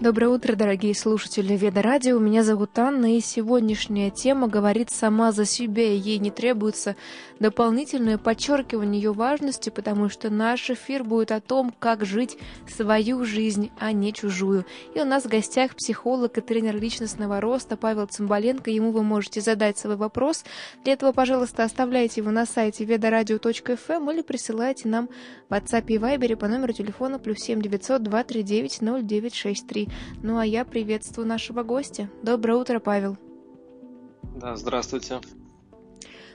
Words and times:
Доброе 0.00 0.28
утро, 0.28 0.54
дорогие 0.54 0.94
слушатели 0.94 1.56
Веда 1.56 1.82
Радио. 1.82 2.20
Меня 2.20 2.44
зовут 2.44 2.78
Анна, 2.78 3.16
и 3.16 3.20
сегодняшняя 3.20 4.10
тема 4.10 4.46
говорит 4.46 4.90
сама 4.90 5.32
за 5.32 5.44
себя, 5.44 5.92
ей 5.92 6.18
не 6.18 6.30
требуется 6.30 6.94
дополнительное 7.40 8.16
подчеркивание 8.16 9.02
ее 9.02 9.12
важности, 9.12 9.70
потому 9.70 10.08
что 10.08 10.30
наш 10.30 10.70
эфир 10.70 11.02
будет 11.02 11.32
о 11.32 11.40
том, 11.40 11.74
как 11.76 12.04
жить 12.04 12.38
свою 12.68 13.24
жизнь, 13.24 13.72
а 13.80 13.90
не 13.90 14.12
чужую. 14.12 14.64
И 14.94 15.00
у 15.00 15.04
нас 15.04 15.24
в 15.24 15.28
гостях 15.28 15.74
психолог 15.74 16.38
и 16.38 16.42
тренер 16.42 16.76
личностного 16.76 17.40
роста 17.40 17.76
Павел 17.76 18.06
Цымбаленко. 18.06 18.70
Ему 18.70 18.92
вы 18.92 19.02
можете 19.02 19.40
задать 19.40 19.78
свой 19.78 19.96
вопрос. 19.96 20.44
Для 20.84 20.92
этого, 20.92 21.10
пожалуйста, 21.10 21.64
оставляйте 21.64 22.20
его 22.20 22.30
на 22.30 22.46
сайте 22.46 22.84
ведорадио.фм 22.84 23.76
эм 23.88 24.10
или 24.12 24.22
присылайте 24.22 24.88
нам 24.88 25.08
в 25.48 25.54
WhatsApp 25.54 25.86
и 25.88 25.96
Viber 25.96 26.36
по 26.36 26.46
номеру 26.46 26.72
телефона 26.72 27.18
плюс 27.18 27.38
7 27.38 27.60
900 27.60 28.00
239 28.04 28.80
0963. 28.80 29.87
Ну 30.22 30.38
а 30.38 30.46
я 30.46 30.64
приветствую 30.64 31.26
нашего 31.26 31.62
гостя. 31.62 32.08
Доброе 32.22 32.54
утро, 32.54 32.80
Павел. 32.80 33.16
Да, 34.36 34.56
здравствуйте. 34.56 35.20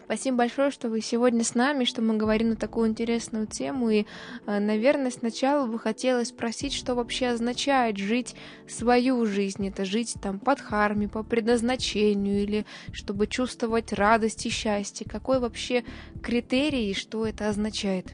Спасибо 0.05 0.39
большое, 0.39 0.69
что 0.69 0.89
вы 0.89 0.99
сегодня 0.99 1.43
с 1.43 1.55
нами, 1.55 1.85
что 1.85 2.01
мы 2.01 2.17
говорим 2.17 2.49
на 2.49 2.55
такую 2.55 2.89
интересную 2.89 3.47
тему. 3.47 3.89
И, 3.89 4.05
э, 4.45 4.59
наверное, 4.59 5.11
сначала 5.11 5.65
бы 5.65 5.79
хотелось 5.79 6.27
спросить, 6.27 6.73
что 6.73 6.93
вообще 6.93 7.27
означает 7.27 7.97
жить 7.97 8.35
свою 8.67 9.25
жизнь. 9.25 9.67
Это 9.67 9.85
жить 9.85 10.15
там 10.21 10.39
под 10.39 10.59
харми, 10.59 11.05
по 11.05 11.23
предназначению, 11.23 12.43
или 12.43 12.65
чтобы 12.91 13.27
чувствовать 13.27 13.93
радость 13.93 14.45
и 14.45 14.49
счастье. 14.49 15.07
Какой 15.09 15.39
вообще 15.39 15.85
критерий 16.21 16.91
и 16.91 16.93
что 16.93 17.25
это 17.25 17.47
означает? 17.47 18.13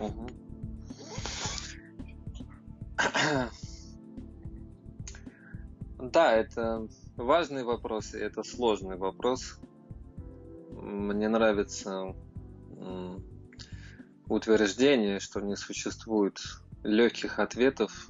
Угу. 0.00 0.39
Да, 6.02 6.34
это 6.34 6.88
важный 7.16 7.62
вопрос, 7.62 8.14
и 8.14 8.18
это 8.18 8.42
сложный 8.42 8.96
вопрос. 8.96 9.58
Мне 10.70 11.28
нравится 11.28 12.14
утверждение, 14.30 15.20
что 15.20 15.40
не 15.40 15.56
существует 15.56 16.38
легких 16.82 17.38
ответов, 17.38 18.08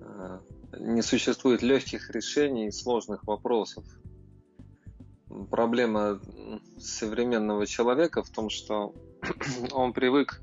э, 0.00 0.40
не 0.78 1.02
существует 1.02 1.62
легких 1.62 2.10
решений 2.10 2.70
сложных 2.70 3.26
вопросов. 3.26 3.84
Проблема 5.50 6.20
современного 6.78 7.66
человека 7.66 8.22
в 8.22 8.30
том, 8.30 8.50
что 8.50 8.94
он 9.72 9.92
привык 9.92 10.40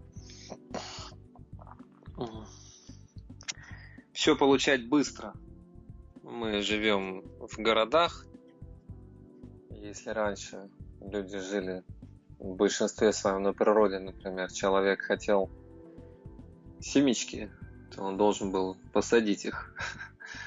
все 4.15 4.37
получать 4.37 4.87
быстро. 4.87 5.33
Мы 6.23 6.61
живем 6.61 7.25
в 7.37 7.59
городах. 7.59 8.25
Если 9.69 10.09
раньше 10.09 10.69
люди 11.01 11.37
жили 11.37 11.83
в 12.39 12.55
большинстве 12.55 13.11
своем 13.11 13.43
на 13.43 13.53
природе, 13.53 13.99
например, 13.99 14.51
человек 14.51 15.01
хотел 15.01 15.51
семечки, 16.79 17.51
то 17.93 18.03
он 18.03 18.15
должен 18.15 18.51
был 18.51 18.77
посадить 18.93 19.43
их, 19.43 19.75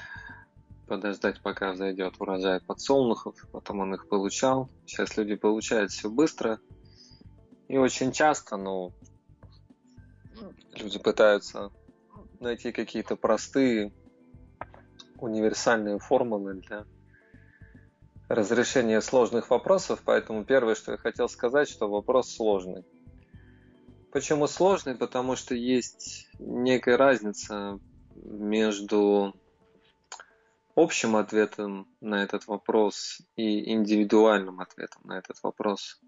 подождать, 0.87 1.39
пока 1.41 1.71
взойдет 1.71 2.15
урожай 2.19 2.61
подсолнухов, 2.61 3.35
потом 3.51 3.81
он 3.81 3.93
их 3.93 4.09
получал. 4.09 4.67
Сейчас 4.87 5.15
люди 5.15 5.35
получают 5.35 5.91
все 5.91 6.09
быстро 6.09 6.59
и 7.67 7.77
очень 7.77 8.11
часто, 8.13 8.57
ну, 8.57 8.93
люди 10.73 10.97
пытаются 10.97 11.71
найти 12.41 12.71
какие-то 12.71 13.15
простые 13.15 13.91
универсальные 15.17 15.99
формулы 15.99 16.55
для 16.55 16.85
разрешения 18.29 19.01
сложных 19.01 19.49
вопросов, 19.49 20.01
поэтому 20.05 20.45
первое, 20.45 20.75
что 20.75 20.91
я 20.91 20.97
хотел 20.97 21.27
сказать, 21.27 21.67
что 21.67 21.89
вопрос 21.89 22.31
сложный. 22.31 22.85
Почему 24.11 24.47
сложный? 24.47 24.95
Потому 24.95 25.35
что 25.35 25.55
есть 25.55 26.27
некая 26.39 26.97
разница 26.97 27.79
между 28.15 29.35
общим 30.75 31.15
ответом 31.15 31.87
на 32.01 32.23
этот 32.23 32.47
вопрос 32.47 33.21
и 33.35 33.71
индивидуальным 33.71 34.59
ответом 34.59 35.01
на 35.03 35.17
этот 35.17 35.37
вопрос. 35.43 35.99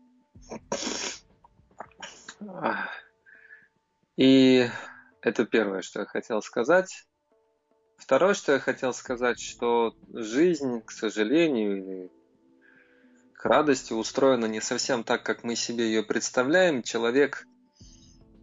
И 4.17 4.67
это 5.21 5.45
первое, 5.45 5.81
что 5.81 5.99
я 6.01 6.05
хотел 6.05 6.41
сказать. 6.41 7.05
Второе, 7.97 8.33
что 8.33 8.53
я 8.53 8.59
хотел 8.59 8.93
сказать, 8.93 9.39
что 9.39 9.95
жизнь, 10.11 10.81
к 10.81 10.91
сожалению, 10.91 11.77
или 11.77 12.11
к 13.33 13.45
радости 13.45 13.93
устроена 13.93 14.45
не 14.45 14.59
совсем 14.61 15.03
так, 15.03 15.23
как 15.23 15.43
мы 15.43 15.55
себе 15.55 15.85
ее 15.85 16.03
представляем. 16.03 16.81
Человек 16.81 17.47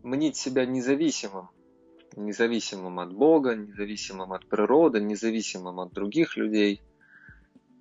мнит 0.03 0.37
себя 0.37 0.65
независимым. 0.65 1.51
Независимым 2.17 3.01
от 3.01 3.13
Бога, 3.13 3.55
независимым 3.55 4.33
от 4.33 4.49
природы, 4.49 5.01
независимым 5.01 5.81
от 5.81 5.93
других 5.93 6.37
людей. 6.37 6.83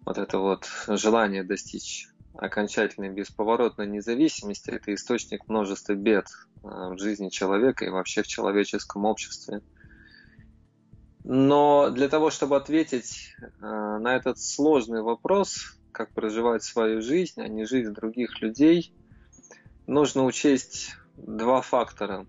Вот 0.06 0.18
это 0.18 0.40
вот 0.40 0.68
желание 0.88 1.44
достичь 1.44 2.07
окончательной 2.34 3.10
бесповоротной 3.10 3.88
независимости– 3.88 4.70
это 4.72 4.94
источник 4.94 5.48
множества 5.48 5.94
бед 5.94 6.28
э, 6.64 6.68
в 6.68 6.98
жизни 6.98 7.30
человека 7.30 7.86
и 7.86 7.90
вообще 7.90 8.24
в 8.24 8.28
человеческом 8.28 9.06
обществе. 9.06 9.62
Но 11.24 11.90
для 11.90 12.08
того, 12.08 12.30
чтобы 12.30 12.56
ответить 12.56 13.36
э, 13.42 13.66
на 13.66 14.16
этот 14.16 14.40
сложный 14.40 15.02
вопрос, 15.02 15.78
как 15.92 16.14
проживать 16.14 16.64
свою 16.64 17.02
жизнь, 17.02 17.42
а 17.42 17.48
не 17.48 17.66
жизнь 17.66 17.92
других 17.92 18.42
людей, 18.42 18.94
нужно 19.88 20.26
учесть 20.26 20.96
два 21.18 21.62
фактора. 21.62 22.28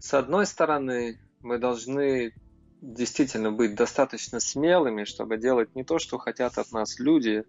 С 0.00 0.14
одной 0.14 0.46
стороны, 0.46 1.18
мы 1.40 1.58
должны 1.58 2.34
действительно 2.82 3.50
быть 3.50 3.74
достаточно 3.74 4.40
смелыми, 4.40 5.04
чтобы 5.04 5.38
делать 5.38 5.74
не 5.74 5.84
то, 5.84 5.98
что 5.98 6.18
хотят 6.18 6.58
от 6.58 6.72
нас 6.72 6.98
люди, 6.98 7.44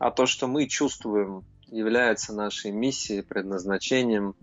а 0.00 0.10
то, 0.10 0.24
что 0.24 0.48
мы 0.48 0.66
чувствуем, 0.66 1.44
является 1.66 2.32
нашей 2.32 2.72
миссией, 2.72 3.22
предназначением 3.22 4.34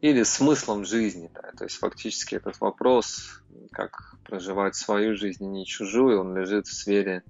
или 0.00 0.22
смыслом 0.22 0.86
жизни. 0.86 1.30
Да? 1.34 1.52
То 1.56 1.64
есть 1.64 1.76
фактически 1.76 2.36
этот 2.36 2.58
вопрос, 2.58 3.42
как 3.70 4.16
проживать 4.24 4.76
свою 4.76 5.14
жизнь, 5.14 5.44
не 5.44 5.66
чужую, 5.66 6.22
он 6.22 6.34
лежит 6.34 6.66
в 6.66 6.72
сфере 6.72 7.22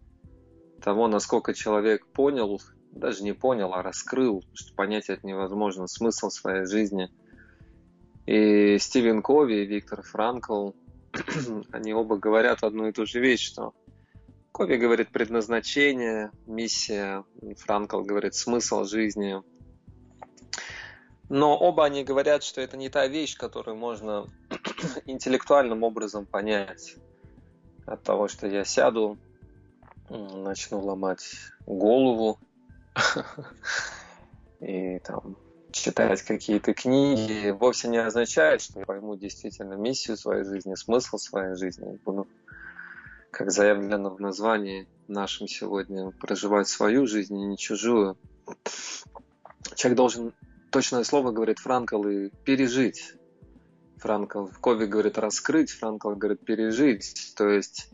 того, 0.81 1.09
насколько 1.09 1.53
человек 1.53 2.06
понял, 2.06 2.62
даже 2.93 3.25
не 3.25 3.32
понял, 3.32 3.75
а 3.75 3.82
раскрыл, 3.82 4.44
что 4.54 4.72
понять 4.75 5.10
это 5.10 5.26
невозможно, 5.26 5.88
смысл 5.88 6.31
своей 6.31 6.65
жизни. 6.65 7.10
И 8.26 8.78
Стивен 8.78 9.20
Кови 9.20 9.65
и 9.65 9.66
Виктор 9.66 10.03
Франкл, 10.03 10.70
они 11.72 11.93
оба 11.93 12.16
говорят 12.19 12.62
одну 12.62 12.87
и 12.87 12.93
ту 12.93 13.04
же 13.04 13.19
вещь, 13.19 13.44
что 13.44 13.75
Кови 14.60 14.76
говорит 14.76 15.09
предназначение, 15.09 16.32
миссия, 16.47 17.25
Франкл 17.56 18.03
говорит 18.03 18.34
смысл 18.34 18.84
жизни. 18.84 19.43
Но 21.31 21.56
оба 21.56 21.87
они 21.87 22.04
говорят, 22.04 22.43
что 22.43 22.60
это 22.60 22.76
не 22.76 22.91
та 22.91 23.06
вещь, 23.06 23.38
которую 23.38 23.78
можно 23.78 24.26
интеллектуальным 25.06 25.82
образом 25.82 26.26
понять. 26.26 26.97
От 27.87 28.03
того, 28.03 28.28
что 28.28 28.47
я 28.49 28.66
сяду, 28.66 29.16
начну 30.10 30.81
ломать 30.81 31.25
голову 31.65 32.38
и 34.61 34.99
там 34.99 35.38
читать 35.73 36.20
какие-то 36.20 36.75
книги, 36.75 37.49
вовсе 37.49 37.88
не 37.88 37.96
означает, 37.96 38.61
что 38.61 38.81
я 38.81 38.85
пойму 38.85 39.17
действительно 39.17 39.73
миссию 39.73 40.19
своей 40.19 40.44
жизни, 40.44 40.75
смысл 40.75 41.17
своей 41.17 41.56
жизни, 41.56 41.99
буду 42.05 42.29
как 43.31 43.50
заявлено 43.50 44.11
в 44.11 44.21
названии 44.21 44.88
нашем 45.09 45.49
сегодня, 45.49 46.11
проживать 46.11 46.69
свою 46.69 47.06
жизнь 47.06 47.38
и 47.38 47.47
не 47.47 47.56
чужую. 47.56 48.17
Человек 49.75 49.97
должен, 49.97 50.32
точное 50.71 51.05
слово 51.05 51.32
говорит 51.32 51.59
Франкл, 51.59 52.03
и 52.06 52.31
пережить. 52.44 53.15
Франкл, 53.99 54.47
Кови 54.61 54.87
говорит 54.87 55.19
раскрыть, 55.19 55.71
Франкл 55.71 56.11
говорит 56.15 56.44
пережить. 56.44 57.35
То 57.37 57.49
есть, 57.49 57.91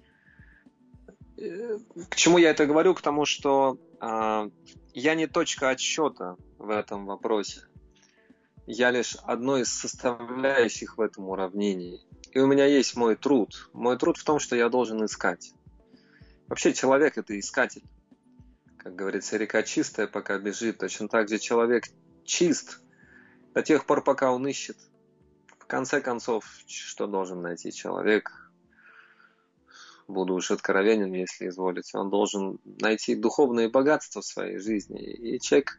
э, 1.37 1.79
к 2.09 2.17
чему 2.17 2.39
я 2.39 2.51
это 2.51 2.67
говорю? 2.67 2.95
К 2.95 3.03
тому, 3.03 3.25
что 3.25 3.79
э, 4.01 4.51
я 4.95 5.15
не 5.15 5.27
точка 5.27 5.71
отсчета 5.71 6.37
в 6.59 6.71
этом 6.71 7.07
вопросе. 7.07 7.63
Я 8.67 8.91
лишь 8.91 9.17
одной 9.17 9.63
из 9.63 9.73
составляющих 9.73 10.99
в 10.99 11.01
этом 11.01 11.29
уравнении. 11.29 12.01
И 12.37 12.39
у 12.39 12.47
меня 12.47 12.67
есть 12.67 12.97
мой 12.97 13.17
труд. 13.17 13.71
Мой 13.73 13.97
труд 13.97 14.19
в 14.19 14.25
том, 14.25 14.41
что 14.41 14.57
я 14.57 14.69
должен 14.69 15.03
искать. 15.03 15.55
Вообще 16.49 16.75
человек– 16.75 17.17
это 17.17 17.41
искатель. 17.41 17.83
Как 18.77 18.95
говорится, 18.95 19.39
река 19.39 19.63
чистая, 19.63 20.07
пока 20.07 20.39
бежит. 20.39 20.77
Точно 20.77 21.09
так 21.09 21.31
же 21.31 21.39
человек 21.39 21.85
чист 22.27 22.83
до 23.55 23.63
тех 23.63 23.87
пор, 23.87 24.05
пока 24.05 24.33
он 24.33 24.47
ищет. 24.47 24.77
В 25.59 25.65
конце 25.65 26.03
концов, 26.03 26.45
что 26.67 27.07
должен 27.07 27.41
найти 27.41 27.73
человек? 27.73 28.31
Буду 30.07 30.35
уж 30.35 30.51
откровенен, 30.51 31.15
если 31.15 31.49
изволите. 31.49 31.97
Он 31.97 32.11
должен 32.11 32.59
найти 32.65 33.15
духовные 33.15 33.71
богатства 33.71 34.21
в 34.21 34.27
своей 34.27 34.59
жизни. 34.59 35.03
И 35.03 35.41
человек 35.41 35.79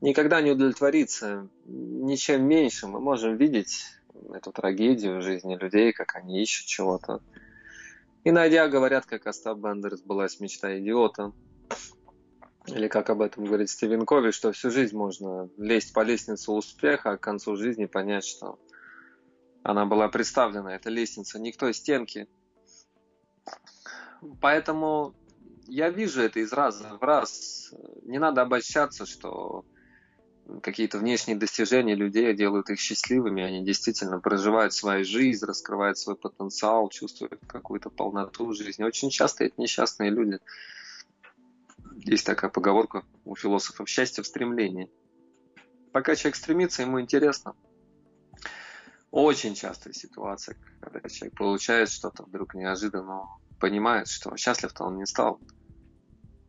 никогда 0.00 0.40
не 0.40 0.52
удовлетворится 0.52 1.46
ничем 1.66 2.46
меньшим. 2.48 2.92
Мы 2.92 3.00
можем 3.00 3.36
видеть 3.36 3.84
эту 4.32 4.52
трагедию 4.52 5.18
в 5.18 5.22
жизни 5.22 5.56
людей, 5.56 5.92
как 5.92 6.14
они 6.16 6.42
ищут 6.42 6.66
чего-то. 6.66 7.20
И 8.24 8.30
найдя, 8.30 8.68
говорят, 8.68 9.06
как 9.06 9.26
Остап 9.26 9.58
Бендерс 9.58 10.00
была 10.02 10.26
мечта 10.40 10.78
идиота. 10.78 11.32
Или 12.66 12.88
как 12.88 13.10
об 13.10 13.20
этом 13.20 13.44
говорит 13.44 13.68
Стивен 13.68 14.06
Кови, 14.06 14.30
что 14.30 14.52
всю 14.52 14.70
жизнь 14.70 14.96
можно 14.96 15.50
лезть 15.58 15.92
по 15.92 16.00
лестнице 16.00 16.50
успеха, 16.50 17.12
а 17.12 17.16
к 17.18 17.20
концу 17.20 17.56
жизни 17.56 17.84
понять, 17.84 18.24
что 18.24 18.58
она 19.62 19.84
была 19.84 20.08
представлена, 20.08 20.74
эта 20.74 20.88
лестница, 20.88 21.38
не 21.38 21.52
к 21.52 21.58
той. 21.58 21.74
Поэтому 24.40 25.14
я 25.66 25.90
вижу 25.90 26.22
это 26.22 26.40
из 26.40 26.52
раза 26.52 26.96
в 26.96 27.02
раз. 27.02 27.74
Не 28.02 28.18
надо 28.18 28.42
обольщаться, 28.42 29.04
что 29.04 29.66
какие-то 30.62 30.98
внешние 30.98 31.36
достижения 31.36 31.94
людей 31.94 32.34
делают 32.34 32.70
их 32.70 32.78
счастливыми, 32.78 33.42
они 33.42 33.64
действительно 33.64 34.20
проживают 34.20 34.72
свою 34.72 35.04
жизнь, 35.04 35.44
раскрывают 35.44 35.98
свой 35.98 36.16
потенциал, 36.16 36.88
чувствуют 36.88 37.40
какую-то 37.46 37.90
полноту 37.90 38.52
жизни. 38.52 38.84
Очень 38.84 39.10
часто 39.10 39.44
это 39.44 39.54
несчастные 39.60 40.10
люди. 40.10 40.38
Есть 41.96 42.26
такая 42.26 42.50
поговорка 42.50 43.04
у 43.24 43.34
философов 43.36 43.88
«счастье 43.88 44.22
в 44.22 44.26
стремлении». 44.26 44.90
Пока 45.92 46.16
человек 46.16 46.36
стремится, 46.36 46.82
ему 46.82 47.00
интересно. 47.00 47.54
Очень 49.10 49.54
частая 49.54 49.92
ситуация, 49.92 50.56
когда 50.80 51.08
человек 51.08 51.36
получает 51.36 51.88
что-то 51.88 52.24
вдруг 52.24 52.54
неожиданно, 52.54 53.28
понимает, 53.60 54.08
что 54.08 54.36
счастлив-то 54.36 54.84
он 54.84 54.98
не 54.98 55.06
стал. 55.06 55.40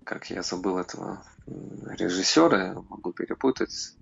Как 0.06 0.30
я 0.30 0.44
забыл 0.44 0.78
этого 0.78 1.24
режиссера, 1.48 2.76
могу 2.90 3.12
перепутать, 3.12 3.98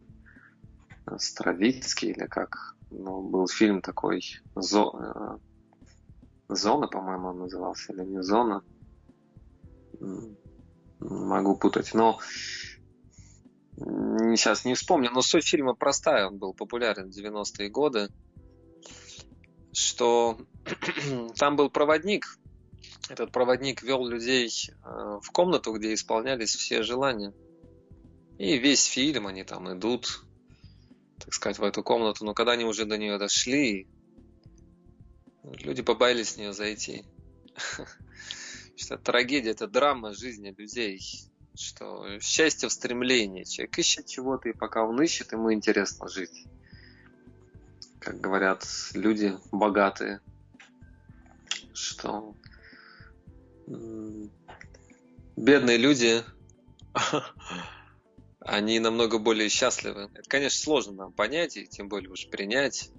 Стравицкий 1.17 2.11
или 2.11 2.27
как. 2.27 2.75
Ну, 2.91 3.21
был 3.21 3.47
фильм 3.47 3.81
такой 3.81 4.21
Зо... 4.55 5.39
Э, 6.49 6.53
Зона, 6.53 6.87
по-моему, 6.87 7.29
он 7.29 7.39
назывался, 7.39 7.93
или 7.93 8.03
не 8.03 8.21
Зона. 8.21 8.63
Могу 10.99 11.55
путать, 11.55 11.93
но 11.93 12.19
сейчас 13.77 14.65
не 14.65 14.75
вспомню, 14.75 15.09
но 15.11 15.21
суть 15.21 15.47
фильма 15.47 15.73
простая, 15.73 16.27
он 16.27 16.37
был 16.37 16.53
популярен 16.53 17.11
в 17.11 17.17
90-е 17.17 17.69
годы, 17.69 18.09
что 19.71 20.37
там 21.37 21.55
был 21.55 21.69
проводник, 21.69 22.25
этот 23.13 23.31
проводник 23.31 23.83
вел 23.83 24.05
людей 24.07 24.49
э, 24.69 25.19
в 25.21 25.31
комнату, 25.31 25.71
где 25.73 25.93
исполнялись 25.93 26.55
все 26.55 26.83
желания. 26.83 27.33
И 28.37 28.57
весь 28.57 28.85
фильм 28.85 29.27
они 29.27 29.43
там 29.43 29.71
идут, 29.77 30.23
так 31.19 31.33
сказать, 31.33 31.59
в 31.59 31.63
эту 31.63 31.83
комнату. 31.83 32.25
Но 32.25 32.33
когда 32.33 32.53
они 32.53 32.65
уже 32.65 32.85
до 32.85 32.97
нее 32.97 33.17
дошли, 33.17 33.87
люди 35.43 35.83
побоялись 35.83 36.29
с 36.29 36.37
нее 36.37 36.53
зайти. 36.53 37.05
Что 38.75 38.97
трагедия, 38.97 39.51
это 39.51 39.67
драма 39.67 40.13
жизни 40.13 40.53
людей. 40.57 40.99
Что 41.55 42.19
счастье 42.19 42.67
в 42.67 42.73
стремлении. 42.73 43.43
Человек 43.43 43.77
ищет 43.77 44.07
чего-то, 44.07 44.49
и 44.49 44.53
пока 44.53 44.83
он 44.83 44.99
ищет, 45.01 45.31
ему 45.31 45.53
интересно 45.53 46.07
жить. 46.07 46.47
Как 47.99 48.19
говорят 48.19 48.65
люди 48.95 49.37
богатые, 49.51 50.19
что 51.73 52.35
бедные 55.35 55.77
люди, 55.77 56.23
они 58.39 58.79
намного 58.79 59.19
более 59.19 59.49
счастливы. 59.49 60.09
Это, 60.13 60.29
конечно, 60.29 60.59
сложно 60.59 60.93
нам 60.93 61.13
понять, 61.13 61.57
и 61.57 61.67
тем 61.67 61.87
более 61.87 62.09
уж 62.09 62.27
принять. 62.29 62.89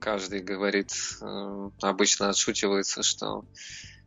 Каждый 0.00 0.40
говорит, 0.40 0.92
э, 1.22 1.70
обычно 1.80 2.28
отшучивается, 2.28 3.02
что 3.02 3.44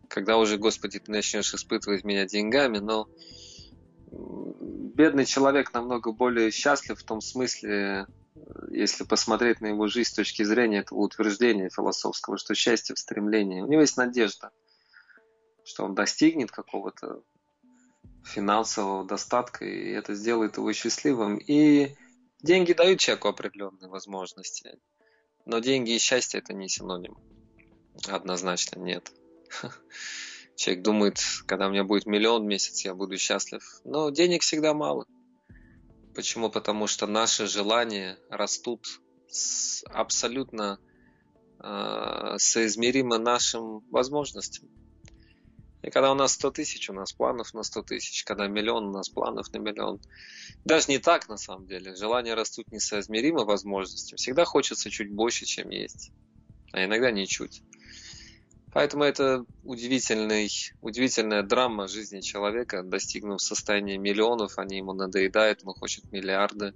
когда 0.07 0.37
уже, 0.37 0.57
Господи, 0.57 0.99
ты 0.99 1.11
начнешь 1.11 1.53
испытывать 1.53 2.03
меня 2.03 2.25
деньгами, 2.25 2.77
но 2.77 3.09
бедный 4.09 5.25
человек 5.25 5.73
намного 5.73 6.11
более 6.11 6.51
счастлив 6.51 6.99
в 6.99 7.03
том 7.03 7.19
смысле, 7.19 8.05
если 8.69 9.03
посмотреть 9.03 9.59
на 9.59 9.67
его 9.67 9.87
жизнь 9.87 10.11
с 10.11 10.13
точки 10.13 10.43
зрения 10.43 10.79
этого 10.79 10.99
утверждения 10.99 11.69
философского, 11.69 12.37
что 12.37 12.53
счастье 12.53 12.95
в 12.95 12.99
стремлении. 12.99 13.61
У 13.61 13.67
него 13.67 13.81
есть 13.81 13.97
надежда– 13.97 14.51
что 15.67 15.83
он 15.83 15.93
достигнет 15.93 16.49
какого-то 16.49 17.21
финансового 18.23 19.05
достатка, 19.05 19.65
и 19.65 19.91
это 19.91 20.15
сделает 20.15 20.57
его 20.57 20.71
счастливым. 20.71 21.37
И 21.37 21.95
деньги 22.41 22.71
дают 22.71 22.99
человеку 22.99 23.27
определенные 23.27 23.89
возможности, 23.89 24.79
но 25.45 25.59
деньги 25.59 25.91
и 25.91 25.99
счастье 25.99 26.39
это 26.39 26.53
не 26.53 26.69
синоним. 26.69 27.17
Однозначно 28.07 28.79
нет. 28.79 29.11
Человек 30.55 30.83
думает, 30.83 31.19
когда 31.45 31.67
у 31.67 31.71
меня 31.71 31.83
будет 31.83 32.05
миллион 32.05 32.43
в 32.43 32.47
месяц, 32.47 32.85
я 32.85 32.95
буду 32.95 33.17
счастлив. 33.17 33.61
Но 33.83 34.09
денег 34.09 34.43
всегда 34.43 34.73
мало. 34.73 35.05
Почему? 36.15 36.49
Потому 36.49 36.87
что 36.87 37.07
наши 37.07 37.45
желания 37.45 38.17
растут 38.29 39.01
абсолютно 39.85 40.79
э, 41.59 42.35
соизмеримо 42.37 43.17
нашим 43.17 43.79
возможностям. 43.91 44.69
И 45.83 45.89
когда 45.89 46.11
у 46.11 46.15
нас 46.15 46.33
100 46.33 46.51
тысяч, 46.51 46.89
у 46.89 46.93
нас 46.93 47.13
планов 47.13 47.53
на 47.53 47.63
100 47.63 47.83
тысяч. 47.83 48.23
Когда 48.23 48.47
миллион, 48.47 48.87
у 48.87 48.91
нас 48.91 49.09
планов 49.09 49.51
на 49.53 49.59
миллион. 49.59 50.01
Даже 50.65 50.87
не 50.89 50.97
так, 50.97 51.29
на 51.29 51.37
самом 51.37 51.67
деле. 51.67 51.95
Желания 51.95 52.33
растут 52.33 52.71
несоизмеримо 52.71 53.45
возможностям. 53.45 54.17
Всегда 54.17 54.45
хочется 54.45 54.89
чуть 54.89 55.11
больше, 55.11 55.45
чем 55.45 55.69
есть. 55.69 56.11
А 56.73 56.83
иногда 56.83 57.11
не 57.11 57.27
чуть. 57.27 57.61
Поэтому 58.73 59.03
это 59.03 59.45
удивительный, 59.63 60.49
удивительная 60.81 61.43
драма 61.43 61.87
жизни 61.87 62.21
человека. 62.21 62.83
Достигнув 62.83 63.41
состояния 63.41 63.97
миллионов, 63.97 64.57
они 64.57 64.77
ему 64.77 64.93
надоедают, 64.93 65.61
он 65.63 65.73
хочет 65.73 66.11
миллиарды. 66.11 66.73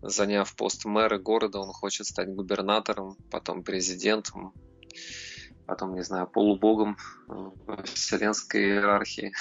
Заняв 0.00 0.54
пост 0.56 0.84
мэра 0.84 1.18
города, 1.18 1.58
он 1.58 1.72
хочет 1.72 2.06
стать 2.06 2.28
губернатором, 2.28 3.16
потом 3.30 3.62
президентом, 3.62 4.52
потом, 5.66 5.94
не 5.94 6.02
знаю, 6.02 6.26
полубогом 6.26 6.96
в 7.26 7.82
вселенской 7.84 8.62
иерархии 8.62 9.32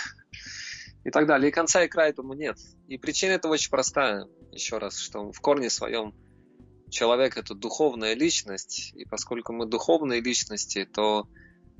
и 1.03 1.09
так 1.09 1.27
далее. 1.27 1.49
И 1.49 1.53
конца 1.53 1.83
и 1.83 1.87
края 1.87 2.11
этому 2.11 2.33
нет. 2.33 2.57
И 2.87 2.97
причина 2.97 3.31
этого 3.31 3.53
очень 3.53 3.69
простая. 3.69 4.27
Еще 4.51 4.77
раз, 4.77 4.97
что 4.97 5.31
в 5.31 5.39
корне 5.41 5.69
своем 5.69 6.13
человек 6.89 7.37
это 7.37 7.55
духовная 7.55 8.13
личность, 8.13 8.93
и 8.95 9.05
поскольку 9.05 9.51
мы 9.51 9.65
духовные 9.65 10.21
личности, 10.21 10.85
то 10.85 11.27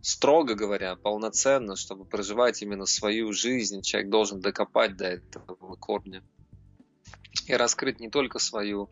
строго 0.02 0.56
говоря, 0.56 0.96
полноценно, 0.96 1.76
чтобы 1.76 2.06
проживать 2.06 2.62
именно 2.62 2.86
свою 2.86 3.32
жизнь, 3.32 3.82
человек 3.82 4.10
должен 4.10 4.42
докопать 4.42 4.98
до 4.98 5.06
этого 5.06 5.76
корня 5.76 6.24
и 7.48 7.54
раскрыть 7.54 8.00
не 8.00 8.10
только 8.10 8.40
свою 8.40 8.90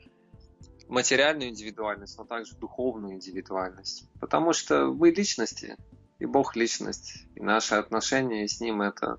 материальную 0.92 1.50
индивидуальность, 1.50 2.18
но 2.18 2.26
также 2.26 2.56
духовную 2.56 3.16
индивидуальность. 3.16 4.10
Потому 4.20 4.52
что 4.52 4.88
вы 4.88 5.12
личности, 5.12 5.78
и 6.20 6.26
Бог 6.26 6.56
личность, 6.56 7.26
и 7.36 7.42
наши 7.42 7.76
отношения 7.76 8.48
с 8.48 8.60
Ним 8.60 8.82
это, 8.82 9.18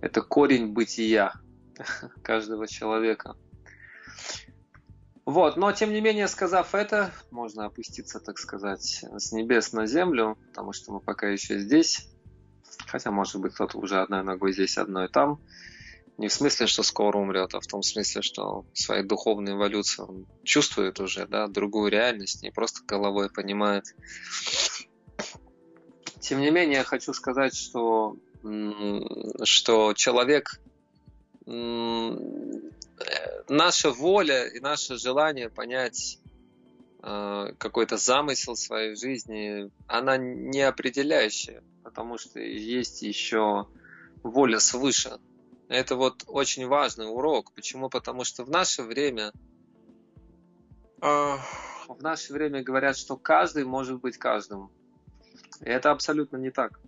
это 0.00 0.20
корень 0.20 0.72
бытия 0.72 1.32
каждого 2.22 2.66
человека. 2.66 3.36
Вот, 5.24 5.56
но 5.56 5.72
тем 5.72 5.92
не 5.92 6.00
менее, 6.00 6.26
сказав 6.26 6.74
это, 6.74 7.12
можно 7.30 7.66
опуститься, 7.66 8.18
так 8.18 8.38
сказать, 8.38 9.04
с 9.16 9.32
небес 9.32 9.72
на 9.72 9.86
землю, 9.86 10.36
потому 10.48 10.72
что 10.72 10.92
мы 10.92 11.00
пока 11.00 11.28
еще 11.28 11.58
здесь, 11.60 12.08
хотя, 12.86 13.12
может 13.12 13.40
быть, 13.40 13.54
кто-то 13.54 13.78
уже 13.78 14.00
одной 14.00 14.24
ногой 14.24 14.52
здесь, 14.52 14.76
одной 14.76 15.08
там. 15.08 15.40
Не 16.16 16.28
в 16.28 16.32
смысле, 16.32 16.68
что 16.68 16.84
скоро 16.84 17.18
умрет, 17.18 17.54
а 17.54 17.60
в 17.60 17.66
том 17.66 17.82
смысле, 17.82 18.22
что 18.22 18.64
своей 18.72 19.02
духовной 19.02 19.54
эволюции 19.54 20.02
он 20.02 20.26
чувствует 20.44 21.00
уже 21.00 21.26
да, 21.26 21.48
другую 21.48 21.90
реальность, 21.90 22.42
не 22.42 22.52
просто 22.52 22.84
головой 22.86 23.30
понимает. 23.30 23.84
Тем 26.20 26.40
не 26.40 26.50
менее, 26.50 26.78
я 26.78 26.84
хочу 26.84 27.12
сказать, 27.12 27.54
что, 27.56 28.16
что 29.42 29.92
человек, 29.94 30.60
наша 33.48 33.90
воля 33.90 34.46
и 34.46 34.60
наше 34.60 34.96
желание 34.96 35.50
понять 35.50 36.18
э, 37.02 37.52
какой-то 37.58 37.96
замысел 37.96 38.56
своей 38.56 38.94
жизни, 38.96 39.70
она 39.86 40.16
не 40.16 40.62
определяющая, 40.62 41.62
потому 41.82 42.18
что 42.18 42.40
есть 42.40 43.02
еще 43.02 43.66
воля 44.22 44.60
свыше, 44.60 45.18
это 45.68 45.96
вот 45.96 46.24
очень 46.26 46.66
важный 46.66 47.06
урок. 47.06 47.52
Почему? 47.52 47.88
Потому 47.88 48.24
что 48.24 48.44
в 48.44 48.50
наше 48.50 48.82
время 48.82 49.32
э, 51.00 51.36
в 51.88 52.02
наше 52.02 52.32
время 52.32 52.62
говорят, 52.62 52.96
что 52.96 53.16
каждый 53.16 53.64
может 53.64 54.00
быть 54.00 54.18
каждым. 54.18 54.70
И 55.60 55.66
это 55.68 55.90
абсолютно 55.90 56.36
не 56.36 56.50
так. 56.50 56.80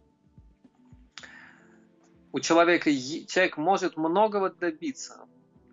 У 2.32 2.40
человека 2.40 2.90
человек 2.90 3.56
может 3.56 3.96
многого 3.96 4.50
добиться. 4.50 5.26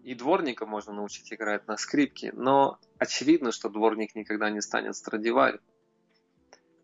И 0.04 0.16
дворника 0.16 0.66
можно 0.66 0.92
научить 0.92 1.32
играть 1.32 1.66
на 1.68 1.78
скрипке, 1.78 2.34
но 2.34 2.78
очевидно, 2.98 3.54
что 3.54 3.70
дворник 3.70 4.16
никогда 4.16 4.50
не 4.50 4.62
станет 4.62 4.98
Страдивари. 4.98 5.62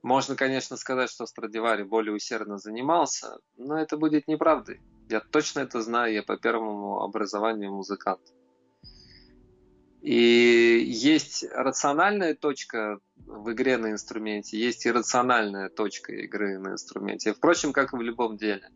Можно, 0.02 0.38
конечно, 0.38 0.78
сказать, 0.78 1.10
что 1.10 1.26
Страдивари 1.26 1.84
более 1.84 2.14
усердно 2.14 2.58
занимался, 2.58 3.40
но 3.58 3.78
это 3.78 3.98
будет 3.98 4.30
неправдой. 4.30 4.80
Я 5.10 5.22
точно 5.22 5.62
это 5.62 5.82
знаю, 5.82 6.14
я 6.14 6.24
по 6.24 6.38
первому 6.38 7.02
образованию 7.02 7.74
музыкант. 7.74 8.22
И 10.02 10.84
есть 10.88 11.44
рациональная 11.52 12.36
точка 12.36 13.00
в 13.18 13.52
игре 13.52 13.78
на 13.78 13.92
инструменте, 13.92 14.58
есть 14.58 14.86
иррациональная 14.86 15.70
точка 15.70 16.14
игры 16.14 16.60
на 16.60 16.74
инструменте. 16.74 17.34
Впрочем, 17.34 17.74
как 17.74 17.94
и 17.94 17.98
в 17.98 18.02
любом 18.02 18.38
деле. 18.38 18.70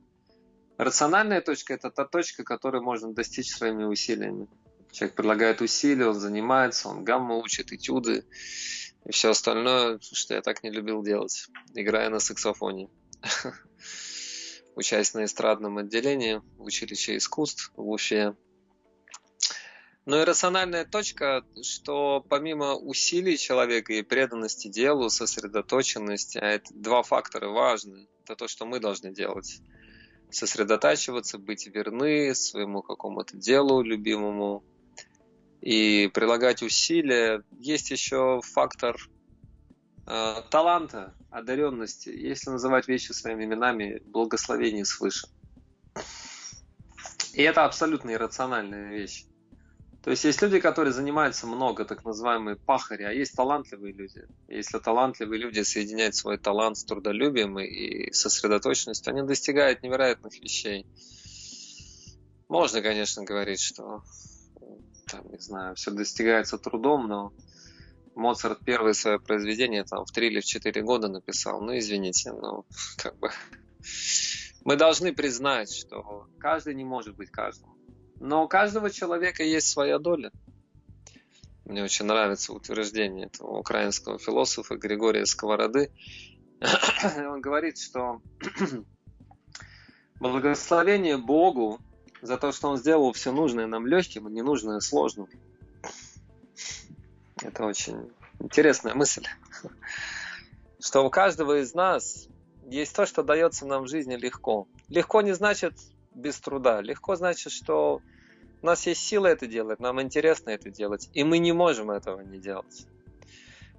Рациональная 0.77 1.41
точка– 1.41 1.73
это 1.75 1.91
та 1.91 2.05
точка, 2.05 2.43
которую 2.43 2.83
можно 2.83 3.13
достичь 3.13 3.53
своими 3.55 3.83
усилиями. 3.83 4.47
Человек 4.91 5.15
предлагает 5.15 5.61
усилия, 5.61 6.07
он 6.07 6.15
занимается, 6.15 6.89
он 6.89 7.03
гамму 7.03 7.39
учит, 7.39 7.71
этюды 7.71 8.25
и 9.05 9.11
все 9.11 9.29
остальное, 9.29 9.99
что 10.01 10.33
я 10.33 10.41
так 10.41 10.63
не 10.63 10.71
любил 10.71 11.03
делать, 11.03 11.47
играя 11.75 12.09
на 12.09 12.19
саксофоне. 12.19 12.89
Учась 14.75 15.13
на 15.13 15.25
эстрадном 15.25 15.77
отделении 15.77 16.41
в 16.57 16.63
училище 16.63 17.17
искусств 17.17 17.71
в 17.75 17.89
Уфе. 17.89 18.35
Ну 20.05 20.21
и 20.21 20.25
рациональная 20.25 20.83
точка, 20.83 21.45
что 21.61 22.25
помимо 22.27 22.75
усилий 22.75 23.37
человека 23.37 23.93
и 23.93 24.01
преданности 24.01 24.67
делу, 24.67 25.09
сосредоточенности, 25.09 26.39
а 26.39 26.45
это 26.45 26.73
два 26.73 27.03
фактора 27.03 27.49
важны, 27.49 28.07
это 28.23 28.35
то, 28.35 28.47
что 28.47 28.65
мы 28.65 28.79
должны 28.79 29.13
делать. 29.13 29.61
Сосредотачиваться, 30.29 31.37
быть 31.37 31.67
верны 31.67 32.35
своему 32.35 32.81
какому-то 32.81 33.37
делу 33.37 33.81
любимому 33.81 34.63
и 35.61 36.09
прилагать 36.13 36.63
усилия. 36.63 37.43
Есть 37.59 37.91
еще 37.91 38.41
фактор 38.43 38.97
э, 40.05 40.41
таланта, 40.49 41.13
одаренности, 41.29 42.09
если 42.09 42.49
называть 42.49 42.87
вещи 42.87 43.11
своими 43.11 43.45
именами, 43.45 44.01
благословение 44.05 44.85
свыше. 44.85 45.27
И 47.33 47.41
это 47.41 47.65
абсолютно 47.65 48.11
иррациональная 48.11 48.89
вещь. 48.89 49.25
То 50.03 50.11
есть 50.11 50.25
есть 50.25 50.41
люди, 50.41 50.59
которые 50.59 50.93
занимаются 50.93 51.47
много, 51.47 51.85
так 51.85 52.03
называемые 52.03 52.57
пахари, 52.57 53.03
а 53.03 53.11
есть 53.11 53.35
талантливые 53.35 53.93
люди. 53.93 54.27
Если 54.49 54.77
талантливые 54.77 55.39
люди 55.39 55.61
соединяют 55.61 56.15
свой 56.15 56.37
талант 56.37 56.77
с 56.77 56.83
трудолюбием 56.83 57.57
и 57.57 58.11
сосредоточенностью, 58.11 59.11
они 59.11 59.25
достигают 59.25 59.81
невероятных 59.81 60.33
вещей. 60.41 60.85
Можно, 62.49 62.81
конечно, 62.81 63.23
говорить, 63.23 63.61
что 63.61 64.03
там, 65.09 65.31
не 65.31 65.39
знаю, 65.39 65.75
все 65.75 65.91
достигается 65.91 66.57
трудом, 66.57 67.07
но 67.07 67.33
Моцарт 68.15 68.59
первое 68.63 68.93
свое 68.93 69.19
произведение 69.19 69.83
там 69.83 70.05
в 70.05 70.11
три 70.11 70.27
или 70.27 70.39
в 70.39 70.45
четыре 70.45 70.81
года 70.81 71.07
написал. 71.07 71.61
Ну, 71.61 71.77
извините, 71.77 72.31
но 72.31 72.65
как 72.97 73.17
бы 73.17 73.29
мы 74.63 74.75
должны 74.75 75.13
признать, 75.13 75.73
что 75.73 76.27
каждый 76.39 76.75
не 76.75 76.83
может 76.83 77.15
быть 77.15 77.31
каждым. 77.31 77.69
Но 78.19 78.45
у 78.45 78.47
каждого 78.47 78.89
человека 78.89 79.43
есть 79.43 79.69
своя 79.69 79.99
доля. 79.99 80.31
Мне 81.65 81.83
очень 81.83 82.05
нравится 82.05 82.53
утверждение 82.53 83.27
этого 83.27 83.57
украинского 83.57 84.19
философа 84.19 84.75
Григория 84.75 85.25
Сковороды. 85.25 85.91
Он 87.17 87.41
говорит, 87.41 87.77
что 87.77 88.21
благословение 90.19 91.17
Богу 91.17 91.79
за 92.21 92.37
то, 92.37 92.51
что 92.51 92.69
Он 92.69 92.77
сделал 92.77 93.11
все 93.13 93.31
нужное 93.31 93.67
нам 93.67 93.87
легким 93.87 94.27
ненужное 94.27 94.79
сложным. 94.79 95.27
Это 97.43 97.65
очень 97.65 98.11
интересная 98.39 98.95
мысль. 98.95 99.25
Что 100.79 101.05
у 101.05 101.09
каждого 101.09 101.61
из 101.61 101.73
нас 101.73 102.27
есть 102.69 102.95
то, 102.95 103.05
что 103.05 103.23
дается 103.23 103.65
нам 103.65 103.83
в 103.83 103.87
жизни 103.87 104.15
легко. 104.15 104.67
Легко 104.89 105.21
не 105.21 105.33
значит 105.33 105.73
без 106.13 106.39
труда. 106.39 106.81
Легко 106.81 107.15
значит, 107.15 107.51
что 107.51 108.01
у 108.61 108.65
нас 108.65 108.87
есть 108.87 109.01
сила 109.01 109.27
это 109.27 109.45
делать, 109.45 109.81
нам 109.81 110.01
интересно 110.01 110.51
это 110.51 110.69
делать, 110.69 111.09
и 111.13 111.25
мы 111.25 111.39
не 111.39 111.51
можем 111.51 111.91
этого 111.91 112.21
не 112.21 112.39
делать. 112.39 112.87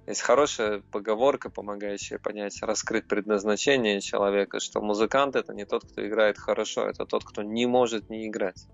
Есть 0.05 0.21
хорошая 0.21 0.83
поговорка, 0.91 1.49
помогающая 1.49 2.19
понять, 2.19 2.61
раскрыть 2.61 3.07
предназначение 3.07 3.99
человека, 3.99 4.59
что 4.59 4.81
музыкант 4.81 5.35
это 5.35 5.55
не 5.55 5.65
тот, 5.65 5.85
кто 5.85 6.07
играет 6.07 6.37
хорошо, 6.37 6.87
это 6.87 7.07
тот, 7.07 7.23
кто 7.23 7.41
не 7.41 7.65
может 7.65 8.11
не 8.11 8.27
играть. 8.27 8.67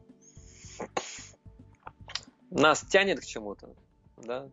Нас 2.49 2.81
тянет 2.81 3.21
к 3.21 3.25
чему-то, 3.25 3.73
да? 4.17 4.49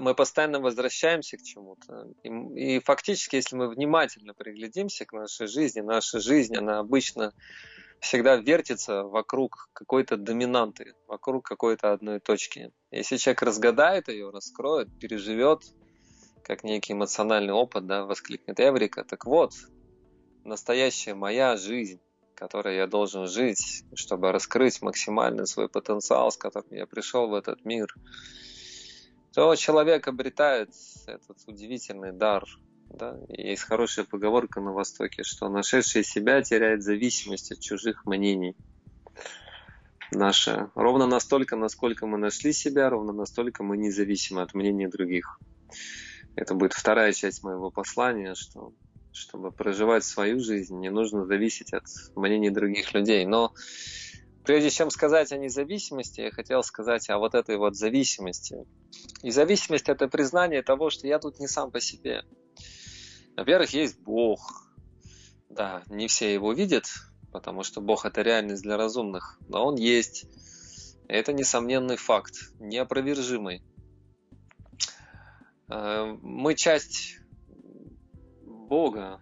Мы 0.00 0.14
постоянно 0.14 0.60
возвращаемся 0.60 1.36
к 1.36 1.42
чему-то. 1.42 2.08
И, 2.22 2.76
и 2.76 2.80
фактически, 2.80 3.36
если 3.36 3.56
мы 3.56 3.68
внимательно 3.68 4.34
приглядимся 4.34 5.04
к 5.04 5.12
нашей 5.12 5.46
жизни, 5.46 5.80
наша 5.80 6.20
жизнь, 6.20 6.56
она 6.56 6.78
обычно 6.78 7.32
всегда 8.00 8.36
вертится 8.36 9.04
вокруг 9.04 9.68
какой-то 9.72 10.16
доминанты, 10.16 10.94
вокруг 11.06 11.44
какой-то 11.44 11.92
одной 11.92 12.18
точки. 12.18 12.72
Если 12.90 13.18
человек 13.18 13.42
разгадает 13.42 14.08
ее, 14.08 14.30
раскроет, 14.30 14.88
переживет, 14.98 15.62
как 16.42 16.64
некий 16.64 16.94
эмоциональный 16.94 17.52
опыт, 17.52 17.86
да, 17.86 18.04
воскликнет 18.04 18.58
Эврика, 18.58 19.04
так 19.04 19.26
вот, 19.26 19.52
настоящая 20.44 21.14
моя 21.14 21.56
жизнь, 21.56 22.00
которой 22.34 22.76
я 22.76 22.86
должен 22.86 23.26
жить, 23.26 23.84
чтобы 23.94 24.32
раскрыть 24.32 24.80
максимально 24.80 25.44
свой 25.44 25.68
потенциал, 25.68 26.32
с 26.32 26.38
которым 26.38 26.72
я 26.72 26.86
пришел 26.86 27.28
в 27.28 27.34
этот 27.34 27.64
мир, 27.66 27.94
то 29.34 29.54
человек 29.56 30.08
обретает 30.08 30.70
этот 31.06 31.38
удивительный 31.46 32.12
дар 32.12 32.44
да? 32.90 33.16
Есть 33.28 33.62
хорошая 33.62 34.04
поговорка 34.04 34.60
на 34.60 34.72
Востоке, 34.72 35.22
что 35.22 35.48
нашедший 35.48 36.04
себя 36.04 36.42
теряет 36.42 36.82
зависимость 36.82 37.52
от 37.52 37.60
чужих 37.60 38.04
мнений. 38.04 38.56
Наша. 40.12 40.70
Ровно 40.74 41.06
настолько, 41.06 41.54
насколько 41.56 42.06
мы 42.06 42.18
нашли 42.18 42.52
себя, 42.52 42.90
ровно 42.90 43.12
настолько 43.12 43.62
мы 43.62 43.76
независимы 43.76 44.42
от 44.42 44.54
мнений 44.54 44.88
других. 44.88 45.38
Это 46.34 46.54
будет 46.54 46.72
вторая 46.72 47.12
часть 47.12 47.44
моего 47.44 47.70
послания, 47.70 48.34
что 48.34 48.72
чтобы 49.12 49.50
проживать 49.50 50.04
свою 50.04 50.40
жизнь, 50.40 50.78
не 50.78 50.90
нужно 50.90 51.26
зависеть 51.26 51.72
от 51.72 51.84
мнений 52.16 52.50
других 52.50 52.92
людей. 52.94 53.24
Но 53.24 53.52
прежде 54.50 54.70
чем 54.70 54.90
сказать 54.90 55.30
о 55.30 55.38
независимости, 55.38 56.22
я 56.22 56.32
хотел 56.32 56.64
сказать 56.64 57.08
о 57.08 57.18
вот 57.18 57.36
этой 57.36 57.56
вот 57.56 57.76
зависимости. 57.76 58.66
И 59.22 59.30
зависимость– 59.30 59.84
это 59.88 60.08
признание 60.08 60.60
того, 60.64 60.90
что 60.90 61.06
я 61.06 61.20
тут 61.20 61.38
не 61.38 61.46
сам 61.46 61.70
по 61.70 61.80
себе. 61.80 62.24
Во-первых, 63.36 63.70
есть 63.70 64.00
Бог. 64.00 64.68
Да, 65.48 65.84
не 65.88 66.08
все 66.08 66.34
его 66.34 66.52
видят, 66.52 66.86
потому 67.30 67.62
что 67.62 67.80
Бог 67.80 68.04
это 68.04 68.22
реальность 68.22 68.64
для 68.64 68.76
разумных, 68.76 69.38
но 69.46 69.64
он 69.64 69.76
есть. 69.76 70.26
Это 71.06 71.32
несомненный 71.32 71.96
факт, 71.96 72.34
неопровержимый. 72.58 73.62
Э, 75.68 76.12
мы 76.22 76.56
часть 76.56 77.18
Бога, 78.42 79.20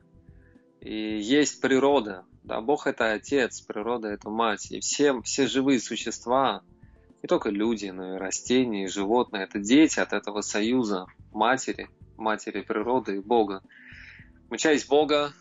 и 0.80 1.18
есть 1.20 1.61
природа. 1.61 2.25
Да, 2.49 2.62
Бог 2.62 2.87
это 2.87 3.12
Отец, 3.12 3.61
природа 3.61 4.09
это 4.09 4.31
Мать. 4.31 4.73
И 4.73 4.81
все, 4.81 5.21
все 5.21 5.47
живые 5.47 5.78
существа, 5.81 6.62
не 7.23 7.26
только 7.26 7.50
люди, 7.50 7.90
но 7.90 8.14
и 8.14 8.19
растения, 8.19 8.85
и 8.85 8.88
животные, 8.88 9.45
это 9.45 9.59
дети 9.59 10.00
от 10.00 10.14
этого 10.14 10.40
союза 10.40 11.05
матери, 11.31 11.90
матери 12.17 12.62
природы 12.62 13.17
и 13.17 13.21
Бога. 13.21 13.62
Часть 14.57 14.88
Бога, 14.88 15.35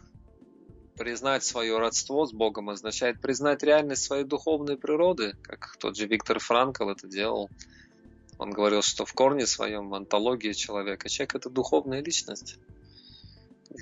признать 0.97 1.45
свое 1.45 1.77
родство 1.79 2.25
с 2.25 2.33
Богом 2.33 2.69
означает 2.69 3.21
признать 3.21 3.63
реальность 3.63 4.03
своей 4.03 4.25
духовной 4.25 4.75
природы, 4.75 5.37
как 5.43 5.77
тот 5.79 5.95
же 5.95 6.07
Виктор 6.07 6.39
Франкл 6.39 6.89
это 6.89 7.07
делал. 7.07 7.49
Он 8.37 8.51
говорил, 8.51 8.81
что 8.81 9.05
в 9.05 9.13
корне 9.13 9.47
своем, 9.47 9.87
в 9.87 9.95
антологии 9.95 10.51
человека, 10.51 11.07
человек 11.07 11.35
это 11.35 11.49
духовная 11.49 12.03
личность. 12.03 12.57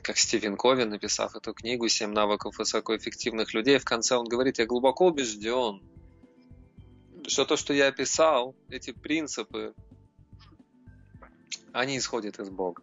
Как 0.01 0.17
Стивен 0.17 0.57
Кови, 0.57 0.83
написав 0.83 1.35
эту 1.35 1.53
книгу 1.53 1.87
«Семь 1.87 2.11
навыков 2.11 2.57
высокоэффективных 2.57 3.53
людей», 3.53 3.77
в 3.77 3.85
конце 3.85 4.15
он 4.15 4.25
говорит, 4.25 4.59
я 4.59 4.65
глубоко 4.65 5.07
убежден, 5.07 5.81
что 7.27 7.45
то, 7.45 7.55
что 7.55 7.73
я 7.73 7.87
описал, 7.87 8.55
эти 8.69 8.91
принципы, 8.91 9.73
они 11.71 11.97
исходят 11.97 12.39
из 12.39 12.49
Бога. 12.49 12.81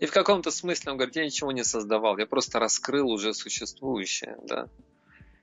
И 0.00 0.06
в 0.06 0.12
каком-то 0.12 0.50
смысле 0.50 0.92
он 0.92 0.96
говорит, 0.96 1.16
я 1.16 1.24
ничего 1.24 1.52
не 1.52 1.64
создавал, 1.64 2.16
я 2.18 2.26
просто 2.26 2.58
раскрыл 2.58 3.10
уже 3.10 3.34
существующее. 3.34 4.38
Да? 4.44 4.68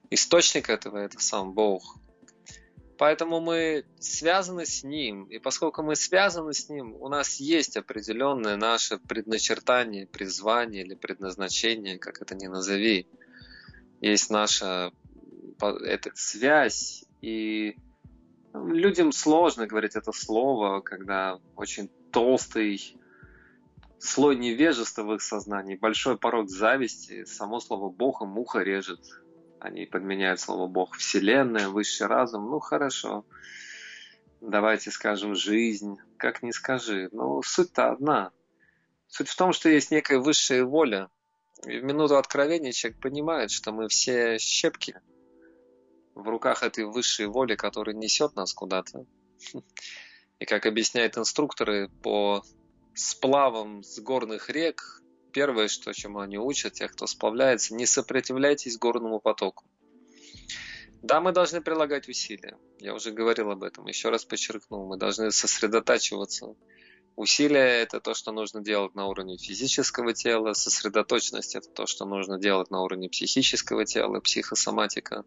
Источник 0.10 0.70
этого– 0.70 0.98
это 0.98 1.20
сам 1.20 1.54
Бог. 1.54 1.98
Поэтому 2.98 3.40
мы 3.40 3.86
связаны 4.00 4.66
с 4.66 4.84
Ним. 4.84 5.26
И 5.26 5.40
поскольку 5.40 5.84
мы 5.84 5.96
связаны 5.96 6.54
с 6.54 6.70
Ним, 6.70 6.96
у 7.00 7.10
нас 7.10 7.40
есть 7.40 7.78
определенное 7.78 8.56
наше 8.56 8.98
предначертание, 8.98 10.08
призвание 10.08 10.84
или 10.84 10.96
предназначение, 10.96 12.00
как 12.00 12.22
это 12.22 12.36
ни 12.36 12.48
назови. 12.48 13.08
Есть 14.02 14.30
наша 14.32 14.92
эта 15.62 16.12
связь. 16.16 17.06
И 17.22 17.78
людям 18.54 19.12
сложно 19.12 19.68
говорить 19.68 19.96
это 19.96 20.12
слово, 20.12 20.82
когда 20.82 21.40
очень 21.56 21.90
толстый 22.12 22.98
слой 24.00 24.36
невежества 24.36 25.04
в 25.04 25.14
их 25.14 25.22
сознании, 25.22 25.76
большой 25.76 26.18
порог 26.18 26.50
зависти, 26.50 27.26
само 27.26 27.60
слово 27.60 27.90
Бог 27.90 28.22
им 28.22 28.30
муха 28.30 28.60
режет. 28.60 29.02
Они 29.60 29.86
подменяют 29.86 30.40
слово 30.40 30.68
Бог 30.68 30.96
Вселенная, 30.96 31.70
высший 31.70 32.08
разум. 32.08 32.50
Ну 32.50 32.60
хорошо, 32.60 33.26
давайте 34.42 34.92
скажем 34.92 35.36
жизнь, 35.36 35.98
как 36.18 36.44
ни 36.44 36.52
скажи. 36.52 37.10
Но 37.12 37.42
суть-то 37.42 37.92
одна. 37.92 38.32
Суть 39.08 39.30
в 39.30 39.36
том, 39.36 39.54
что 39.54 39.70
есть 39.70 39.92
некая 39.92 40.20
высшая 40.20 40.64
воля. 40.64 41.10
И 41.66 41.80
в 41.80 41.84
минуту 41.84 42.18
откровения 42.18 42.72
человек 42.72 43.00
понимает, 43.02 43.52
что 43.52 43.72
мы 43.72 43.88
все 43.88 44.38
щепки 44.38 45.00
в 46.14 46.28
руках 46.28 46.64
этой 46.64 46.86
высшей 46.86 47.28
воли, 47.28 47.56
которая 47.56 47.96
несет 47.96 48.36
нас 48.36 48.54
куда-то. 48.54 49.06
И 50.40 50.46
как 50.46 50.66
объясняют 50.66 51.18
инструкторы 51.18 51.90
по 52.04 52.44
сплавам 52.94 53.84
с 53.84 54.00
горных 54.00 54.50
рек, 54.50 55.02
первое, 55.38 55.68
что 55.68 55.94
чему 55.94 56.22
они 56.22 56.40
учат, 56.40 56.74
тех, 56.74 56.94
кто 56.94 57.06
сплавляется, 57.06 57.76
не 57.76 57.86
сопротивляйтесь 57.86 58.80
горному 58.80 59.20
потоку. 59.20 59.66
Да, 61.04 61.22
мы 61.22 61.32
должны 61.32 61.62
прилагать 61.62 62.10
усилия. 62.10 62.58
Я 62.80 62.96
уже 62.96 63.12
говорил 63.12 63.52
об 63.52 63.62
этом, 63.62 63.86
еще 63.86 64.10
раз 64.10 64.26
подчеркнул. 64.26 64.88
Мы 64.88 64.98
должны 64.98 65.30
сосредотачиваться. 65.30 66.56
Усилия– 67.16 67.82
это 67.84 68.00
то, 68.00 68.16
что 68.16 68.32
нужно 68.32 68.62
делать 68.62 68.96
на 68.96 69.06
уровне 69.06 69.38
физического 69.38 70.12
тела. 70.12 70.54
Сосредоточенность– 70.54 71.56
это 71.56 71.70
то, 71.70 71.86
что 71.86 72.06
нужно 72.06 72.40
делать 72.40 72.72
на 72.72 72.82
уровне 72.82 73.08
психического 73.08 73.86
тела, 73.86 74.20
психосоматика. 74.20 75.24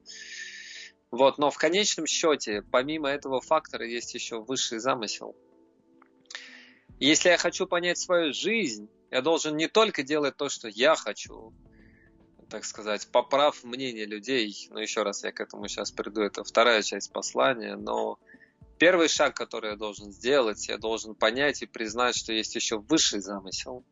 Вот, 1.12 1.38
но 1.38 1.52
в 1.52 1.56
конечном 1.56 2.08
счете, 2.08 2.64
помимо 2.72 3.08
этого 3.08 3.40
фактора, 3.40 3.86
есть 3.86 4.12
еще 4.14 4.40
высший 4.40 4.80
замысел– 4.80 5.36
если 7.00 7.30
я 7.30 7.38
хочу 7.38 7.66
понять 7.66 7.96
свою 7.96 8.34
жизнь, 8.34 8.90
я 9.10 9.22
должен 9.22 9.56
не 9.56 9.68
только 9.68 10.02
делать 10.02 10.36
то, 10.36 10.48
что 10.48 10.68
я 10.68 10.94
хочу, 10.94 11.52
так 12.48 12.64
сказать, 12.64 13.08
поправ 13.10 13.64
мнение 13.64 14.06
людей, 14.06 14.68
но 14.70 14.80
еще 14.80 15.02
раз 15.02 15.24
я 15.24 15.32
к 15.32 15.40
этому 15.40 15.68
сейчас 15.68 15.90
приду, 15.90 16.22
это 16.22 16.44
вторая 16.44 16.82
часть 16.82 17.12
послания, 17.12 17.76
но 17.76 18.18
первый 18.78 19.08
шаг, 19.08 19.34
который 19.34 19.70
я 19.70 19.76
должен 19.76 20.12
сделать, 20.12 20.68
я 20.68 20.78
должен 20.78 21.14
понять 21.14 21.62
и 21.62 21.66
признать, 21.66 22.16
что 22.16 22.32
есть 22.32 22.54
еще 22.54 22.78
высший 22.78 23.20
замысел. 23.20 23.84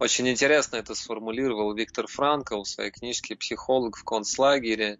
Очень 0.00 0.28
интересно 0.28 0.76
это 0.76 0.94
сформулировал 0.94 1.74
Виктор 1.74 2.06
Франкл 2.06 2.62
в 2.62 2.68
своей 2.68 2.90
книжке 2.90 3.34
«Психолог 3.34 3.96
в 3.96 4.04
концлагере», 4.04 4.98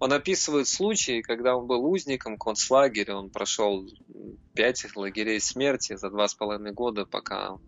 он 0.00 0.14
описывает 0.14 0.66
случаи, 0.66 1.20
когда 1.20 1.54
он 1.54 1.66
был 1.66 1.84
узником 1.84 2.38
концлагеря, 2.38 3.16
он 3.16 3.28
прошел 3.28 3.86
пять 4.54 4.84
лагерей 4.96 5.40
смерти 5.40 5.94
за 5.94 6.08
два 6.08 6.26
с 6.26 6.34
половиной 6.34 6.72
года, 6.72 7.04
пока 7.04 7.58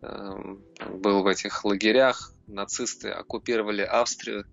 был 0.00 1.22
в 1.22 1.26
этих 1.26 1.64
лагерях. 1.64 2.32
Нацисты 2.46 3.10
оккупировали 3.10 3.82
Австрию, 3.82 4.44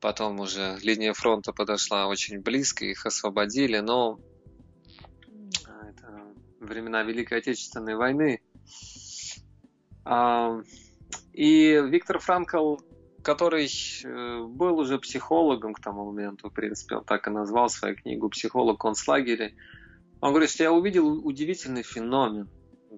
потом 0.00 0.40
уже 0.40 0.78
линия 0.82 1.12
фронта 1.12 1.52
подошла 1.52 2.06
очень 2.06 2.40
близко, 2.40 2.84
их 2.84 3.04
освободили, 3.06 3.78
но 3.78 4.20
это 5.64 6.34
времена 6.60 7.02
Великой 7.02 7.38
Отечественной 7.38 7.96
войны. 7.96 8.40
И 11.32 11.82
Виктор 11.90 12.18
Франкл 12.18 12.76
который 13.22 13.68
э, 14.04 14.42
был 14.44 14.78
уже 14.78 14.98
психологом 14.98 15.74
к 15.74 15.80
тому 15.80 16.06
моменту, 16.06 16.48
в 16.48 16.52
принципе, 16.52 16.96
он 16.96 17.04
так 17.04 17.26
и 17.26 17.30
назвал 17.30 17.68
свою 17.68 17.96
книгу 17.96 18.28
«Психолог 18.28 18.80
концлагеря». 18.80 19.52
Он 20.20 20.30
говорит, 20.30 20.50
что 20.50 20.62
я 20.62 20.72
увидел 20.72 21.26
удивительный 21.26 21.82
феномен, 21.82 22.48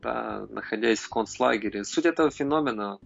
да, 0.03 0.47
находясь 0.51 0.99
в 0.99 1.09
концлагере. 1.09 1.85
Суть 1.85 2.07
этого 2.07 2.31
феномена 2.31 2.99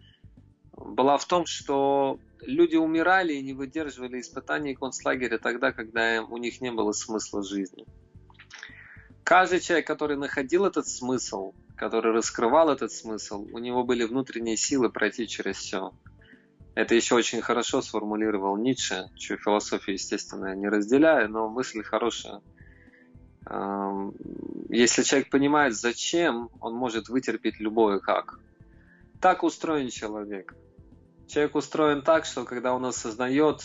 была 0.77 1.19
в 1.19 1.27
том, 1.27 1.47
что 1.47 2.19
люди 2.41 2.77
умирали 2.77 3.35
и 3.35 3.43
не 3.43 3.53
выдерживали 3.53 4.21
испытаний 4.21 4.75
концлагеря 4.75 5.39
тогда, 5.39 5.73
когда 5.73 6.23
у 6.23 6.37
них 6.39 6.61
не 6.61 6.71
было 6.71 6.93
смысла 6.93 7.43
жизни. 7.43 7.85
Каждый 9.25 9.61
человек, 9.61 9.87
который 9.87 10.17
находил 10.17 10.67
этот 10.67 10.87
смысл, 10.87 11.53
который 11.77 12.13
раскрывал 12.13 12.71
этот 12.71 12.93
смысл, 12.93 13.47
у 13.53 13.59
него 13.59 13.85
были 13.85 14.05
внутренние 14.05 14.57
силы 14.57 14.89
пройти 14.89 15.27
через 15.27 15.57
все. 15.57 15.93
Это 16.75 16.95
еще 16.95 17.15
очень 17.15 17.41
хорошо 17.41 17.81
сформулировал 17.83 18.57
Ницше, 18.57 19.07
чью 19.17 19.39
философию, 19.39 19.95
естественно, 19.95 20.49
я 20.49 20.55
не 20.55 20.69
разделяю, 20.69 21.31
но 21.31 21.49
мысль 21.49 21.83
хорошая. 21.83 22.43
Если 23.49 25.03
человек 25.03 25.31
понимает, 25.31 25.75
зачем, 25.77 26.51
он 26.61 26.75
может 26.75 27.09
вытерпеть 27.09 27.61
любое 27.61 28.01
как. 28.01 28.41
Так 29.21 29.45
устроен 29.45 29.89
человек. 29.89 30.55
Человек 31.29 31.55
устроен 31.55 32.03
так, 32.03 32.25
что 32.25 32.45
когда 32.45 32.75
он 32.75 32.85
осознает 32.85 33.63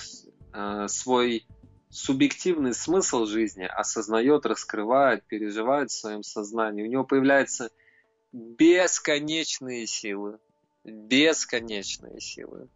э, 0.54 0.88
свой 0.88 1.46
субъективный 1.90 2.74
смысл 2.74 3.26
жизни, 3.26 3.64
осознает, 3.64 4.46
раскрывает, 4.46 5.26
переживает 5.26 5.92
в 5.92 6.00
своем 6.00 6.24
сознании, 6.24 6.84
у 6.84 6.90
него 6.90 7.04
появляются 7.04 7.70
бесконечные 8.32 9.88
силы. 9.88 10.40
Бесконечные 10.84 12.20
силы. 12.22 12.70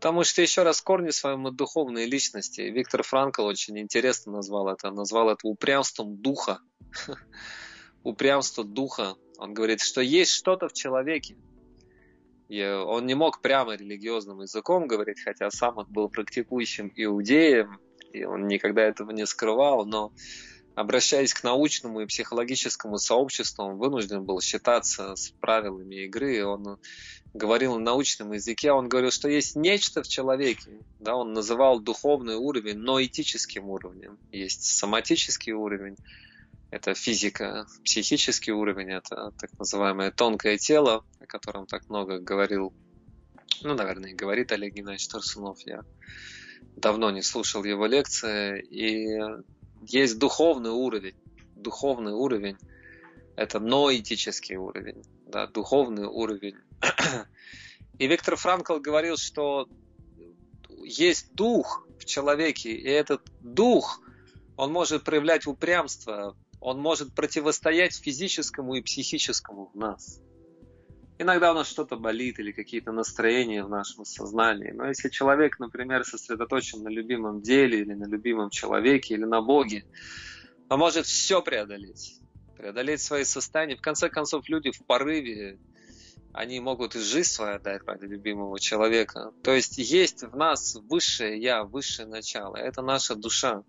Потому 0.00 0.24
что, 0.24 0.40
еще 0.40 0.62
раз, 0.62 0.80
корни 0.80 1.10
своему 1.10 1.50
духовной 1.50 2.06
личности. 2.06 2.62
Виктор 2.62 3.02
Франкл 3.02 3.44
очень 3.44 3.78
интересно 3.78 4.32
назвал 4.32 4.70
это. 4.70 4.90
Назвал 4.90 5.28
это 5.28 5.46
упрямством 5.46 6.16
духа. 6.16 6.60
Упрямство 8.02 8.64
духа. 8.64 9.16
Он 9.36 9.52
говорит, 9.52 9.82
что 9.82 10.00
есть 10.00 10.32
что-то 10.32 10.70
в 10.70 10.72
человеке. 10.72 11.36
И 12.48 12.64
он 12.64 13.04
не 13.04 13.12
мог 13.12 13.42
прямо 13.42 13.74
религиозным 13.74 14.40
языком 14.40 14.88
говорить, 14.88 15.20
хотя 15.20 15.50
сам 15.50 15.76
он 15.76 15.86
был 15.90 16.08
практикующим 16.08 16.90
иудеем, 16.96 17.78
и 18.14 18.24
он 18.24 18.46
никогда 18.46 18.80
этого 18.80 19.10
не 19.10 19.26
скрывал, 19.26 19.84
но 19.84 20.14
обращаясь 20.80 21.34
к 21.34 21.44
научному 21.44 22.00
и 22.00 22.06
психологическому 22.06 22.98
сообществу, 22.98 23.64
он 23.64 23.76
вынужден 23.76 24.24
был 24.24 24.40
считаться 24.40 25.14
с 25.14 25.30
правилами 25.40 26.06
игры. 26.06 26.44
Он 26.44 26.78
говорил 27.34 27.74
на 27.74 27.80
научном 27.80 28.32
языке, 28.32 28.72
он 28.72 28.88
говорил, 28.88 29.10
что 29.10 29.28
есть 29.28 29.56
нечто 29.56 30.02
в 30.02 30.08
человеке. 30.08 30.70
Да, 30.98 31.16
он 31.16 31.32
называл 31.32 31.80
духовный 31.80 32.36
уровень, 32.36 32.78
но 32.78 33.02
этическим 33.02 33.68
уровнем. 33.68 34.18
Есть 34.32 34.64
соматический 34.64 35.52
уровень, 35.52 35.96
это 36.70 36.94
физика, 36.94 37.66
психический 37.84 38.52
уровень, 38.52 38.90
это 38.90 39.32
так 39.38 39.50
называемое 39.58 40.10
тонкое 40.10 40.56
тело, 40.56 41.04
о 41.18 41.26
котором 41.26 41.66
так 41.66 41.88
много 41.90 42.18
говорил, 42.20 42.72
ну, 43.62 43.74
наверное, 43.74 44.14
говорит 44.14 44.50
Олег 44.52 44.72
Геннадьевич 44.74 45.08
Тарсунов. 45.08 45.60
Я 45.66 45.82
давно 46.76 47.10
не 47.10 47.22
слушал 47.22 47.64
его 47.64 47.86
лекции, 47.86 48.62
и 48.62 49.20
есть 49.82 50.18
духовный 50.18 50.70
уровень. 50.70 51.16
Духовный 51.56 52.12
уровень– 52.12 52.56
это 53.36 53.60
ноэтический 53.60 54.56
уровень, 54.56 55.02
да, 55.26 55.46
духовный 55.46 56.06
уровень. 56.06 56.56
И 57.98 58.06
Виктор 58.06 58.36
Франкл 58.36 58.78
говорил, 58.78 59.16
что 59.16 59.68
есть 60.82 61.34
дух 61.34 61.86
в 61.98 62.04
человеке, 62.06 62.72
и 62.72 62.88
этот 62.88 63.22
дух, 63.40 64.00
он 64.56 64.72
может 64.72 65.04
проявлять 65.04 65.46
упрямство, 65.46 66.36
он 66.60 66.80
может 66.80 67.14
противостоять 67.14 67.94
физическому 67.94 68.74
и 68.74 68.82
психическому 68.82 69.70
в 69.72 69.76
нас. 69.76 70.20
Иногда 71.20 71.50
у 71.52 71.54
нас 71.54 71.68
что-то 71.68 71.96
болит 71.96 72.38
или 72.38 72.50
какие-то 72.50 72.92
настроения 72.92 73.62
в 73.62 73.68
нашем 73.68 74.06
сознании. 74.06 74.70
Но 74.70 74.88
если 74.88 75.10
человек, 75.10 75.58
например, 75.58 76.02
сосредоточен 76.02 76.82
на 76.82 76.88
любимом 76.88 77.42
деле 77.42 77.80
или 77.80 77.92
на 77.92 78.06
любимом 78.06 78.48
человеке 78.48 79.12
или 79.12 79.24
на 79.24 79.42
Боге, 79.42 79.84
он 80.70 80.78
может 80.78 81.04
все 81.04 81.42
преодолеть. 81.42 82.18
Преодолеть 82.56 83.02
свои 83.02 83.24
состояния. 83.24 83.76
В 83.76 83.82
конце 83.82 84.08
концов, 84.08 84.48
люди 84.48 84.70
в 84.70 84.82
порыве, 84.86 85.58
они 86.32 86.58
могут 86.58 86.96
и 86.96 87.00
жизнь 87.00 87.28
свою 87.28 87.56
отдать 87.56 87.82
ради 87.84 88.06
любимого 88.06 88.58
человека. 88.58 89.34
То 89.42 89.52
есть 89.52 89.76
есть 89.76 90.22
в 90.22 90.34
нас 90.34 90.74
высшее 90.88 91.38
Я, 91.38 91.64
высшее 91.64 92.08
начало. 92.08 92.56
Это 92.56 92.80
наша 92.80 93.14
душа. 93.14 93.62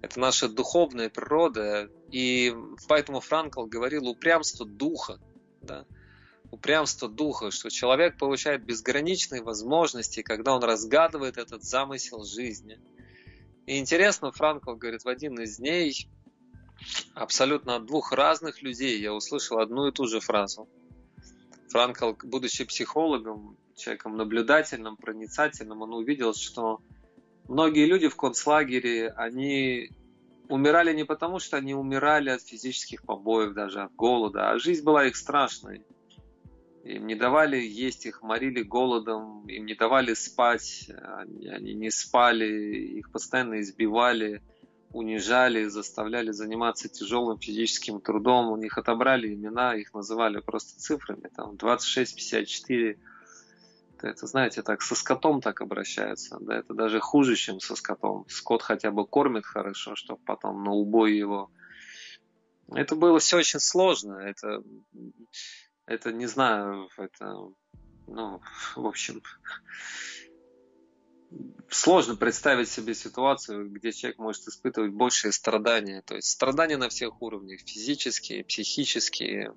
Это 0.00 0.18
наша 0.18 0.48
духовная 0.48 1.10
природа. 1.10 1.90
И 2.10 2.56
поэтому 2.88 3.20
Франкл 3.20 3.66
говорил 3.66 4.08
упрямство 4.08 4.64
духа. 4.64 5.20
Да? 5.60 5.84
Упрямство 6.50 7.08
духа, 7.08 7.50
что 7.50 7.70
человек 7.70 8.18
получает 8.18 8.64
безграничные 8.64 9.42
возможности, 9.42 10.22
когда 10.22 10.54
он 10.54 10.62
разгадывает 10.62 11.36
этот 11.36 11.62
замысел 11.62 12.24
жизни. 12.24 12.78
И 13.66 13.78
интересно, 13.78 14.32
Франкл 14.32 14.74
говорит, 14.74 15.04
в 15.04 15.08
один 15.08 15.38
из 15.40 15.58
дней 15.58 16.08
абсолютно 17.14 17.76
от 17.76 17.86
двух 17.86 18.12
разных 18.12 18.62
людей 18.62 19.00
я 19.00 19.12
услышал 19.12 19.58
одну 19.58 19.88
и 19.88 19.92
ту 19.92 20.06
же 20.06 20.20
фразу. 20.20 20.68
Франкл, 21.68 22.12
будучи 22.22 22.64
психологом, 22.64 23.58
человеком 23.76 24.16
наблюдательным, 24.16 24.96
проницательным, 24.96 25.82
он 25.82 25.92
увидел, 25.92 26.34
что 26.34 26.80
многие 27.46 27.84
люди 27.84 28.08
в 28.08 28.16
концлагере, 28.16 29.10
они 29.10 29.90
умирали 30.48 30.94
не 30.94 31.04
потому, 31.04 31.38
что 31.38 31.58
они 31.58 31.74
умирали 31.74 32.30
от 32.30 32.42
физических 32.42 33.02
побоев, 33.02 33.52
даже 33.52 33.82
от 33.82 33.94
голода, 33.94 34.50
а 34.50 34.58
жизнь 34.58 34.82
была 34.82 35.06
их 35.06 35.16
страшной. 35.16 35.84
Им 36.84 37.06
не 37.06 37.14
давали 37.14 37.58
есть, 37.58 38.06
их 38.06 38.22
морили 38.22 38.62
голодом, 38.62 39.46
им 39.48 39.66
не 39.66 39.74
давали 39.74 40.14
спать, 40.14 40.90
они, 41.18 41.48
они 41.48 41.74
не 41.74 41.90
спали, 41.90 42.46
их 42.46 43.10
постоянно 43.10 43.60
избивали, 43.60 44.42
унижали, 44.92 45.64
заставляли 45.64 46.30
заниматься 46.30 46.88
тяжелым 46.88 47.38
физическим 47.38 48.00
трудом, 48.00 48.50
у 48.50 48.56
них 48.56 48.78
отобрали 48.78 49.34
имена, 49.34 49.74
их 49.74 49.92
называли 49.92 50.40
просто 50.40 50.80
цифрами, 50.80 51.28
там 51.34 51.56
26, 51.56 52.14
54, 52.14 52.98
это, 54.02 54.26
знаете, 54.26 54.62
так 54.62 54.82
со 54.82 54.94
скотом 54.94 55.40
так 55.40 55.60
обращаются, 55.60 56.38
да, 56.40 56.58
это 56.58 56.74
даже 56.74 57.00
хуже, 57.00 57.36
чем 57.36 57.60
со 57.60 57.74
скотом. 57.74 58.24
Скот 58.28 58.62
хотя 58.62 58.90
бы 58.90 59.06
кормит 59.06 59.44
хорошо, 59.44 59.96
чтобы 59.96 60.20
потом 60.24 60.62
на 60.62 60.70
убой 60.70 61.16
его. 61.16 61.50
Это 62.68 62.94
было 62.94 63.18
все 63.18 63.38
очень 63.38 63.60
сложно, 63.60 64.14
это, 64.14 64.62
это 65.88 66.12
не 66.12 66.26
знаю, 66.26 66.88
это, 66.98 67.34
ну, 68.06 68.40
в 68.76 68.86
общем, 68.86 69.22
сложно 71.70 72.16
представить 72.16 72.68
себе 72.68 72.94
ситуацию, 72.94 73.70
где 73.70 73.92
человек 73.92 74.18
может 74.18 74.46
испытывать 74.46 74.92
большие 74.92 75.32
страдания. 75.32 76.02
То 76.02 76.14
есть 76.14 76.28
страдания 76.28 76.76
на 76.76 76.88
всех 76.88 77.20
уровнях, 77.22 77.60
физические, 77.60 78.44
психические. 78.44 79.54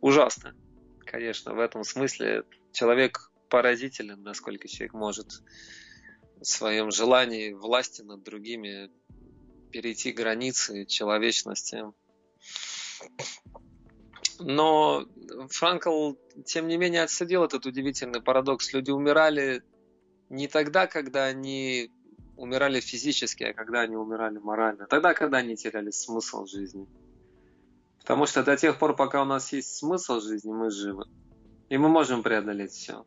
Ужасно. 0.00 0.54
Конечно, 1.00 1.54
в 1.54 1.60
этом 1.60 1.84
смысле 1.84 2.44
человек 2.72 3.30
поразителен, 3.48 4.22
насколько 4.22 4.66
человек 4.66 4.94
может 4.94 5.42
в 6.40 6.44
своем 6.44 6.90
желании 6.90 7.52
власти 7.52 8.02
над 8.02 8.22
другими 8.22 8.90
перейти 9.70 10.12
границы 10.12 10.84
человечности. 10.86 11.84
Но 14.42 15.06
Франкл, 15.50 16.14
тем 16.44 16.68
не 16.68 16.76
менее, 16.76 17.02
отсадил 17.02 17.44
этот 17.44 17.66
удивительный 17.66 18.20
парадокс. 18.20 18.72
Люди 18.72 18.90
умирали 18.90 19.62
не 20.28 20.48
тогда, 20.48 20.86
когда 20.86 21.24
они 21.24 21.90
умирали 22.36 22.80
физически, 22.80 23.44
а 23.44 23.54
когда 23.54 23.80
они 23.80 23.96
умирали 23.96 24.38
морально. 24.38 24.86
Тогда, 24.86 25.14
когда 25.14 25.38
они 25.38 25.56
теряли 25.56 25.90
смысл 25.90 26.46
жизни. 26.46 26.86
Потому 28.00 28.26
что 28.26 28.42
до 28.42 28.56
тех 28.56 28.78
пор, 28.78 28.96
пока 28.96 29.22
у 29.22 29.24
нас 29.26 29.52
есть 29.52 29.76
смысл 29.76 30.20
жизни, 30.20 30.52
мы 30.52 30.70
живы. 30.70 31.04
И 31.68 31.78
мы 31.78 31.88
можем 31.88 32.22
преодолеть 32.22 32.72
все 32.72 33.04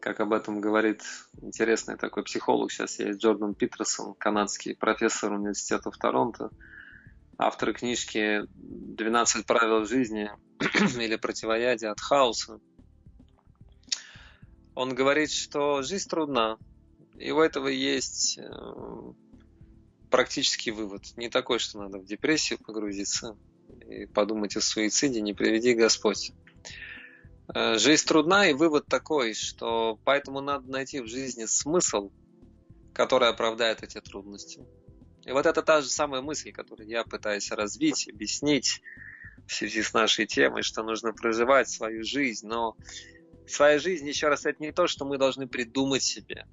как 0.00 0.20
об 0.20 0.32
этом 0.32 0.60
говорит 0.60 1.02
интересный 1.42 1.96
такой 1.96 2.22
психолог, 2.22 2.70
сейчас 2.70 2.98
есть 2.98 3.20
Джордан 3.20 3.54
Питерсон, 3.54 4.14
канадский 4.14 4.74
профессор 4.74 5.32
университета 5.32 5.90
в 5.90 5.98
Торонто, 5.98 6.50
автор 7.38 7.72
книжки 7.72 8.42
«12 8.56 9.44
правил 9.46 9.86
жизни» 9.86 10.30
или 11.00 11.16
«Противоядие 11.16 11.90
от 11.90 12.00
хаоса». 12.00 12.60
Он 14.74 14.94
говорит, 14.94 15.30
что 15.30 15.82
жизнь 15.82 16.08
трудна, 16.08 16.58
и 17.16 17.30
у 17.30 17.40
этого 17.40 17.68
есть 17.68 18.38
э, 18.38 19.12
практический 20.10 20.70
вывод. 20.70 21.16
Не 21.16 21.28
такой, 21.28 21.58
что 21.58 21.78
надо 21.80 21.98
в 21.98 22.04
депрессию 22.04 22.58
погрузиться 22.58 23.36
и 23.88 24.06
подумать 24.06 24.56
о 24.56 24.60
суициде, 24.60 25.20
не 25.20 25.34
приведи 25.34 25.74
Господь. 25.74 26.32
Э, 27.52 27.78
жизнь 27.78 28.06
трудна, 28.06 28.48
и 28.48 28.52
вывод 28.52 28.86
такой, 28.86 29.34
что 29.34 29.98
поэтому 30.04 30.40
надо 30.40 30.70
найти 30.70 31.00
в 31.00 31.08
жизни 31.08 31.46
смысл, 31.46 32.10
который 32.92 33.28
оправдает 33.28 33.82
эти 33.82 34.00
трудности. 34.00 34.64
И 35.28 35.30
вот 35.30 35.44
это 35.44 35.60
та 35.60 35.82
же 35.82 35.90
самая 35.90 36.22
мысль, 36.22 36.52
которую 36.52 36.88
я 36.88 37.04
пытаюсь 37.04 37.50
развить, 37.50 38.08
объяснить 38.08 38.80
в 39.46 39.52
связи 39.52 39.82
с 39.82 39.92
нашей 39.92 40.24
темой, 40.26 40.62
что 40.62 40.82
нужно 40.82 41.12
проживать 41.12 41.68
свою 41.68 42.02
жизнь, 42.02 42.46
но 42.46 42.78
своя 43.46 43.78
жизнь, 43.78 44.08
еще 44.08 44.28
раз, 44.28 44.46
это 44.46 44.62
не 44.62 44.72
то, 44.72 44.86
что 44.86 45.04
мы 45.04 45.18
должны 45.18 45.46
придумать 45.46 46.02
себе. 46.02 46.46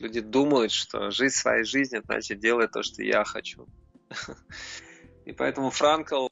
Люди 0.00 0.20
думают, 0.20 0.72
что 0.72 1.12
жизнь 1.12 1.36
своей 1.36 1.62
жизни, 1.62 2.02
значит, 2.04 2.40
делать 2.40 2.72
то, 2.72 2.82
что 2.82 3.00
я 3.04 3.22
хочу. 3.22 3.68
И 5.24 5.30
поэтому 5.30 5.70
Франкл 5.70 6.26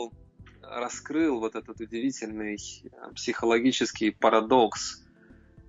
раскрыл 0.62 1.38
вот 1.38 1.54
этот 1.54 1.80
удивительный 1.80 2.56
э, 2.56 3.12
психологический 3.14 4.10
парадокс. 4.10 5.00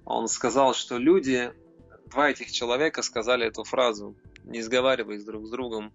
Он 0.06 0.28
сказал, 0.28 0.74
что 0.74 0.98
люди, 0.98 1.54
два 2.08 2.32
этих 2.32 2.52
человека 2.52 3.04
сказали 3.04 3.46
эту 3.46 3.64
фразу, 3.64 4.16
не 4.44 4.64
сговариваясь 4.64 5.24
друг 5.24 5.46
с 5.46 5.52
другом. 5.52 5.94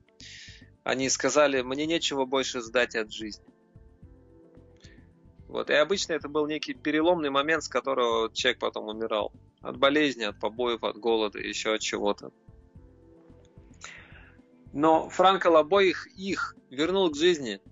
Они 0.85 1.09
сказали, 1.09 1.63
мне 1.63 1.87
нечего 1.87 2.25
больше 2.25 2.61
ждать 2.61 2.97
от 2.97 3.13
жизни. 3.13 3.45
Вот. 5.49 5.69
И 5.71 5.75
обычно 5.75 6.15
это 6.15 6.29
был 6.29 6.47
некий 6.47 6.75
переломный 6.75 7.31
момент, 7.31 7.65
с 7.65 7.69
которого 7.69 8.33
человек 8.33 8.61
потом 8.61 8.89
умирал. 8.89 9.33
От 9.61 9.77
болезни, 9.77 10.25
от 10.25 10.39
побоев, 10.39 10.83
от 10.85 10.97
голода, 10.97 11.39
еще 11.39 11.75
от 11.75 11.81
чего-то. 11.81 12.33
Но 14.73 15.09
Франкл 15.09 15.57
обоих 15.57 16.07
их 16.17 16.57
вернул 16.71 17.11
к 17.11 17.17
жизни– 17.17 17.61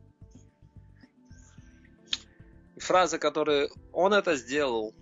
фраза, 2.80 3.18
которую 3.18 3.70
он 3.92 4.14
это 4.14 4.36
сделал, 4.36 4.94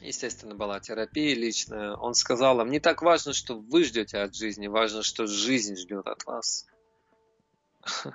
естественно, 0.00 0.54
была 0.54 0.80
терапия 0.80 1.34
личная. 1.34 1.94
Он 1.96 2.14
сказал 2.14 2.56
вам, 2.56 2.70
не 2.70 2.80
так 2.80 3.02
важно, 3.02 3.32
что 3.32 3.58
вы 3.58 3.84
ждете 3.84 4.18
от 4.18 4.34
жизни, 4.34 4.66
важно, 4.66 5.02
что 5.02 5.26
жизнь 5.26 5.76
ждет 5.76 6.06
от 6.06 6.24
вас. 6.24 6.66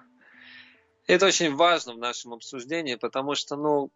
Это 1.08 1.28
очень 1.28 1.56
важно 1.56 1.94
в 1.94 2.00
нашем 2.00 2.34
обсуждении, 2.34 2.96
потому 2.96 3.36
что, 3.36 3.56
ну, 3.56 3.92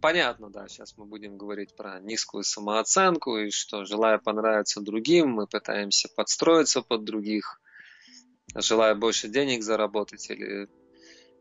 понятно, 0.00 0.50
да, 0.50 0.66
сейчас 0.68 0.96
мы 0.96 1.04
будем 1.04 1.36
говорить 1.36 1.76
про 1.76 2.00
низкую 2.00 2.42
самооценку, 2.42 3.36
и 3.36 3.50
что, 3.50 3.84
желая 3.84 4.18
понравиться 4.18 4.80
другим, 4.80 5.30
мы 5.30 5.46
пытаемся 5.46 6.08
подстроиться 6.16 6.82
под 6.82 7.04
других, 7.04 7.60
желая 8.54 8.94
больше 8.94 9.28
денег 9.28 9.62
заработать 9.62 10.30
или 10.30 10.68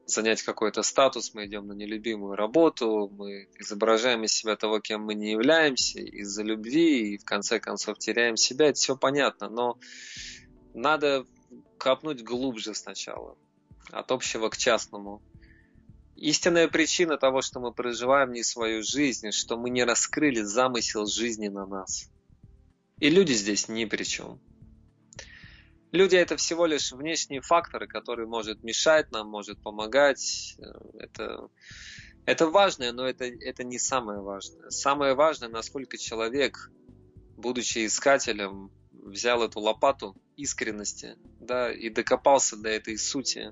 занять 0.06 0.42
какой-то 0.42 0.82
статус, 0.82 1.34
мы 1.34 1.46
идем 1.46 1.68
на 1.68 1.74
нелюбимую 1.74 2.36
работу, 2.36 3.10
мы 3.16 3.48
изображаем 3.60 4.24
из 4.24 4.34
себя 4.34 4.56
того, 4.56 4.80
кем 4.80 5.04
мы 5.04 5.14
не 5.14 5.32
являемся, 5.32 6.00
из-за 6.00 6.44
любви, 6.44 7.14
и 7.14 7.18
в 7.18 7.26
конце 7.26 7.60
концов 7.60 8.00
теряем 8.00 8.36
себя, 8.36 8.70
это 8.70 8.80
все 8.80 8.98
понятно, 8.98 9.50
но 9.50 9.80
надо 10.74 11.26
копнуть 11.78 12.24
глубже 12.24 12.74
сначала, 12.76 13.38
от 13.92 14.12
общего 14.12 14.50
к 14.50 14.58
частному. 14.58 15.22
Истинная 16.16 16.68
причина 16.68 17.18
того, 17.18 17.42
что 17.42 17.60
мы 17.60 17.72
проживаем 17.72 18.34
не 18.34 18.44
свою 18.44 18.84
жизнь, 18.84 19.32
что 19.32 19.58
мы 19.58 19.70
не 19.70 19.86
раскрыли 19.86 20.42
замысел 20.42 21.06
жизни 21.06 21.48
на 21.48 21.66
нас. 21.66 22.10
И 23.00 23.10
люди 23.10 23.32
здесь 23.32 23.70
ни 23.70 23.86
при 23.86 24.04
чем. 24.04 24.40
Люди 25.92 26.18
это 26.18 26.38
всего 26.38 26.66
лишь 26.66 26.92
внешние 26.92 27.42
факторы, 27.42 27.88
которые 27.88 28.28
может 28.28 28.64
мешать 28.64 29.12
нам, 29.12 29.28
может 29.28 29.62
помогать. 29.64 30.56
Это, 31.00 31.50
это 32.26 32.48
важно, 32.48 32.92
но 32.92 33.08
это, 33.08 33.26
это 33.26 33.64
не 33.64 33.80
самое 33.80 34.20
важное. 34.20 34.70
Самое 34.70 35.16
важное, 35.16 35.50
насколько 35.50 35.98
человек, 35.98 36.70
будучи 37.38 37.86
искателем, 37.86 38.72
взял 38.92 39.42
эту 39.42 39.62
лопату 39.62 40.16
искренности 40.42 41.18
да, 41.40 41.72
и 41.72 41.90
докопался 41.90 42.58
до 42.58 42.70
этой 42.70 42.98
сути. 42.98 43.52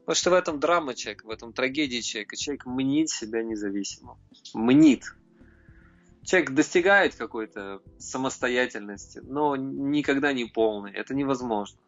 Потому 0.00 0.14
что 0.14 0.30
в 0.30 0.34
этом 0.34 0.60
драма 0.60 0.94
человека, 0.94 1.26
в 1.26 1.30
этом 1.30 1.52
трагедии 1.52 2.00
человека. 2.00 2.36
Человек 2.36 2.66
мнит 2.66 3.08
себя 3.08 3.42
независимым. 3.42 4.18
Мнит 4.54 5.04
человек 6.24 6.50
достигает 6.50 7.14
какой-то 7.14 7.82
самостоятельности, 7.98 9.20
но 9.22 9.56
никогда 9.56 10.32
не 10.32 10.44
полный. 10.44 10.92
Это 10.92 11.14
невозможно. 11.14 11.78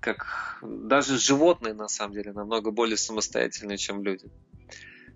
Как 0.00 0.58
даже 0.62 1.18
животные 1.18 1.74
на 1.74 1.88
самом 1.88 2.14
деле 2.14 2.32
намного 2.32 2.70
более 2.70 2.96
самостоятельные, 2.96 3.78
чем 3.78 4.02
люди. 4.02 4.28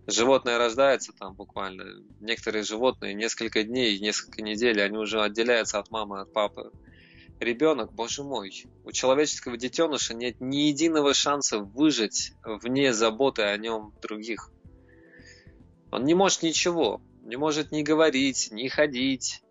Животное 0.07 0.59
рождается 0.59 1.13
там 1.13 1.35
буквально. 1.35 1.85
Некоторые 2.21 2.63
животные 2.63 3.15
несколько 3.15 3.65
дней, 3.65 3.99
несколько 3.99 4.43
недель, 4.43 4.81
они 4.83 4.99
уже 4.99 5.23
отделяются 5.23 5.79
от 5.79 5.91
мамы, 5.91 6.21
от 6.21 6.33
папы. 6.33 6.71
Ребенок, 7.41 7.93
боже 7.93 8.23
мой, 8.23 8.67
у 8.85 8.93
человеческого 8.93 9.57
детеныша 9.57 10.15
нет 10.15 10.41
ни 10.41 10.69
единого 10.69 11.15
шанса 11.15 11.59
выжить 11.59 12.33
вне 12.45 12.93
заботы 12.93 13.43
о 13.43 13.57
нем 13.57 13.93
других. 14.01 14.51
Он 15.91 16.05
не 16.05 16.15
может 16.15 16.43
ничего 16.43 17.03
не 17.25 17.37
может 17.37 17.73
ни 17.73 17.83
говорить, 17.83 18.49
ни 18.53 18.69
ходить, 18.69 19.43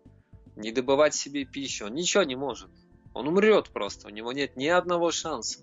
ни 0.56 0.70
добывать 0.70 1.14
себе 1.14 1.44
пищу. 1.44 1.86
Он 1.86 1.94
ничего 1.94 2.22
не 2.22 2.36
может. 2.36 2.70
Он 3.12 3.28
умрет 3.28 3.70
просто, 3.70 4.08
у 4.08 4.10
него 4.10 4.32
нет 4.32 4.56
ни 4.56 4.66
одного 4.66 5.10
шанса. 5.10 5.60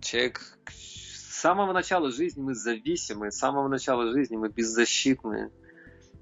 Человек 0.00 0.58
с 0.68 1.40
самого 1.40 1.72
начала 1.72 2.10
жизни 2.10 2.40
мы 2.40 2.54
зависимы, 2.54 3.30
с 3.30 3.38
самого 3.38 3.68
начала 3.68 4.10
жизни 4.12 4.36
мы 4.36 4.48
беззащитны. 4.48 5.50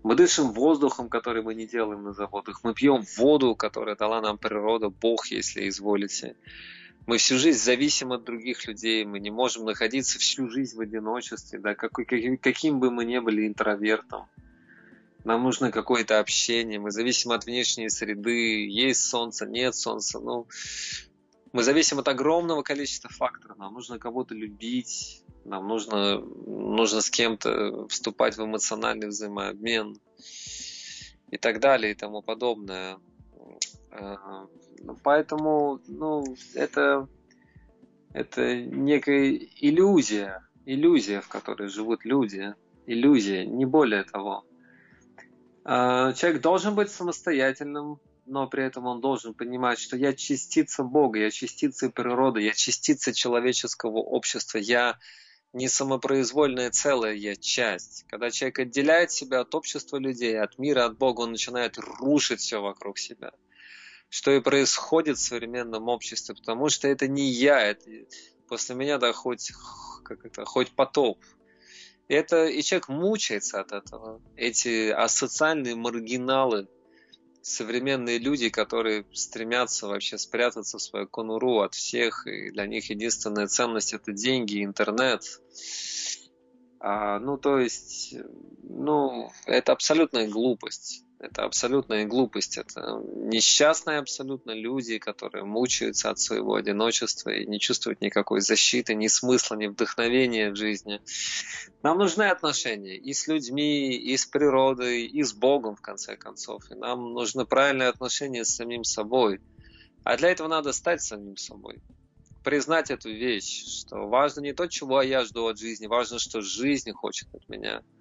Мы 0.04 0.16
дышим 0.16 0.52
воздухом, 0.52 1.08
который 1.08 1.42
мы 1.42 1.54
не 1.54 1.66
делаем 1.66 2.02
на 2.02 2.12
заводах. 2.12 2.62
Мы 2.62 2.74
пьем 2.74 3.04
воду, 3.16 3.56
которую 3.56 3.96
дала 3.96 4.20
нам 4.20 4.36
природа, 4.36 4.90
Бог, 4.90 5.28
если 5.28 5.66
изволите. 5.66 6.36
Мы 7.06 7.16
всю 7.16 7.38
жизнь 7.38 7.58
зависим 7.58 8.12
от 8.12 8.22
других 8.22 8.66
людей, 8.66 9.06
мы 9.06 9.18
не 9.18 9.30
можем 9.30 9.64
находиться 9.64 10.18
всю 10.18 10.50
жизнь 10.50 10.76
в 10.76 10.80
одиночестве, 10.80 11.58
да, 11.58 11.74
какой, 11.74 12.04
каким, 12.04 12.36
каким 12.36 12.80
бы 12.80 12.90
мы 12.90 13.06
ни 13.06 13.18
были 13.18 13.46
интровертом. 13.46 14.26
Нам 15.24 15.42
нужно 15.42 15.70
какое-то 15.70 16.20
общение, 16.20 16.78
мы 16.78 16.90
зависим 16.90 17.30
от 17.30 17.46
внешней 17.46 17.88
среды, 17.88 18.68
есть 18.68 19.00
солнце, 19.06 19.46
нет 19.46 19.74
солнца. 19.74 20.20
Ну, 20.20 20.46
мы 21.54 21.62
зависим 21.62 22.00
от 22.00 22.08
огромного 22.08 22.62
количества 22.62 23.08
факторов. 23.08 23.56
Нам 23.58 23.74
нужно 23.74 24.00
кого-то 24.00 24.34
любить, 24.34 25.22
нам 25.44 25.68
нужно, 25.68 26.18
нужно 26.18 27.00
с 27.00 27.08
кем-то 27.08 27.86
вступать 27.86 28.36
в 28.36 28.44
эмоциональный 28.44 29.06
взаимообмен 29.06 29.96
и 31.30 31.38
так 31.38 31.60
далее 31.60 31.92
и 31.92 31.94
тому 31.94 32.22
подобное. 32.22 32.98
Поэтому, 35.04 35.80
ну, 35.86 36.24
это, 36.54 37.06
это 38.12 38.56
некая 38.56 39.38
иллюзия, 39.60 40.42
иллюзия, 40.66 41.20
в 41.20 41.28
которой 41.28 41.68
живут 41.68 42.04
люди, 42.04 42.52
иллюзия, 42.86 43.46
не 43.46 43.64
более 43.64 44.02
того. 44.02 44.44
А, 45.62 46.12
человек 46.14 46.42
должен 46.42 46.74
быть 46.74 46.90
самостоятельным, 46.90 48.00
но 48.26 48.46
при 48.48 48.64
этом 48.64 48.86
он 48.86 49.00
должен 49.00 49.34
понимать, 49.34 49.78
что 49.78 49.96
я 49.96 50.12
частица 50.12 50.82
Бога, 50.82 51.18
я 51.18 51.30
частица 51.30 51.90
природы, 51.90 52.42
я 52.42 52.52
частица 52.52 53.12
человеческого 53.12 53.98
общества, 53.98 54.58
я 54.58 54.98
не 55.52 55.68
самопроизвольное 55.68 56.70
целое, 56.70 57.14
я 57.14 57.36
часть. 57.36 58.04
Когда 58.08 58.30
человек 58.30 58.58
отделяет 58.58 59.12
себя 59.12 59.40
от 59.40 59.54
общества 59.54 59.98
людей, 59.98 60.38
от 60.38 60.58
мира, 60.58 60.84
от 60.84 60.98
Бога, 60.98 61.20
он 61.22 61.32
начинает 61.32 61.78
рушить 61.78 62.40
все 62.40 62.60
вокруг 62.60 62.98
себя 62.98 63.32
что 64.14 64.30
и 64.30 64.38
происходит 64.38 65.18
в 65.18 65.22
современном 65.22 65.88
обществе, 65.88 66.36
потому 66.36 66.68
что 66.68 66.86
это 66.86 67.08
не 67.08 67.28
я, 67.32 67.60
это 67.60 67.90
после 68.46 68.76
меня 68.76 68.98
да 68.98 69.12
хоть, 69.12 69.50
как 70.04 70.24
это, 70.24 70.44
хоть 70.44 70.70
потоп. 70.70 71.18
И, 72.06 72.14
это, 72.14 72.44
и 72.44 72.62
человек 72.62 72.88
мучается 72.88 73.60
от 73.60 73.72
этого. 73.72 74.22
Эти 74.36 74.90
асоциальные 74.90 75.74
маргиналы, 75.74 76.68
современные 77.44 78.18
люди, 78.18 78.48
которые 78.48 79.04
стремятся 79.12 79.86
вообще 79.86 80.16
спрятаться 80.16 80.78
в 80.78 80.82
свою 80.82 81.06
конуру 81.06 81.60
от 81.60 81.74
всех, 81.74 82.26
и 82.26 82.50
для 82.50 82.66
них 82.66 82.88
единственная 82.88 83.46
ценность 83.46 83.92
это 83.92 84.12
деньги, 84.12 84.64
интернет. 84.64 85.22
А, 86.80 87.18
ну, 87.18 87.36
то 87.36 87.58
есть, 87.58 88.14
ну, 88.62 89.30
это 89.46 89.72
абсолютная 89.72 90.26
глупость. 90.26 91.03
Это 91.20 91.44
абсолютная 91.44 92.04
глупость, 92.06 92.58
это 92.58 93.00
несчастные 93.06 93.98
абсолютно 93.98 94.50
люди, 94.50 94.98
которые 94.98 95.44
мучаются 95.44 96.10
от 96.10 96.18
своего 96.18 96.56
одиночества 96.56 97.30
и 97.30 97.46
не 97.46 97.60
чувствуют 97.60 98.00
никакой 98.00 98.40
защиты, 98.40 98.94
ни 98.94 99.06
смысла, 99.06 99.54
ни 99.54 99.66
вдохновения 99.66 100.50
в 100.50 100.56
жизни. 100.56 101.00
Нам 101.82 101.98
нужны 101.98 102.24
отношения 102.24 102.96
и 102.96 103.12
с 103.12 103.28
людьми, 103.28 103.96
и 103.96 104.16
с 104.16 104.26
природой, 104.26 105.06
и 105.06 105.22
с 105.22 105.32
Богом, 105.32 105.76
в 105.76 105.80
конце 105.80 106.16
концов. 106.16 106.70
И 106.70 106.74
нам 106.74 107.12
нужны 107.12 107.46
правильные 107.46 107.88
отношения 107.88 108.44
с 108.44 108.56
самим 108.56 108.82
собой. 108.84 109.40
А 110.02 110.16
для 110.16 110.30
этого 110.30 110.48
надо 110.48 110.72
стать 110.72 111.00
самим 111.00 111.36
собой. 111.36 111.80
Признать 112.42 112.90
эту 112.90 113.08
вещь, 113.08 113.64
что 113.64 114.08
важно 114.08 114.40
не 114.40 114.52
то, 114.52 114.66
чего 114.66 115.00
я 115.00 115.24
жду 115.24 115.46
от 115.46 115.58
жизни, 115.58 115.86
важно, 115.86 116.18
что 116.18 116.42
жизнь 116.42 116.92
хочет 116.92 117.32
от 117.34 117.48
меня– 117.48 117.82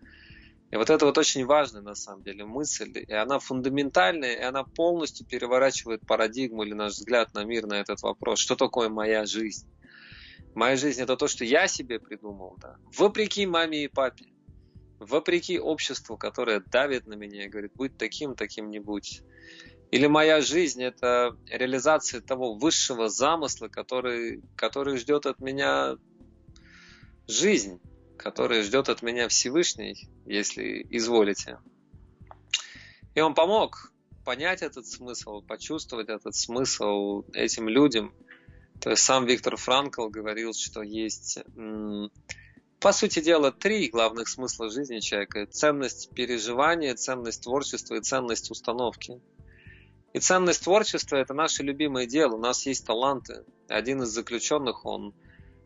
и 0.73 0.75
вот 0.75 0.89
это 0.89 1.05
вот 1.05 1.19
очень 1.19 1.45
важная 1.45 1.83
на 1.83 1.93
самом 1.93 2.23
деле 2.23 2.45
мысль, 2.45 2.91
и 3.07 3.13
она 3.13 3.37
фундаментальная, 3.37 4.33
и 4.33 4.41
она 4.41 4.63
полностью 4.63 5.23
переворачивает 5.23 6.01
парадигму 6.07 6.63
или 6.63 6.73
наш 6.73 6.93
взгляд 6.93 7.31
на 7.35 7.43
мир, 7.43 7.67
на 7.67 7.75
этот 7.75 8.01
вопрос, 8.01 8.39
что 8.39 8.55
такое 8.55 8.89
моя 8.89 9.27
жизнь. 9.27 9.69
Моя 10.55 10.75
жизнь 10.75 10.99
это 10.99 11.15
то, 11.15 11.27
что 11.27 11.45
я 11.45 11.67
себе 11.67 11.99
придумал, 11.99 12.57
да. 12.59 12.77
Вопреки 12.97 13.45
маме 13.45 13.83
и 13.83 13.87
папе, 13.87 14.33
вопреки 14.97 15.59
обществу, 15.59 16.17
которое 16.17 16.59
давит 16.59 17.05
на 17.05 17.13
меня 17.13 17.45
и 17.45 17.49
говорит, 17.49 17.73
будь 17.75 17.95
таким, 17.95 18.33
таким 18.33 18.71
не 18.71 18.79
будь. 18.79 19.21
Или 19.91 20.07
моя 20.07 20.41
жизнь 20.41 20.81
это 20.81 21.37
реализация 21.51 22.19
того 22.19 22.55
высшего 22.55 23.09
замысла, 23.09 23.67
который, 23.67 24.41
который 24.55 24.97
ждет 24.97 25.27
от 25.27 25.39
меня 25.39 25.97
жизнь 27.27 27.79
который 28.23 28.61
ждет 28.63 28.87
от 28.87 29.01
меня 29.01 29.27
Всевышний, 29.27 30.07
если 30.25 30.87
изволите. 30.89 31.59
И 33.15 33.19
он 33.19 33.35
помог 33.35 33.91
понять 34.23 34.61
этот 34.61 34.87
смысл, 34.87 35.41
почувствовать 35.41 36.07
этот 36.07 36.33
смысл 36.33 37.25
этим 37.33 37.67
людям. 37.67 38.13
То 38.79 38.91
есть 38.91 39.03
сам 39.03 39.25
Виктор 39.25 39.57
Франкл 39.57 40.07
говорил, 40.07 40.53
что 40.53 40.81
есть, 40.81 41.39
по 42.79 42.91
сути 42.93 43.19
дела, 43.21 43.51
три 43.51 43.89
главных 43.89 44.29
смысла 44.29 44.69
жизни 44.69 44.99
человека. 44.99 45.45
Ценность 45.45 46.09
переживания, 46.11 46.95
ценность 46.95 47.43
творчества 47.43 47.95
и 47.95 48.01
ценность 48.01 48.49
установки. 48.51 49.19
И 50.13 50.19
ценность 50.19 50.63
творчества– 50.63 51.15
это 51.17 51.33
наше 51.33 51.61
любимое 51.61 52.05
дело. 52.05 52.35
У 52.35 52.39
нас 52.41 52.65
есть 52.65 52.85
таланты. 52.85 53.43
Один 53.67 54.03
из 54.03 54.09
заключенных, 54.09 54.85
он 54.85 55.13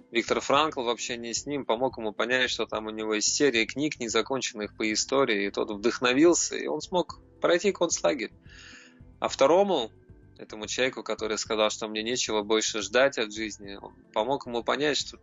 Виктор 0.09 0.39
Франкл 0.39 0.83
в 0.83 0.89
общении 0.89 1.33
с 1.33 1.45
ним 1.45 1.65
помог 1.65 1.97
ему 1.97 2.13
понять, 2.13 2.49
что 2.49 2.65
там 2.65 2.85
у 2.85 2.91
него 2.91 3.15
есть 3.15 3.33
серия 3.33 3.65
книг, 3.65 3.99
незаконченных 3.99 4.75
по 4.77 4.91
истории, 4.91 5.47
и 5.47 5.51
тот 5.51 5.69
вдохновился, 5.69 6.55
и 6.55 6.67
он 6.67 6.79
смог 6.79 7.19
пройти 7.41 7.73
концлагерь. 7.73 8.31
А 9.19 9.27
второму, 9.27 9.91
этому 10.37 10.67
человеку, 10.67 11.03
который 11.03 11.37
сказал, 11.37 11.69
что 11.71 11.89
мне 11.89 12.03
нечего 12.03 12.41
больше 12.41 12.81
ждать 12.81 13.17
от 13.17 13.33
жизни, 13.33 13.75
он 13.75 13.93
помог 14.13 14.47
ему 14.47 14.63
понять, 14.63 14.97
что 14.97 15.19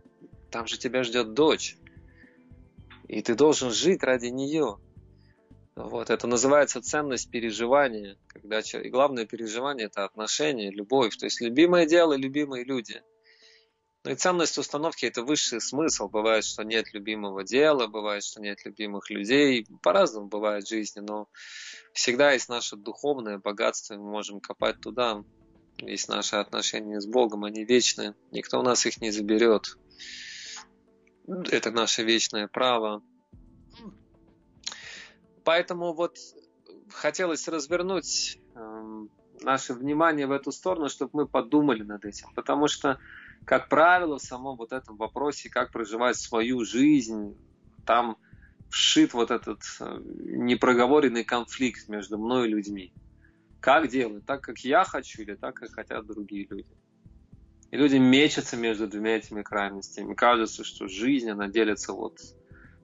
там 0.51 0.67
же 0.67 0.77
тебя 0.77 1.03
ждет 1.03 1.33
дочь, 1.33 1.77
и 3.07 3.23
ты 3.23 3.33
должен 3.33 3.71
жить 3.71 4.03
ради 4.03 4.27
нее. 4.27 4.77
Вот, 5.75 6.11
это 6.11 6.27
называется 6.27 6.81
ценность 6.81 7.31
переживания, 7.31 8.17
когда 8.27 8.59
и 8.59 8.89
главное 8.89 9.25
переживание 9.25 9.87
это 9.87 10.05
отношения, 10.05 10.69
любовь, 10.69 11.17
то 11.17 11.25
есть 11.25 11.41
любимое 11.41 11.87
дело, 11.87 12.13
любимые 12.13 12.63
люди– 12.63 13.01
ну 14.05 14.11
и 14.11 14.15
ценность 14.15 14.59
установки– 14.59 15.05
это 15.07 15.23
высший 15.23 15.59
смысл. 15.59 16.07
Бывает, 16.07 16.45
что 16.45 16.61
нет 16.61 16.93
любимого 16.93 17.43
дела, 17.43 17.87
бывает, 17.87 18.23
что 18.23 18.39
нет 18.39 18.63
любимых 18.63 19.09
людей. 19.09 19.65
По-разному 19.81 20.27
бывает 20.27 20.65
в 20.65 20.69
жизни, 20.69 20.99
но 20.99 21.27
всегда 21.91 22.31
есть 22.33 22.47
наше 22.47 22.75
духовное 22.75 23.39
богатство, 23.39 23.95
мы 23.95 24.11
можем 24.11 24.41
копать 24.41 24.79
туда. 24.79 25.23
Есть 25.79 26.07
наши 26.07 26.35
отношения 26.35 27.01
с 27.01 27.07
Богом, 27.07 27.45
они 27.45 27.65
вечные. 27.65 28.13
Никто 28.31 28.59
у 28.59 28.61
нас 28.61 28.85
их 28.85 29.01
не 29.01 29.09
заберет. 29.09 29.75
Это 31.27 31.71
наше 31.71 32.03
вечное 32.03 32.47
право. 32.47 33.01
Поэтому 35.43 35.93
вот 35.93 36.19
хотелось 36.91 37.47
развернуть 37.47 38.37
э, 38.53 39.05
наше 39.41 39.73
внимание 39.73 40.27
в 40.27 40.31
эту 40.31 40.51
сторону, 40.51 40.89
чтобы 40.89 41.09
мы 41.13 41.27
подумали 41.27 41.81
над 41.81 42.05
этим. 42.05 42.27
Потому 42.35 42.67
что 42.67 42.99
как 43.45 43.69
правило, 43.69 44.17
в 44.17 44.23
самом 44.23 44.57
вот 44.57 44.71
этом 44.71 44.97
вопросе, 44.97 45.49
как 45.49 45.71
проживать 45.71 46.17
свою 46.17 46.65
жизнь, 46.65 47.37
там 47.85 48.17
вшит 48.69 49.13
вот 49.13 49.31
этот 49.31 49.61
э, 49.79 49.99
непроговоренный 50.03 51.23
конфликт 51.23 51.87
между 51.87 52.17
мной 52.17 52.47
и 52.47 52.51
людьми. 52.51 52.93
Как 53.59 53.87
делать? 53.87 54.25
Так, 54.25 54.41
как 54.41 54.59
я 54.59 54.83
хочу 54.83 55.21
или 55.21 55.35
так, 55.35 55.55
как 55.55 55.71
хотят 55.71 56.05
другие 56.05 56.47
люди? 56.49 56.69
И 57.71 57.77
люди 57.77 57.97
мечутся 57.97 58.57
между 58.57 58.87
двумя 58.87 59.17
этими 59.17 59.41
крайностями. 59.41 60.13
Кажется, 60.13 60.63
что 60.63 60.87
жизнь, 60.87 61.29
она 61.29 61.47
делится 61.47 61.93
вот... 61.93 62.19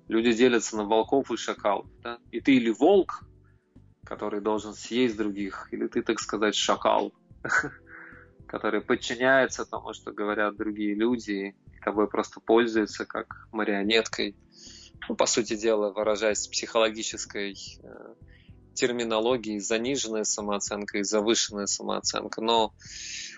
Люди 0.07 0.33
делятся 0.33 0.75
на 0.77 0.83
волков 0.83 1.31
и 1.31 1.37
шакалов. 1.37 1.87
Да? 2.03 2.19
И 2.31 2.41
ты 2.41 2.55
или 2.55 2.69
волк, 2.69 3.23
который 4.03 4.41
должен 4.41 4.73
съесть 4.73 5.15
других, 5.15 5.69
или 5.71 5.87
ты, 5.87 6.01
так 6.01 6.19
сказать, 6.19 6.55
шакал, 6.55 7.13
который 8.51 8.81
подчиняется 8.81 9.65
тому, 9.65 9.93
что 9.93 10.11
говорят 10.11 10.57
другие 10.57 10.93
люди, 10.93 11.55
и 11.73 11.79
тобой 11.79 12.09
просто 12.09 12.41
пользуются 12.41 13.05
как 13.05 13.47
марионеткой. 13.53 14.35
Ну, 15.07 15.15
по 15.15 15.25
сути 15.25 15.55
дела, 15.55 15.93
выражаясь 15.93 16.47
психологической 16.47 17.55
э, 17.81 18.13
терминологией, 18.73 19.59
заниженная 19.59 20.25
самооценка 20.25 20.97
и 20.97 21.03
завышенная 21.03 21.65
самооценка. 21.65 22.41
Но 22.41 22.73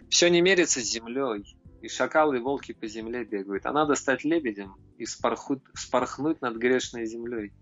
все 0.09 0.31
не 0.31 0.41
мерится 0.41 0.81
с 0.81 0.85
землей. 0.85 1.55
И 1.83 1.89
шакалы 1.89 2.37
и 2.37 2.39
волки 2.39 2.71
по 2.73 2.87
земле 2.87 3.23
бегают. 3.23 3.67
А 3.67 3.71
надо 3.71 3.93
стать 3.93 4.23
лебедем 4.23 4.75
и 4.97 5.05
спорхнуть, 5.05 5.61
спорхнуть 5.75 6.41
над 6.41 6.57
грешной 6.57 7.05
землей. 7.05 7.53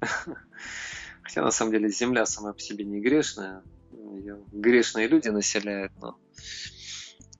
Хотя 1.22 1.42
на 1.42 1.50
самом 1.50 1.72
деле 1.72 1.90
земля 1.90 2.24
сама 2.24 2.54
по 2.54 2.60
себе 2.60 2.86
не 2.86 3.00
грешная, 3.00 3.62
ее 3.92 4.42
грешные 4.52 5.06
люди 5.06 5.28
населяют, 5.28 5.92
но 6.00 6.18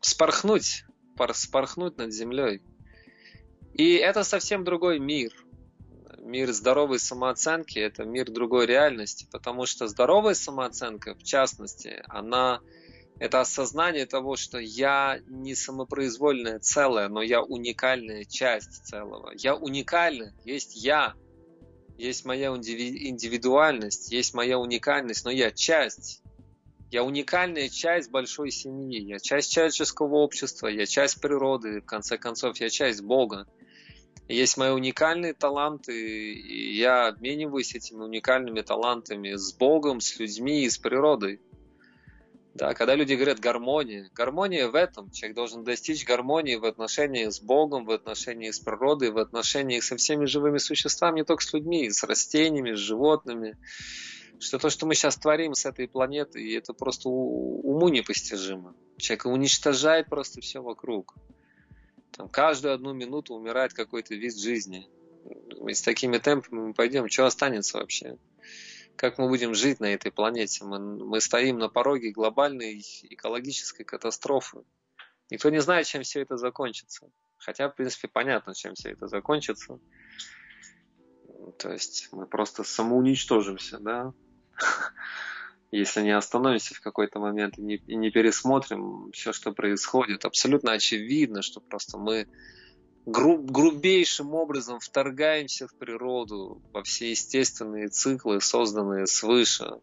спорхнуть, 0.05 0.85
спорхнуть 1.33 1.97
над 1.97 2.13
землей. 2.13 2.63
И 3.73 3.95
это 3.95 4.23
совсем 4.23 4.65
другой 4.65 4.99
мир. 4.99 5.33
Мир 6.19 6.53
здоровой 6.53 6.99
самооценки– 6.99 7.79
это 7.81 8.05
мир 8.05 8.31
другой 8.31 8.67
реальности, 8.67 9.27
потому 9.31 9.67
что 9.67 9.89
здоровая 9.89 10.35
самооценка, 10.35 11.15
в 11.15 11.23
частности, 11.23 12.03
она 12.09 12.61
это 13.19 13.41
осознание 13.41 14.07
того, 14.07 14.37
что 14.37 14.59
я 14.59 15.21
не 15.27 15.55
самопроизвольное 15.55 16.59
целое, 16.59 17.09
но 17.09 17.23
я 17.23 17.43
уникальная 17.43 18.25
часть 18.25 18.87
целого. 18.87 19.33
Я 19.37 19.55
уникальный, 19.55 20.33
есть 20.45 20.75
я, 20.75 21.15
есть 21.97 22.25
моя 22.25 22.49
индивидуальность, 22.49 24.11
есть 24.11 24.35
моя 24.35 24.59
уникальность, 24.59 25.25
но 25.25 25.31
я 25.31 25.51
часть. 25.51 26.24
Я 26.95 27.03
уникальная 27.03 27.69
часть 27.69 28.09
большой 28.13 28.53
семьи, 28.53 29.01
я 29.01 29.19
часть 29.19 29.51
человеческого 29.51 30.15
общества, 30.15 30.69
я 30.69 30.87
часть 30.87 31.21
природы, 31.21 31.81
в 31.81 31.87
конце 31.87 32.19
концов, 32.19 32.61
я 32.61 32.71
часть 32.71 33.03
Бога. 33.03 33.49
Есть 34.29 34.57
мои 34.57 34.71
уникальные 34.71 35.35
таланты, 35.35 35.93
и 36.35 36.77
я 36.77 37.09
обмениваюсь 37.09 37.75
этими 37.75 38.01
уникальными 38.05 38.61
талантами 38.61 39.35
с 39.35 39.53
Богом, 39.55 40.01
с 40.01 40.21
людьми 40.21 40.63
и 40.63 40.71
с 40.71 40.79
природой. 40.79 41.41
Да, 42.55 42.75
когда 42.75 42.95
люди 42.95 43.15
говорят 43.15 43.41
гармония, 43.41 44.09
гармония 44.15 44.69
в 44.69 44.77
этом. 44.77 45.11
Человек 45.11 45.35
должен 45.35 45.65
достичь 45.65 46.07
гармонии 46.07 46.55
в 46.55 46.65
отношении 46.65 47.29
с 47.29 47.41
Богом, 47.41 47.87
в 47.87 47.91
отношении 47.91 48.53
с 48.53 48.61
природой, 48.61 49.11
в 49.11 49.19
отношении 49.19 49.81
со 49.81 49.97
всеми 49.97 50.27
живыми 50.27 50.59
существами, 50.59 51.17
не 51.17 51.25
только 51.25 51.43
с 51.43 51.53
людьми, 51.53 51.91
с 51.91 52.05
растениями, 52.05 52.75
с 52.75 52.79
животными. 52.79 53.57
Что 54.41 54.59
то, 54.59 54.71
что 54.71 54.87
мы 54.87 54.95
сейчас 54.95 55.17
творим 55.17 55.55
с 55.55 55.65
этой 55.65 55.89
планетой, 55.89 56.55
это 56.55 56.73
просто 56.73 57.09
уму 57.09 57.89
непостижимо. 57.89 58.75
Человек 58.99 59.27
уничтожает 59.27 60.09
просто 60.09 60.41
все 60.41 60.61
вокруг. 60.61 61.15
Там 62.13 62.29
каждую 62.29 62.75
одну 62.75 62.93
минуту 62.93 63.35
умирает 63.35 63.73
какой-то 63.73 64.15
вид 64.15 64.37
жизни. 64.37 64.89
И 65.67 65.73
с 65.73 65.83
такими 65.83 66.19
темпами 66.19 66.61
мы 66.61 66.75
пойдем, 66.75 67.09
что 67.09 67.27
останется 67.27 67.79
вообще? 67.79 68.19
как 68.97 69.19
мы 69.19 69.29
будем 69.29 69.55
жить 69.55 69.81
на 69.81 69.93
этой 69.93 70.13
планете. 70.13 70.65
Мы, 70.65 70.79
мы 70.79 71.21
стоим 71.21 71.59
на 71.59 71.69
пороге 71.69 72.11
глобальной 72.11 72.83
экологической 73.03 73.85
катастрофы. 73.85 74.65
Никто 75.31 75.51
не 75.51 75.61
знает, 75.61 75.87
чем 75.87 76.03
все 76.03 76.21
это 76.21 76.37
закончится. 76.37 77.11
Хотя, 77.37 77.69
в 77.69 77.75
принципе, 77.75 78.09
понятно, 78.09 78.55
чем 78.55 78.75
все 78.75 78.91
это 78.91 79.07
закончится. 79.09 79.79
То 81.59 81.73
есть 81.73 82.09
мы 82.13 82.27
просто 82.27 82.65
самоуничтожимся, 82.65 83.79
да, 83.79 84.13
если 85.71 86.03
не 86.03 86.17
остановимся 86.17 86.75
в 86.75 86.81
какой-то 86.81 87.19
момент 87.19 87.59
и 87.59 87.63
не, 87.63 87.77
и 87.77 87.97
не 87.97 88.11
пересмотрим 88.11 89.11
все, 89.13 89.33
что 89.33 89.53
происходит. 89.53 90.25
Абсолютно 90.25 90.73
очевидно, 90.73 91.43
что 91.43 91.61
просто 91.61 91.99
мы 91.99 92.29
груб, 93.07 93.51
грубейшим 93.51 94.35
образом 94.35 94.79
вторгаемся 94.79 95.67
в 95.67 95.75
природу, 95.75 96.63
во 96.73 96.83
все 96.83 97.11
естественные 97.11 97.89
циклы, 97.89 98.41
созданные 98.41 99.07
свыше, 99.07 99.81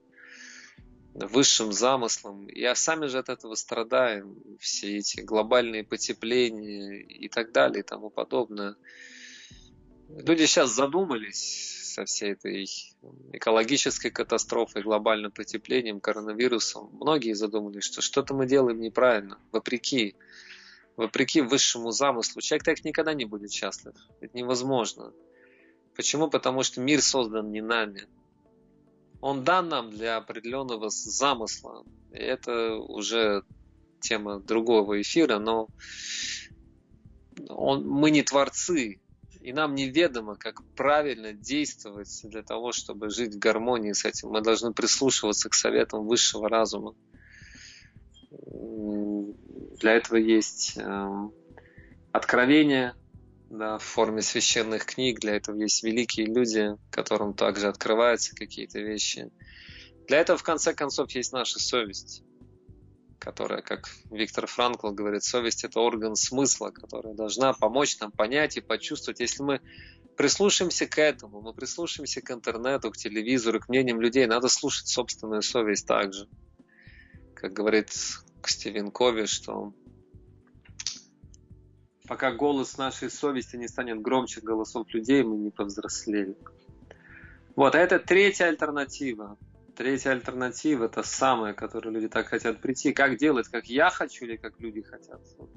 высшим 1.13 1.73
замыслом, 1.73 2.47
и 2.47 2.63
а 2.63 2.73
сами 2.73 3.07
же 3.07 3.19
от 3.19 3.27
этого 3.27 3.55
страдаем, 3.55 4.37
все 4.59 4.97
эти 4.97 5.19
глобальные 5.19 5.83
потепления 5.83 7.01
и 7.01 7.27
так 7.27 7.51
далее 7.51 7.81
и 7.81 7.85
тому 7.85 8.09
подобное. 8.09 8.75
Люди 10.09 10.45
сейчас 10.45 10.71
задумались 10.71 11.80
со 11.91 12.05
всей 12.05 12.33
этой 12.33 12.65
экологической 13.33 14.09
катастрофой, 14.09 14.83
глобальным 14.83 15.31
потеплением, 15.31 15.99
коронавирусом. 15.99 16.89
Многие 16.93 17.33
задумались, 17.33 17.83
что 17.83 18.01
что-то 18.01 18.33
мы 18.33 18.47
делаем 18.47 18.79
неправильно, 18.79 19.37
вопреки 19.51 20.15
вопреки 20.97 21.41
высшему 21.41 21.91
замыслу, 21.91 22.41
человек 22.41 22.63
так 22.63 22.85
никогда 22.85 23.13
не 23.13 23.25
будет 23.25 23.51
счастлив. 23.51 23.95
Это 24.19 24.37
невозможно. 24.37 25.13
Почему? 25.95 26.29
Потому 26.29 26.63
что 26.63 26.81
мир 26.81 27.01
создан 27.01 27.51
не 27.51 27.61
нами. 27.61 28.07
Он 29.19 29.43
дан 29.43 29.69
нам 29.69 29.91
для 29.91 30.17
определенного 30.17 30.89
замысла. 30.89 31.83
И 32.11 32.17
это 32.17 32.75
уже 32.75 33.43
тема 33.99 34.39
другого 34.39 35.01
эфира, 35.01 35.37
но 35.37 35.67
он, 37.49 37.87
мы 37.87 38.11
не 38.11 38.23
творцы, 38.23 39.00
и 39.41 39.53
нам 39.53 39.73
неведомо, 39.75 40.35
как 40.35 40.63
правильно 40.75 41.33
действовать 41.33 42.21
для 42.23 42.43
того, 42.43 42.71
чтобы 42.71 43.09
жить 43.09 43.35
в 43.35 43.39
гармонии 43.39 43.93
с 43.93 44.05
этим. 44.05 44.29
Мы 44.29 44.41
должны 44.41 44.71
прислушиваться 44.71 45.49
к 45.49 45.55
советам 45.55 46.05
высшего 46.05 46.47
разума. 46.47 46.93
Для 48.29 49.93
этого 49.93 50.17
есть 50.17 50.77
эм, 50.77 51.33
откровение 52.11 52.93
да, 53.49 53.77
в 53.77 53.83
форме 53.83 54.21
священных 54.21 54.85
книг, 54.85 55.19
для 55.19 55.35
этого 55.35 55.57
есть 55.57 55.83
великие 55.83 56.27
люди, 56.27 56.69
которым 56.91 57.33
также 57.33 57.67
открываются 57.67 58.35
какие-то 58.35 58.79
вещи. 58.79 59.31
Для 60.07 60.19
этого, 60.19 60.37
в 60.37 60.43
конце 60.43 60.73
концов, 60.73 61.11
есть 61.11 61.33
наша 61.33 61.59
совесть, 61.59 62.23
которая, 63.21 63.61
как 63.61 63.87
Виктор 64.09 64.47
Франкл 64.47 64.89
говорит, 64.89 65.23
совесть– 65.23 65.63
это 65.63 65.79
орган 65.79 66.15
смысла, 66.15 66.71
которая 66.71 67.13
должна 67.13 67.53
помочь 67.53 67.99
нам 67.99 68.11
понять 68.11 68.57
и 68.57 68.61
почувствовать. 68.61 69.19
Если 69.19 69.43
мы 69.43 69.61
прислушаемся 70.17 70.87
к 70.87 70.97
этому, 70.97 71.39
мы 71.39 71.53
прислушаемся 71.53 72.21
к 72.21 72.31
интернету, 72.31 72.89
к 72.89 72.97
телевизору, 72.97 73.59
к 73.59 73.69
мнениям 73.69 74.01
людей, 74.01 74.25
надо 74.25 74.47
слушать 74.49 74.87
собственную 74.87 75.43
совесть 75.43 75.85
также. 75.85 76.27
Как 77.35 77.53
говорит 77.53 77.91
Стивен 78.43 78.89
Кови, 78.89 79.27
что 79.27 79.71
пока 82.07 82.31
голос 82.31 82.79
нашей 82.79 83.11
совести 83.11 83.55
не 83.55 83.67
станет 83.67 84.01
громче 84.01 84.41
голосов 84.41 84.91
людей, 84.95 85.21
мы 85.21 85.37
не 85.37 85.51
повзрослели. 85.51 86.35
Вот, 87.55 87.75
а 87.75 87.77
это 87.77 87.99
третья 87.99 88.45
альтернатива. 88.45 89.37
Третья 89.75 90.11
альтернатива– 90.11 90.85
это 90.85 91.03
самая, 91.03 91.53
которую 91.53 91.95
люди 91.95 92.07
так 92.07 92.27
хотят 92.27 92.61
прийти. 92.61 92.93
Как 92.93 93.17
делать, 93.17 93.47
как 93.47 93.67
я 93.67 93.89
хочу 93.89 94.25
или 94.25 94.35
как 94.35 94.59
люди 94.59 94.81
хотят. 94.81 95.21
Вот. 95.37 95.49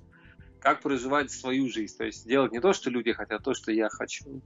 Как 0.61 0.81
проживать 0.83 1.31
свою 1.31 1.68
жизнь. 1.68 1.96
То 1.96 2.05
есть 2.05 2.27
делать 2.27 2.53
не 2.53 2.61
то, 2.61 2.72
что 2.72 2.90
люди 2.90 3.12
хотят, 3.12 3.40
а 3.40 3.44
то, 3.44 3.55
что 3.55 3.72
я 3.72 3.88
хочу. 3.88 4.42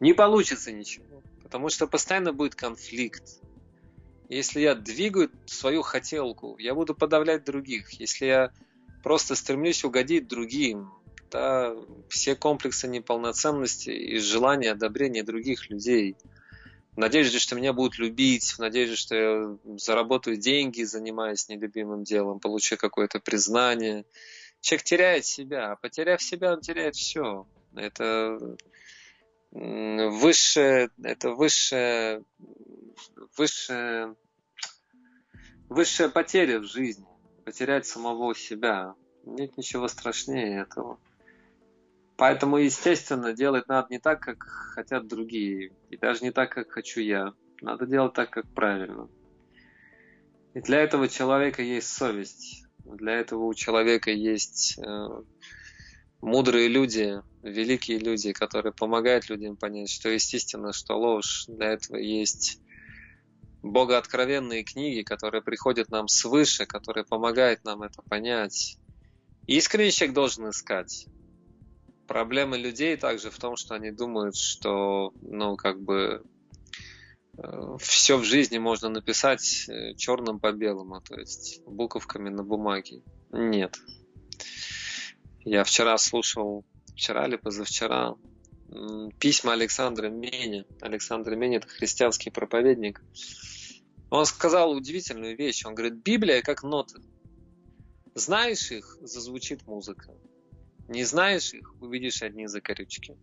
Не 0.00 0.12
получится 0.12 0.72
ничего. 0.72 1.22
Потому 1.42 1.68
что 1.68 1.86
постоянно 1.86 2.32
будет 2.32 2.54
конфликт. 2.54 3.40
Если 4.28 4.60
я 4.60 4.74
двигаю 4.74 5.30
свою 5.46 5.82
хотелку, 5.82 6.56
я 6.58 6.74
буду 6.74 6.94
подавлять 6.94 7.44
других. 7.44 7.90
Если 8.00 8.26
я 8.26 8.52
просто 9.02 9.34
стремлюсь 9.34 9.82
угодить 9.82 10.28
другим, 10.28 10.92
да, 11.30 11.74
все 12.08 12.36
комплексы 12.36 12.86
неполноценности 12.86 13.90
и 13.90 14.18
желания 14.18 14.72
одобрения 14.72 15.22
других 15.22 15.70
людей, 15.70 16.16
в 16.94 16.98
надежде, 16.98 17.38
что 17.38 17.54
меня 17.54 17.72
будут 17.72 17.98
любить, 17.98 18.52
в 18.52 18.58
надежде, 18.58 18.96
что 18.96 19.14
я 19.14 19.58
заработаю 19.78 20.36
деньги, 20.36 20.82
занимаясь 20.82 21.48
нелюбимым 21.48 22.02
делом, 22.02 22.40
получу 22.40 22.76
какое-то 22.76 23.20
признание. 23.20 24.04
Человек 24.60 24.84
теряет 24.84 25.24
себя, 25.24 25.72
а 25.72 25.76
потеряв 25.76 26.22
себя, 26.22 26.52
он 26.52 26.60
теряет 26.60 26.96
все. 26.96 27.46
Это 27.74 28.56
высшее, 29.52 30.90
это 31.02 31.30
высшее, 31.30 32.24
высшее, 33.36 34.16
высшая 35.68 36.08
потеря 36.08 36.58
в 36.60 36.64
жизни. 36.64 37.06
Потерять 37.44 37.86
самого 37.86 38.34
себя. 38.34 38.94
Нет 39.24 39.56
ничего 39.56 39.88
страшнее 39.88 40.62
этого. 40.62 40.98
Поэтому, 42.20 42.58
естественно, 42.58 43.32
делать 43.32 43.66
надо 43.66 43.86
не 43.88 43.98
так, 43.98 44.20
как 44.20 44.42
хотят 44.42 45.08
другие. 45.08 45.72
И 45.88 45.96
даже 45.96 46.22
не 46.22 46.30
так, 46.30 46.52
как 46.52 46.70
хочу 46.70 47.00
я. 47.00 47.32
Надо 47.62 47.86
делать 47.86 48.12
так, 48.12 48.28
как 48.28 48.46
правильно. 48.52 49.08
И 50.52 50.60
для 50.60 50.80
этого 50.82 51.08
человека 51.08 51.62
есть 51.62 51.88
совесть. 51.88 52.66
Для 52.84 53.14
этого 53.14 53.44
у 53.44 53.54
человека 53.54 54.10
есть 54.10 54.78
э, 54.78 55.22
мудрые 56.20 56.68
люди, 56.68 57.22
великие 57.42 57.96
люди, 57.96 58.34
которые 58.34 58.74
помогают 58.74 59.30
людям 59.30 59.56
понять, 59.56 59.88
что 59.88 60.10
естественно, 60.10 60.74
что 60.74 60.98
ложь. 60.98 61.46
Для 61.48 61.68
этого 61.68 61.96
есть 61.96 62.60
богооткровенные 63.62 64.62
книги, 64.62 65.00
которые 65.00 65.40
приходят 65.40 65.90
нам 65.90 66.06
свыше, 66.06 66.66
которые 66.66 67.06
помогают 67.06 67.64
нам 67.64 67.82
это 67.82 68.02
понять. 68.02 68.76
Искренний 69.46 69.90
человек 69.90 70.14
должен 70.14 70.50
искать. 70.50 71.06
Проблема 72.10 72.56
людей 72.56 72.96
также 72.96 73.30
в 73.30 73.38
том, 73.38 73.54
что 73.54 73.76
они 73.76 73.92
думают, 73.92 74.34
что, 74.34 75.12
ну, 75.22 75.56
как 75.56 75.80
бы, 75.80 76.24
э, 77.38 77.76
все 77.78 78.16
в 78.16 78.24
жизни 78.24 78.58
можно 78.58 78.88
написать 78.88 79.68
э, 79.68 79.94
черным 79.94 80.40
по 80.40 80.50
белому, 80.50 81.00
то 81.00 81.14
есть 81.14 81.62
буковками 81.66 82.28
на 82.28 82.42
бумаге. 82.42 83.04
Нет. 83.30 83.78
Я 85.44 85.62
вчера 85.62 85.96
слушал, 85.98 86.64
вчера 86.96 87.28
или 87.28 87.36
позавчера, 87.36 88.16
письма 89.20 89.52
Александра 89.52 90.08
Мени. 90.08 90.64
Александр 90.80 91.36
Мени– 91.36 91.56
это 91.58 91.68
христианский 91.68 92.30
проповедник. 92.30 93.04
Он 94.10 94.26
сказал 94.26 94.72
удивительную 94.72 95.36
вещь. 95.36 95.64
Он 95.64 95.76
говорит, 95.76 96.02
Библия 96.02 96.42
как 96.42 96.64
ноты. 96.64 97.00
Знаешь 98.16 98.72
их, 98.72 98.98
зазвучит 99.00 99.64
музыка. 99.68 100.12
Не 100.90 101.04
знаешь 101.04 101.54
их, 101.54 101.72
увидишь 101.80 102.20
одни 102.22 102.46
закорючки. 102.48 103.16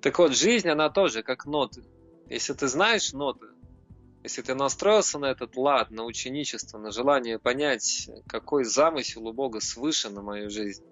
Так 0.00 0.18
вот, 0.20 0.34
жизнь, 0.34 0.68
она 0.68 0.90
тоже 0.90 1.24
как 1.24 1.44
ноты. 1.44 1.82
Если 2.30 2.54
ты 2.54 2.68
знаешь 2.68 3.12
ноты, 3.12 3.46
если 4.22 4.42
ты 4.42 4.54
настроился 4.54 5.18
на 5.18 5.26
этот 5.26 5.56
лад, 5.56 5.90
на 5.90 6.04
ученичество, 6.04 6.78
на 6.78 6.92
желание 6.92 7.40
понять, 7.40 8.08
какой 8.28 8.64
замысел 8.64 9.26
у 9.26 9.32
Бога 9.32 9.60
свыше 9.60 10.08
на 10.08 10.22
мою 10.22 10.50
жизнь, 10.50 10.84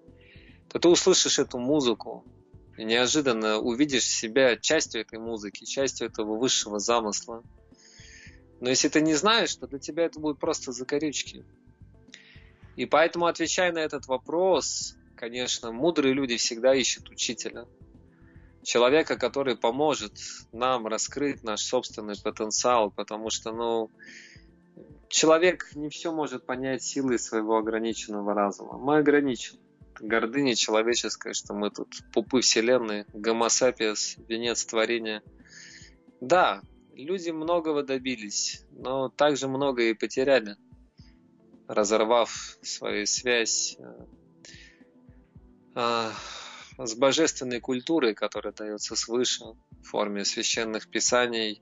то 0.67 0.77
ты 0.77 0.89
услышишь 0.89 1.39
эту 1.39 1.57
музыку 1.57 2.25
и 2.77 2.83
неожиданно 2.83 3.59
увидишь 3.59 4.03
себя 4.03 4.57
частью 4.57 5.01
этой 5.01 5.19
музыки, 5.19 5.63
частью 5.63 6.07
этого 6.07 6.37
высшего 6.37 6.79
замысла. 6.79 7.43
Но 8.59 8.69
если 8.69 8.89
ты 8.89 9.01
не 9.01 9.15
знаешь, 9.15 9.55
то 9.55 9.67
для 9.67 9.79
тебя 9.79 10.03
это 10.03 10.19
будет 10.19 10.37
просто 10.37 10.73
закорючки. 10.73 11.45
И 12.77 12.85
поэтому, 12.85 13.25
отвечая 13.25 13.73
на 13.73 13.79
этот 13.79 14.05
вопрос, 14.05 14.95
конечно, 15.15 15.71
мудрые 15.71 16.13
люди 16.13 16.37
всегда 16.37 16.75
ищут 16.75 17.09
учителя. 17.09 17.65
Человека, 18.63 19.17
который 19.17 19.57
поможет 19.57 20.13
нам 20.51 20.85
раскрыть 20.85 21.43
наш 21.43 21.61
собственный 21.61 22.15
потенциал, 22.21 22.91
потому 22.91 23.31
что, 23.31 23.51
ну, 23.51 23.89
человек 25.09 25.71
не 25.73 25.89
все 25.89 26.11
может 26.11 26.45
понять 26.45 26.83
силой 26.83 27.17
своего 27.17 27.57
ограниченного 27.57 28.35
разума. 28.35 28.77
Мы 28.77 28.97
ограничены. 28.97 29.59
Гордыня 29.99 30.53
человеческая, 30.53 31.33
что 31.33 31.55
мы 31.55 31.71
тут 31.71 31.87
пупы 32.13 32.41
вселенной, 32.41 33.05
гомосапиес, 33.11 34.17
венец 34.27 34.63
творения. 34.65 35.23
Да, 36.21 36.61
люди 36.93 37.31
многого 37.31 37.81
добились, 37.81 38.63
но 38.69 39.09
также 39.09 39.47
многое 39.47 39.89
и 39.89 39.93
потеряли, 39.95 40.57
разорвав 41.67 42.57
свою 42.61 43.05
связь 43.05 43.77
э, 43.79 44.05
э, 45.75 46.11
с 46.85 46.95
божественной 46.95 47.59
культурой, 47.59 48.13
которая 48.13 48.53
дается 48.53 48.95
свыше 48.95 49.43
в 49.43 49.83
форме 49.83 50.25
священных 50.25 50.89
писаний, 50.89 51.61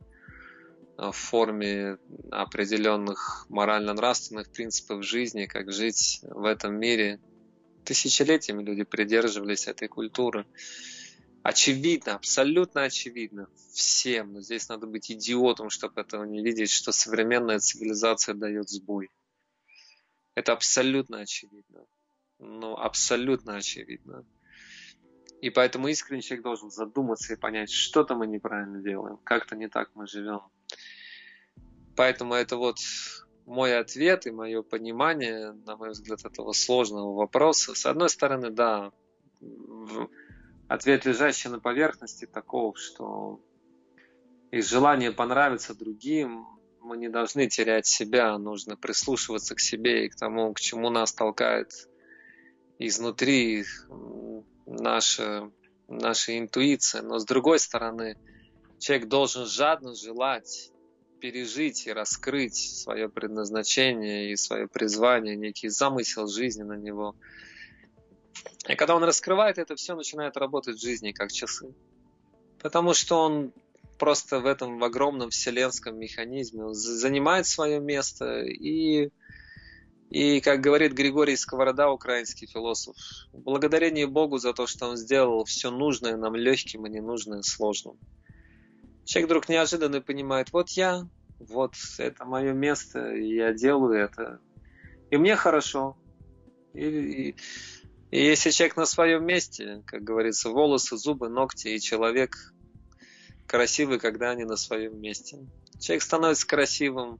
э, 0.97 1.07
в 1.11 1.15
форме 1.15 1.97
определенных 2.31 3.45
морально-нравственных 3.49 4.51
принципов 4.51 5.03
жизни, 5.03 5.45
как 5.45 5.71
жить 5.71 6.19
в 6.23 6.45
этом 6.45 6.79
мире. 6.79 7.19
Тысячелетиями 7.83 8.63
люди 8.63 8.83
придерживались 8.83 9.67
этой 9.67 9.87
культуры 9.87 10.45
очевидно, 11.45 12.15
абсолютно 12.15 12.85
очевидно 12.85 13.47
всем, 13.71 14.33
но 14.33 14.41
здесь 14.41 14.67
надо 14.67 14.87
быть 14.87 15.11
идиотом, 15.11 15.69
чтобы 15.69 16.01
этого 16.01 16.23
не 16.23 16.41
видеть, 16.41 16.71
что 16.71 16.91
современная 16.91 17.59
цивилизация 17.59 18.33
дает 18.33 18.67
сбой. 18.67 19.11
Это 20.35 20.51
абсолютно 20.51 21.19
очевидно. 21.19 21.85
Ну, 22.39 22.75
абсолютно 22.75 23.55
очевидно. 23.55 24.25
И 25.41 25.49
поэтому 25.49 25.87
искренний 25.87 26.21
человек 26.21 26.43
должен 26.43 26.71
задуматься 26.71 27.33
и 27.33 27.37
понять, 27.37 27.71
что-то 27.71 28.15
мы 28.15 28.27
неправильно 28.27 28.81
делаем, 28.81 29.17
как-то 29.23 29.55
не 29.55 29.69
так 29.69 29.91
мы 29.93 30.07
живем. 30.07 30.41
Поэтому 31.95 32.33
это 32.33 32.57
вот 32.57 32.77
мой 33.45 33.77
ответ 33.77 34.25
и 34.25 34.31
мое 34.31 34.63
понимание, 34.63 35.51
на 35.51 35.77
мой 35.77 35.91
взгляд, 35.91 36.25
этого 36.25 36.51
сложного 36.51 37.13
вопроса. 37.13 37.75
С 37.75 37.85
одной 37.85 38.09
стороны, 38.09 38.49
да, 38.49 38.91
ответ, 40.67 41.05
лежащий 41.05 41.49
на 41.49 41.59
поверхности, 41.59 42.25
таков, 42.25 42.77
что 42.79 43.39
из 44.51 44.67
желания 44.67 45.11
понравиться 45.11 45.75
другим 45.75 46.47
мы 46.85 46.97
не 46.97 47.09
должны 47.09 47.47
терять 47.47 47.85
себя, 47.85 48.37
нужно 48.37 48.77
прислушиваться 48.77 49.55
к 49.55 49.59
себе 49.59 50.05
и 50.05 50.09
к 50.09 50.15
тому, 50.15 50.53
к 50.53 50.59
чему 50.59 50.89
нас 50.89 51.13
толкает 51.13 51.71
изнутри 52.79 53.65
наша, 54.65 55.51
наша 55.87 56.37
интуиция. 56.37 57.01
Но 57.01 57.19
с 57.19 57.25
другой 57.25 57.59
стороны, 57.59 58.17
человек 58.79 59.07
должен 59.07 59.45
жадно 59.45 59.95
желать 59.95 60.71
пережить 61.19 61.87
и 61.87 61.93
раскрыть 61.93 62.57
свое 62.57 63.09
предназначение 63.09 64.31
и 64.31 64.35
свое 64.35 64.67
призвание, 64.67 65.35
некий 65.35 65.69
замысел 65.69 66.27
жизни 66.27 66.63
на 66.63 66.77
него– 66.77 67.15
и 68.67 68.75
когда 68.75 68.95
он 68.95 69.03
раскрывает 69.03 69.57
это, 69.57 69.75
все 69.75 69.95
начинает 69.95 70.37
работать 70.37 70.77
в 70.77 70.81
жизни 70.81 71.11
как 71.11 71.31
часы. 71.31 71.73
Потому 72.61 72.93
что 72.93 73.21
он 73.21 73.53
просто 73.97 74.39
в 74.39 74.45
этом 74.45 74.79
в 74.79 74.83
огромном 74.83 75.29
вселенском 75.29 75.97
механизме 75.97 76.73
занимает 76.73 77.47
свое 77.47 77.79
место 77.79 78.41
и 78.43 79.09
и, 80.09 80.39
как 80.39 80.61
говорит 80.61 80.93
Григорий 80.93 81.35
Сковорода, 81.35 81.89
украинский 81.89 82.47
философ, 82.47 82.95
благодарение 83.33 84.07
Богу 84.07 84.37
за 84.37 84.53
то, 84.53 84.67
что 84.67 84.87
Он 84.87 84.97
сделал 84.97 85.43
все 85.45 85.71
нужное 85.71 86.15
нам 86.15 86.35
легким 86.35 86.85
и 86.85 86.89
ненужное 86.89 87.41
сложным. 87.41 87.97
Человек 89.03 89.29
вдруг 89.29 89.49
неожиданно 89.49 90.01
понимает, 90.01 90.53
вот 90.53 90.69
я, 90.69 91.07
вот 91.39 91.73
это 91.97 92.23
мое 92.23 92.53
место, 92.53 93.13
и 93.13 93.35
я 93.35 93.51
делаю 93.53 93.93
это. 93.93 94.39
И 95.09 95.17
мне 95.17 95.35
хорошо. 95.35 95.97
И, 96.73 96.85
и, 96.85 97.35
и 98.11 98.25
если 98.25 98.51
человек 98.51 98.77
на 98.77 98.85
своем 98.85 99.25
месте, 99.25 99.83
как 99.85 100.03
говорится, 100.03 100.49
волосы, 100.49 100.97
зубы, 100.97 101.29
ногти 101.29 101.69
и 101.69 101.79
человек 101.79 102.53
красивый, 103.47 103.99
когда 103.99 104.31
они 104.31 104.43
на 104.43 104.55
своем 104.55 104.99
месте. 104.99 105.37
Человек 105.79 106.03
становится 106.03 106.47
красивым, 106.47 107.19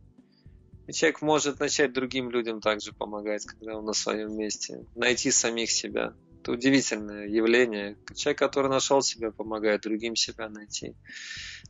и 0.87 0.93
человек 0.93 1.21
может 1.21 1.59
начать 1.59 1.93
другим 1.93 2.29
людям 2.29 2.61
также 2.61 2.93
помогать, 2.93 3.45
когда 3.45 3.77
он 3.77 3.85
на 3.85 3.93
своем 3.93 4.37
месте. 4.37 4.85
Найти 4.95 5.31
самих 5.31 5.71
себя. 5.71 6.13
Это 6.41 6.51
удивительное 6.51 7.27
явление. 7.27 7.97
Человек, 8.15 8.37
который 8.37 8.69
нашел 8.69 9.01
себя, 9.01 9.31
помогает 9.31 9.81
другим 9.81 10.15
себя 10.15 10.47
найти. 10.47 10.95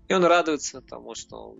И 0.09 0.13
он 0.13 0.25
радуется 0.25 0.81
тому, 0.81 1.15
что 1.15 1.51
он 1.51 1.59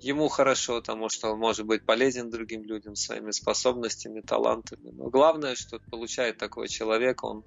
ему 0.00 0.28
хорошо, 0.28 0.80
потому 0.80 1.08
что 1.08 1.32
он 1.32 1.38
может 1.38 1.66
быть 1.66 1.84
полезен 1.84 2.30
другим 2.30 2.64
людям 2.64 2.96
своими 2.96 3.30
способностями, 3.30 4.20
талантами. 4.20 4.90
Но 4.90 5.08
главное, 5.08 5.54
что 5.54 5.80
получает 5.90 6.38
такой 6.38 6.68
человек, 6.68 7.24
он, 7.24 7.44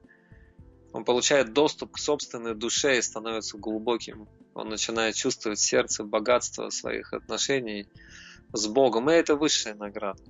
он 0.91 1.05
получает 1.05 1.53
доступ 1.53 1.93
к 1.93 1.99
собственной 1.99 2.55
душе 2.55 2.97
и 2.97 3.01
становится 3.01 3.57
глубоким. 3.57 4.27
Он 4.53 4.69
начинает 4.69 5.15
чувствовать 5.15 5.59
сердце 5.59 6.03
богатство 6.03 6.69
своих 6.69 7.13
отношений 7.13 7.87
с 8.53 8.67
Богом, 8.67 9.09
и 9.09 9.13
это 9.13 9.35
высшая 9.35 9.75
награда. 9.75 10.23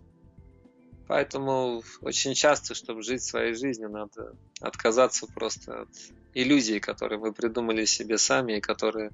Поэтому 1.08 1.82
очень 2.02 2.36
часто, 2.36 2.76
чтобы 2.76 3.02
жить 3.02 3.24
своей 3.24 3.56
жизнью, 3.56 3.90
надо 3.90 4.36
отказаться 4.62 5.26
просто 5.26 5.82
от 5.82 5.90
иллюзий, 6.36 6.80
которые 6.80 7.18
мы 7.18 7.34
придумали 7.34 7.86
себе 7.86 8.20
сами 8.20 8.58
и 8.58 8.62
которые 8.62 9.12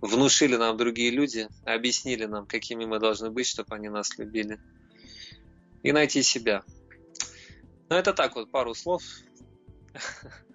внушили 0.00 0.56
нам 0.56 0.76
другие 0.76 1.10
люди, 1.10 1.48
объяснили 1.64 2.24
нам, 2.24 2.46
какими 2.46 2.84
мы 2.84 2.98
должны 2.98 3.30
быть, 3.30 3.46
чтобы 3.46 3.76
они 3.76 3.88
нас 3.88 4.18
любили. 4.18 4.58
И 5.84 5.92
найти 5.92 6.22
себя. 6.22 6.64
Ну, 7.88 7.96
это 7.96 8.12
так 8.12 8.34
вот, 8.34 8.50
пару 8.50 8.74
слов. 8.74 9.02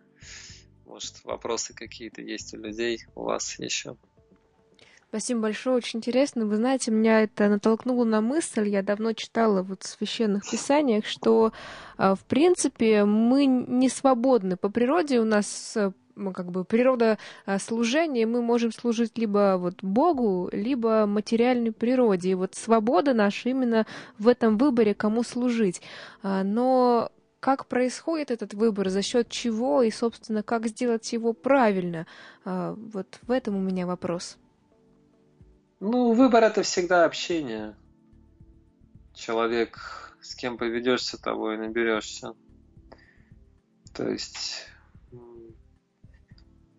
Может, 0.86 1.24
вопросы 1.24 1.74
какие-то 1.74 2.22
есть 2.22 2.54
у 2.54 2.58
людей, 2.58 3.06
у 3.16 3.24
вас 3.24 3.60
еще? 3.60 3.98
Спасибо 5.10 5.42
большое, 5.42 5.78
очень 5.78 6.00
интересно. 6.00 6.46
Вы 6.46 6.58
знаете, 6.58 6.92
меня 6.92 7.22
это 7.22 7.48
натолкнуло 7.48 8.04
на 8.04 8.20
мысль, 8.22 8.68
я 8.68 8.84
давно 8.84 9.14
читала 9.14 9.62
вот 9.64 9.84
в 9.84 9.88
священных 9.88 10.50
писаниях, 10.50 11.06
что, 11.06 11.54
а, 11.98 12.16
в 12.16 12.26
принципе, 12.26 13.06
мы 13.06 13.46
не 13.46 13.88
свободны. 13.88 14.58
По 14.58 14.70
природе 14.70 15.22
у 15.22 15.24
нас 15.24 15.78
э, 15.78 15.92
как 16.34 16.52
бы 16.52 16.66
природа 16.66 17.18
а, 17.46 17.60
служения, 17.60 18.26
мы 18.26 18.42
можем 18.42 18.72
служить 18.72 19.18
либо 19.18 19.56
вот 19.58 19.76
Богу, 19.82 20.50
либо 20.52 21.06
материальной 21.06 21.72
природе. 21.72 22.32
И 22.32 22.36
вот 22.36 22.56
свобода 22.56 23.14
наша 23.14 23.50
именно 23.50 23.86
в 24.18 24.28
этом 24.28 24.58
выборе, 24.58 24.94
кому 24.94 25.24
служить. 25.24 25.82
А, 26.24 26.44
но 26.44 27.10
как 27.46 27.68
происходит 27.68 28.32
этот 28.32 28.56
выбор, 28.56 28.90
за 28.90 29.04
счет 29.04 29.30
чего 29.30 29.84
и, 29.84 29.92
собственно, 29.92 30.42
как 30.42 30.66
сделать 30.66 31.14
его 31.14 31.32
правильно? 31.32 32.08
Вот 32.44 33.20
в 33.22 33.30
этом 33.30 33.56
у 33.56 33.60
меня 33.60 33.86
вопрос. 33.86 34.40
Ну, 35.80 36.14
выбор 36.14 36.44
это 36.44 36.64
всегда 36.64 37.06
общение. 37.06 37.76
Человек, 39.14 40.18
с 40.22 40.34
кем 40.34 40.58
поведешься, 40.58 41.22
того 41.22 41.52
и 41.52 41.58
наберешься. 41.58 42.34
То 43.94 44.10
есть, 44.10 44.66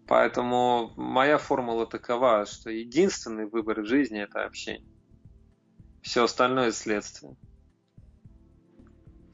поэтому 0.09 0.93
моя 0.97 1.39
формула 1.39 1.87
такова, 1.87 2.45
что 2.45 2.71
единственный 2.71 3.47
выбор 3.47 3.83
в 3.83 3.87
жизни 3.87 4.21
это 4.21 4.45
общение. 4.45 4.91
Все 6.03 6.25
остальное 6.25 6.73
следствие. 6.73 7.37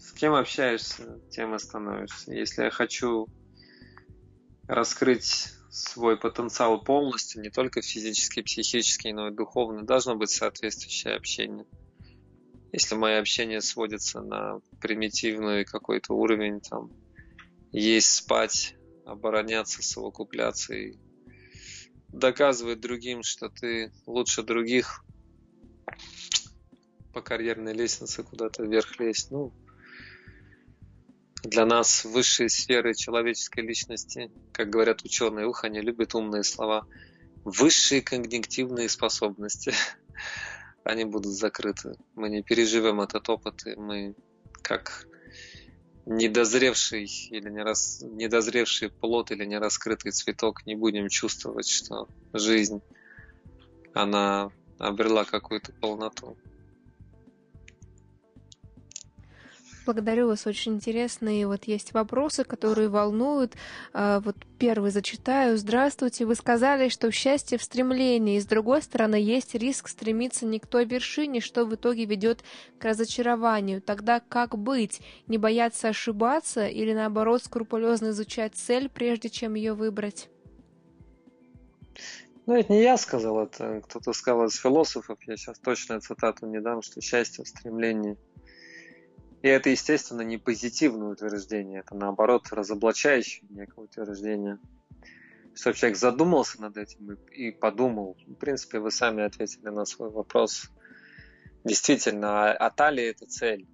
С 0.02 0.12
кем 0.14 0.34
общаешься, 0.34 1.20
тем 1.30 1.54
и 1.54 1.60
становишься. 1.60 2.32
Если 2.32 2.64
я 2.64 2.70
хочу 2.70 3.28
раскрыть 4.66 5.50
свой 5.70 6.18
потенциал 6.18 6.82
полностью, 6.82 7.40
не 7.40 7.50
только 7.50 7.82
физический, 7.82 8.42
психический, 8.42 9.12
но 9.12 9.28
и 9.28 9.34
духовный, 9.34 9.84
должно 9.84 10.16
быть 10.16 10.30
соответствующее 10.30 11.14
общение. 11.14 11.66
Если 12.72 12.96
мое 12.96 13.20
общение 13.20 13.60
сводится 13.60 14.22
на 14.22 14.58
примитивный 14.80 15.64
какой-то 15.64 16.14
уровень, 16.14 16.60
там, 16.60 16.90
есть, 17.70 18.12
спать, 18.12 18.74
обороняться, 19.06 19.84
совокупляться 19.84 20.74
и 20.74 20.96
доказывать 22.08 22.80
другим, 22.80 23.22
что 23.22 23.50
ты 23.50 23.92
лучше 24.06 24.42
других 24.42 25.04
по 27.12 27.22
карьерной 27.22 27.72
лестнице 27.72 28.24
куда-то 28.24 28.64
вверх 28.64 28.98
лезть. 28.98 29.30
Ну, 29.30 29.52
для 31.42 31.66
нас 31.66 32.04
высшие 32.04 32.48
сферы 32.48 32.94
человеческой 32.94 33.60
личности, 33.60 34.30
как 34.52 34.70
говорят 34.70 35.02
ученые, 35.02 35.46
ух, 35.46 35.64
они 35.64 35.80
любят 35.80 36.14
умные 36.14 36.44
слова, 36.44 36.86
высшие 37.44 38.00
когнитивные 38.00 38.88
способности, 38.88 39.72
они 40.84 41.04
будут 41.04 41.32
закрыты. 41.32 41.96
Мы 42.14 42.28
не 42.28 42.42
переживем 42.42 43.00
этот 43.00 43.28
опыт, 43.28 43.66
и 43.66 43.74
мы 43.74 44.14
как 44.62 45.06
недозревший 46.06 47.04
или 47.30 47.48
не 47.48 47.62
рас... 47.62 48.02
недозревший 48.02 48.90
плод 48.90 49.30
или 49.30 49.44
не 49.44 49.58
раскрытый 49.58 50.12
цветок 50.12 50.66
не 50.66 50.74
будем 50.74 51.08
чувствовать, 51.08 51.68
что 51.68 52.08
жизнь, 52.32 52.82
она 53.94 54.50
обрела 54.78 55.24
какую-то 55.24 55.72
полноту. 55.72 56.36
Благодарю 59.84 60.28
вас, 60.28 60.46
очень 60.46 60.74
интересные 60.74 61.46
вот 61.46 61.64
есть 61.64 61.92
вопросы, 61.92 62.44
которые 62.44 62.88
волнуют. 62.88 63.54
А, 63.92 64.20
вот 64.20 64.36
первый 64.58 64.92
зачитаю. 64.92 65.58
Здравствуйте, 65.58 66.24
вы 66.24 66.36
сказали, 66.36 66.88
что 66.88 67.10
счастье 67.10 67.58
в 67.58 67.64
стремлении, 67.64 68.36
и 68.36 68.40
с 68.40 68.46
другой 68.46 68.82
стороны 68.82 69.16
есть 69.16 69.54
риск 69.56 69.88
стремиться 69.88 70.46
не 70.46 70.60
к 70.60 70.68
той 70.68 70.84
вершине, 70.84 71.40
что 71.40 71.64
в 71.64 71.74
итоге 71.74 72.04
ведет 72.04 72.44
к 72.78 72.84
разочарованию. 72.84 73.82
Тогда 73.82 74.20
как 74.20 74.56
быть? 74.56 75.00
Не 75.26 75.36
бояться 75.36 75.88
ошибаться 75.88 76.66
или 76.66 76.92
наоборот 76.92 77.42
скрупулезно 77.42 78.10
изучать 78.10 78.54
цель, 78.54 78.88
прежде 78.88 79.30
чем 79.30 79.54
ее 79.54 79.74
выбрать? 79.74 80.28
Ну, 82.46 82.54
это 82.54 82.72
не 82.72 82.82
я 82.82 82.96
сказал, 82.96 83.44
это 83.44 83.82
кто-то 83.88 84.12
сказал 84.12 84.46
из 84.46 84.56
философов, 84.56 85.18
я 85.26 85.36
сейчас 85.36 85.58
точно 85.58 86.00
цитату 86.00 86.46
не 86.46 86.60
дам, 86.60 86.82
что 86.82 87.00
счастье 87.00 87.44
в 87.44 87.48
стремлении– 87.48 88.16
и 89.42 89.48
это, 89.48 89.70
естественно, 89.70 90.22
не 90.22 90.38
позитивное 90.38 91.08
утверждение, 91.08 91.80
это 91.80 91.96
наоборот 91.96 92.46
разоблачающее 92.52 93.44
некое 93.50 93.84
утверждение. 93.84 94.58
Чтобы 95.54 95.76
человек 95.76 95.98
задумался 95.98 96.62
над 96.62 96.76
этим 96.76 97.12
и, 97.12 97.48
и 97.48 97.50
подумал. 97.50 98.16
В 98.26 98.34
принципе, 98.34 98.78
вы 98.78 98.90
сами 98.92 99.24
ответили 99.24 99.68
на 99.68 99.84
свой 99.84 100.10
вопрос. 100.10 100.70
Действительно, 101.64 102.50
а, 102.50 102.52
а 102.52 102.70
талия 102.70 103.10
это 103.10 103.26
цель. 103.26 103.66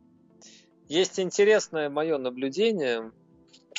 Есть 0.89 1.21
интересное 1.21 1.91
мое 1.91 2.17
наблюдение. 2.17 3.13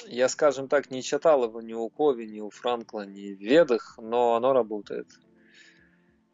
Я, 0.05 0.29
скажем 0.29 0.69
так, 0.69 0.91
не 0.91 1.01
читал 1.01 1.43
его 1.43 1.59
ни 1.59 1.73
у 1.73 1.89
Кови, 1.89 2.25
ни 2.25 2.39
у 2.39 2.51
Франкла, 2.51 3.05
ни 3.05 3.33
в 3.33 3.39
Ведах, 3.39 3.97
но 3.99 4.35
оно 4.35 4.53
работает. 4.53 5.07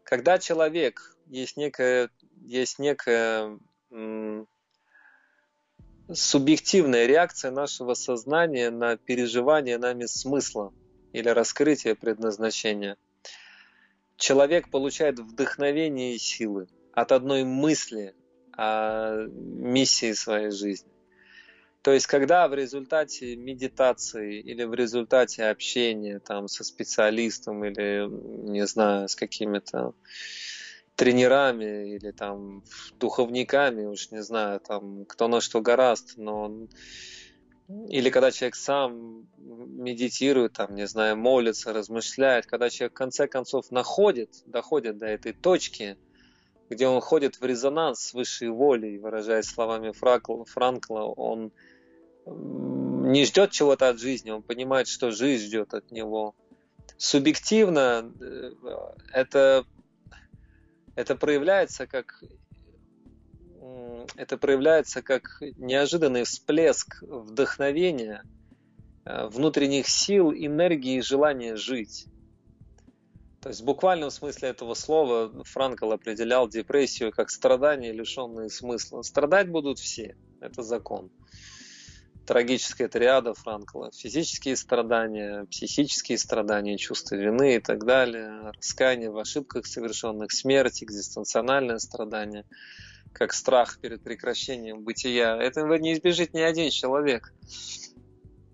Когда 0.04 0.38
человек 0.38 1.18
есть 1.28 1.56
некая, 1.56 2.10
есть 2.42 2.78
некая 2.78 3.58
субъективная 6.14 7.06
реакция 7.06 7.52
нашего 7.52 7.94
сознания 7.94 8.70
на 8.70 8.98
переживание 8.98 9.78
нами 9.78 10.06
смысла 10.06 10.74
или 11.14 11.30
раскрытие 11.30 11.96
предназначения. 11.96 12.98
Человек 14.18 14.70
получает 14.70 15.20
вдохновение 15.20 16.16
и 16.16 16.18
силы 16.18 16.68
от 16.94 17.12
одной 17.12 17.44
мысли 17.44 18.16
о 18.54 19.26
миссии 19.28 20.14
своей 20.14 20.52
жизни. 20.52 20.92
То 21.82 21.92
есть, 21.92 22.08
когда 22.08 22.48
в 22.48 22.56
результате 22.56 23.36
медитации 23.36 24.40
или 24.40 24.64
в 24.64 24.74
результате 24.74 25.46
общения 25.46 26.20
там, 26.20 26.48
со 26.48 26.64
специалистом 26.64 27.64
или, 27.64 28.08
не 28.50 28.66
знаю, 28.66 29.08
с 29.08 29.16
какими-то 29.16 29.94
тренерами 30.96 31.96
или 31.96 32.12
там 32.12 32.64
духовниками, 33.00 33.86
уж 33.86 34.12
не 34.12 34.24
знаю, 34.24 34.60
там 34.60 35.06
кто 35.06 35.28
на 35.28 35.42
что 35.42 35.62
гораст, 35.62 36.14
но 36.18 36.68
или 37.88 38.10
когда 38.10 38.32
человек 38.32 38.56
сам 38.56 39.28
медитирует, 39.38 40.54
там, 40.54 40.76
не 40.76 40.88
знаю, 40.88 41.18
молится, 41.18 41.74
размышляет, 41.74 42.46
когда 42.46 42.70
человек 42.70 42.94
в 42.94 42.98
конце 42.98 43.28
концов 43.28 43.72
находит, 43.72 44.44
доходит 44.46 44.98
до 44.98 45.08
этой 45.08 45.34
точки, 45.34 45.98
где 46.70 46.88
он 46.88 47.02
ходит 47.02 47.40
в 47.40 47.46
резонанс 47.46 48.02
с 48.02 48.14
высшей 48.14 48.50
волей, 48.50 48.98
выражаясь 48.98 49.46
словами 49.46 49.92
Франкла, 49.92 51.02
он 51.02 51.52
не 52.26 53.26
ждет 53.26 53.52
чего-то 53.52 53.90
от 53.90 54.00
жизни, 54.00 54.32
он 54.32 54.42
понимает, 54.42 54.88
что 54.88 55.12
жизнь 55.12 55.46
ждет 55.46 55.74
от 55.74 55.92
него. 55.92 56.36
Субъективно 56.98 58.12
э, 58.20 58.52
это 59.12 59.66
это 60.96 61.16
проявляется 61.16 61.88
как 61.88 62.24
это 64.16 64.38
проявляется 64.38 65.02
как 65.02 65.42
неожиданный 65.58 66.24
всплеск 66.24 67.02
вдохновения, 67.02 68.24
э, 69.04 69.26
внутренних 69.28 69.88
сил, 69.88 70.32
энергии 70.32 70.98
и 70.98 71.02
желания 71.02 71.56
жить. 71.56 72.06
То 73.42 73.50
есть 73.50 73.62
в 73.62 73.66
буквальном 73.66 74.12
смысле 74.12 74.50
этого 74.50 74.74
слова 74.76 75.44
Франкл 75.44 75.92
определял 75.92 76.48
депрессию 76.48 77.12
как 77.12 77.30
страдание, 77.30 77.92
лишенное 77.92 78.50
смысла. 78.50 79.02
Страдать 79.02 79.50
будут 79.50 79.80
все, 79.80 80.16
это 80.40 80.62
закон 80.62 81.12
трагическая 82.26 82.88
триада 82.88 83.34
Франкла. 83.34 83.92
Физические 83.94 84.56
страдания, 84.56 85.46
психические 85.46 86.18
страдания, 86.18 86.78
чувство 86.78 87.16
вины 87.16 87.56
и 87.56 87.60
так 87.60 87.86
далее, 87.86 88.52
раскаяние 88.52 89.12
в 89.12 89.18
ошибках 89.18 89.66
совершенных, 89.66 90.32
смерть, 90.32 90.84
экзистенциональное 90.84 91.78
страдание, 91.78 92.46
как 93.14 93.34
страх 93.34 93.80
перед 93.80 94.04
прекращением 94.04 94.84
бытия. 94.84 95.38
Этого 95.38 95.76
не 95.76 95.94
избежит 95.94 96.34
ни 96.34 96.42
один 96.42 96.70
человек. 96.70 97.34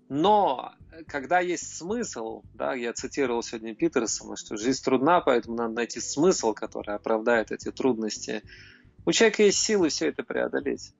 Но 0.08 0.74
когда 1.06 1.40
есть 1.40 1.76
смысл, 1.76 2.42
да, 2.54 2.74
я 2.74 2.92
цитировал 2.92 3.42
сегодня 3.42 3.74
Питерсона, 3.74 4.36
что 4.36 4.56
жизнь 4.56 4.84
трудна, 4.84 5.20
поэтому 5.20 5.56
надо 5.56 5.74
найти 5.74 6.00
смысл, 6.00 6.52
который 6.52 6.94
оправдает 6.94 7.50
эти 7.50 7.70
трудности. 7.70 8.42
У 9.06 9.12
человека 9.12 9.42
есть 9.42 9.58
силы 9.58 9.88
все 9.88 10.08
это 10.08 10.22
преодолеть. 10.22 10.92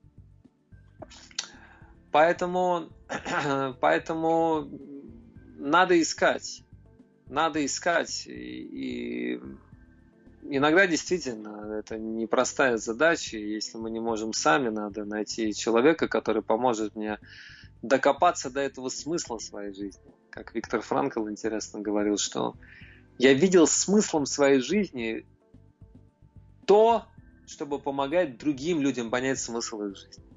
Поэтому, 2.13 2.89
поэтому 3.81 4.69
надо 5.57 5.99
искать. 5.99 6.63
Надо 7.27 7.65
искать. 7.65 8.27
И, 8.27 9.33
и 9.33 9.41
иногда 10.43 10.85
действительно 10.85 11.79
это 11.79 11.97
непростая 11.97 12.77
задача. 12.77 13.37
Если 13.37 13.79
мы 13.79 13.89
не 13.89 13.99
можем 13.99 14.31
сами, 14.31 14.69
надо 14.69 15.05
найти 15.05 15.55
человека, 15.55 16.07
который 16.07 16.43
поможет 16.43 16.95
мне 16.95 17.17
докопаться 17.81 18.51
до 18.51 18.61
этого 18.61 18.89
смысла 18.89 19.39
своей 19.39 19.73
жизни. 19.73 20.13
Как 20.29 20.53
Виктор 20.53 20.81
Франкл 20.81 21.27
интересно 21.27 21.79
говорил, 21.79 22.19
что 22.19 22.55
я 23.17 23.33
видел 23.33 23.65
смыслом 23.65 24.27
своей 24.27 24.59
жизни 24.59 25.25
то, 26.67 27.05
чтобы 27.47 27.79
помогать 27.79 28.37
другим 28.37 28.81
людям 28.81 29.09
понять 29.09 29.39
смысл 29.39 29.81
их 29.81 29.97
жизни. 29.97 30.32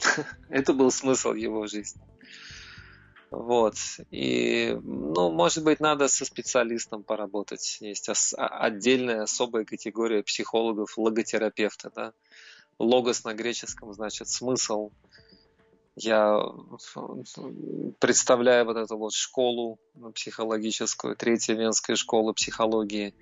Это 0.48 0.72
был 0.72 0.90
смысл 0.90 1.32
его 1.32 1.66
жизни. 1.66 2.00
Вот. 3.30 3.74
И, 4.10 4.78
ну, 4.82 5.30
может 5.30 5.62
быть, 5.62 5.80
надо 5.80 6.08
со 6.08 6.24
специалистом 6.24 7.04
поработать. 7.04 7.78
Есть 7.80 8.08
ос- 8.08 8.34
отдельная 8.36 9.22
особая 9.22 9.64
категория 9.64 10.22
психологов, 10.22 10.96
логотерапевта, 10.96 11.90
да. 11.94 12.12
Логос 12.78 13.24
на 13.24 13.34
греческом 13.34 13.92
значит 13.92 14.28
смысл. 14.28 14.90
Я 15.96 16.40
представляю 17.98 18.64
вот 18.64 18.76
эту 18.76 18.96
вот 18.96 19.12
школу 19.12 19.78
психологическую, 20.14 21.16
третья 21.16 21.54
венская 21.54 21.96
школа 21.96 22.32
психологии. 22.32 23.14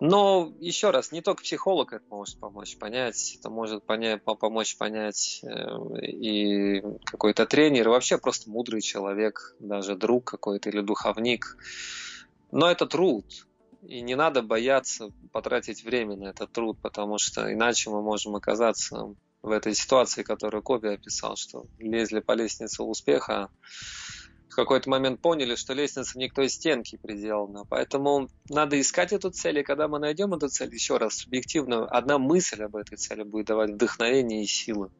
Но 0.00 0.54
еще 0.60 0.90
раз, 0.90 1.10
не 1.10 1.22
только 1.22 1.42
психолог 1.42 1.92
это 1.92 2.04
может 2.08 2.38
помочь 2.38 2.76
понять, 2.78 3.36
это 3.38 3.50
может 3.50 3.84
понять, 3.84 4.22
помочь 4.22 4.76
понять 4.76 5.40
э, 5.42 6.06
и 6.06 6.82
какой-то 7.04 7.46
тренер, 7.46 7.88
и 7.88 7.90
вообще 7.90 8.16
просто 8.18 8.48
мудрый 8.48 8.80
человек, 8.80 9.56
даже 9.58 9.96
друг 9.96 10.24
какой-то 10.24 10.70
или 10.70 10.80
духовник. 10.80 11.56
Но 12.52 12.70
это 12.70 12.86
труд, 12.86 13.24
и 13.82 14.00
не 14.00 14.14
надо 14.14 14.42
бояться 14.42 15.10
потратить 15.32 15.82
время 15.82 16.16
на 16.16 16.28
этот 16.28 16.52
труд, 16.52 16.78
потому 16.80 17.18
что 17.18 17.52
иначе 17.52 17.90
мы 17.90 18.00
можем 18.00 18.36
оказаться 18.36 19.14
в 19.42 19.50
этой 19.50 19.74
ситуации, 19.74 20.22
которую 20.22 20.62
Коби 20.62 20.88
описал, 20.88 21.36
что 21.36 21.66
лезли 21.78 22.20
по 22.20 22.32
лестнице 22.32 22.82
успеха, 22.82 23.50
в 24.48 24.54
какой-то 24.54 24.88
момент 24.90 25.20
поняли, 25.20 25.54
что 25.54 25.74
лестница 25.74 26.18
не 26.18 26.28
к 26.28 26.34
той 26.34 26.48
стенке 26.48 26.98
приделана. 26.98 27.64
Поэтому 27.68 28.28
надо 28.48 28.80
искать 28.80 29.12
эту 29.12 29.30
цель, 29.30 29.58
и 29.58 29.62
когда 29.62 29.88
мы 29.88 29.98
найдем 29.98 30.34
эту 30.34 30.48
цель, 30.48 30.72
еще 30.72 30.96
раз, 30.96 31.18
субъективно, 31.18 31.86
одна 31.86 32.18
мысль 32.18 32.62
об 32.62 32.76
этой 32.76 32.96
цели 32.96 33.22
будет 33.22 33.46
давать 33.46 33.70
вдохновение 33.70 34.42
и 34.42 34.46
силы. 34.46 34.90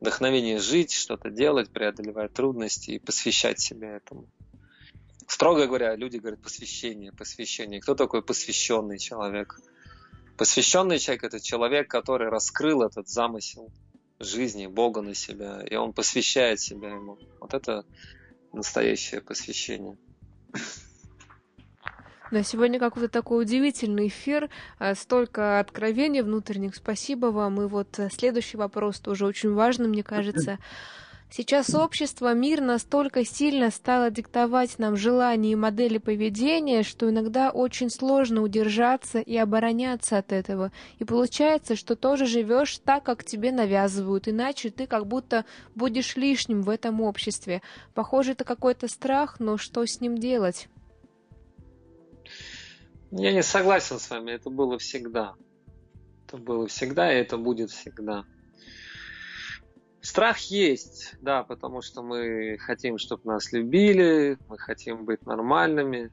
Вдохновение 0.00 0.58
жить, 0.58 0.92
что-то 0.92 1.30
делать, 1.30 1.70
преодолевать 1.70 2.32
трудности 2.32 2.92
и 2.92 2.98
посвящать 2.98 3.60
себя 3.60 3.96
этому. 3.96 4.28
Строго 5.26 5.66
говоря, 5.66 5.94
люди 5.94 6.16
говорят 6.16 6.40
посвящение, 6.40 7.12
посвящение. 7.12 7.80
Кто 7.80 7.94
такой 7.94 8.22
посвященный 8.22 8.98
человек? 8.98 9.60
Посвященный 10.36 10.98
человек– 10.98 11.24
это 11.24 11.38
человек, 11.40 11.88
который 11.88 12.30
раскрыл 12.30 12.82
этот 12.82 13.08
замысел 13.08 13.70
жизни 14.18 14.66
Бога 14.66 15.02
на 15.02 15.14
себя, 15.14 15.62
и 15.62 15.74
он 15.76 15.92
посвящает 15.92 16.60
себя 16.60 16.88
ему. 16.90 17.18
Вот 17.40 17.54
это 17.54 17.84
настоящее 18.52 19.20
посвящение. 19.20 19.96
Да, 22.30 22.44
сегодня 22.44 22.78
какой-то 22.78 23.08
такой 23.08 23.42
удивительный 23.42 24.06
эфир, 24.06 24.50
а, 24.78 24.94
столько 24.94 25.58
откровений 25.58 26.22
внутренних. 26.22 26.76
Спасибо 26.76 27.26
вам. 27.26 27.60
И 27.60 27.66
вот 27.66 27.98
э, 27.98 28.08
следующий 28.08 28.56
вопрос 28.56 29.00
тоже 29.00 29.26
очень 29.26 29.52
важный, 29.52 29.88
мне 29.88 30.04
кажется. 30.04 30.58
Сейчас 31.32 31.76
общество, 31.76 32.34
мир 32.34 32.60
настолько 32.60 33.24
сильно 33.24 33.70
стало 33.70 34.10
диктовать 34.10 34.80
нам 34.80 34.96
желания 34.96 35.52
и 35.52 35.54
модели 35.56 35.98
поведения, 35.98 36.82
что 36.82 37.08
иногда 37.08 37.50
очень 37.50 37.88
сложно 37.88 38.42
удержаться 38.42 39.20
и 39.20 39.36
обороняться 39.36 40.18
от 40.18 40.32
этого. 40.32 40.72
И 40.98 41.04
получается, 41.04 41.76
что 41.76 41.94
тоже 41.94 42.26
живешь 42.26 42.78
так, 42.78 43.04
как 43.04 43.22
тебе 43.22 43.52
навязывают, 43.52 44.26
иначе 44.26 44.70
ты 44.70 44.88
как 44.88 45.06
будто 45.06 45.44
будешь 45.76 46.16
лишним 46.16 46.62
в 46.62 46.68
этом 46.68 47.00
обществе. 47.00 47.62
Похоже, 47.94 48.32
это 48.32 48.42
какой-то 48.42 48.88
страх, 48.88 49.38
но 49.38 49.56
что 49.56 49.86
с 49.86 50.00
ним 50.00 50.18
делать? 50.18 50.66
Я 53.12 53.32
не 53.32 53.44
согласен 53.44 54.00
с 54.00 54.10
вами, 54.10 54.32
это 54.32 54.50
было 54.50 54.78
всегда. 54.78 55.34
Это 56.26 56.38
было 56.38 56.66
всегда, 56.66 57.12
и 57.12 57.20
это 57.20 57.36
будет 57.36 57.70
всегда. 57.70 58.24
Страх 60.02 60.38
есть, 60.38 61.14
да, 61.20 61.42
потому 61.42 61.82
что 61.82 62.02
мы 62.02 62.56
хотим, 62.58 62.96
чтобы 62.96 63.22
нас 63.24 63.52
любили, 63.52 64.38
мы 64.48 64.58
хотим 64.58 65.04
быть 65.04 65.26
нормальными. 65.26 66.10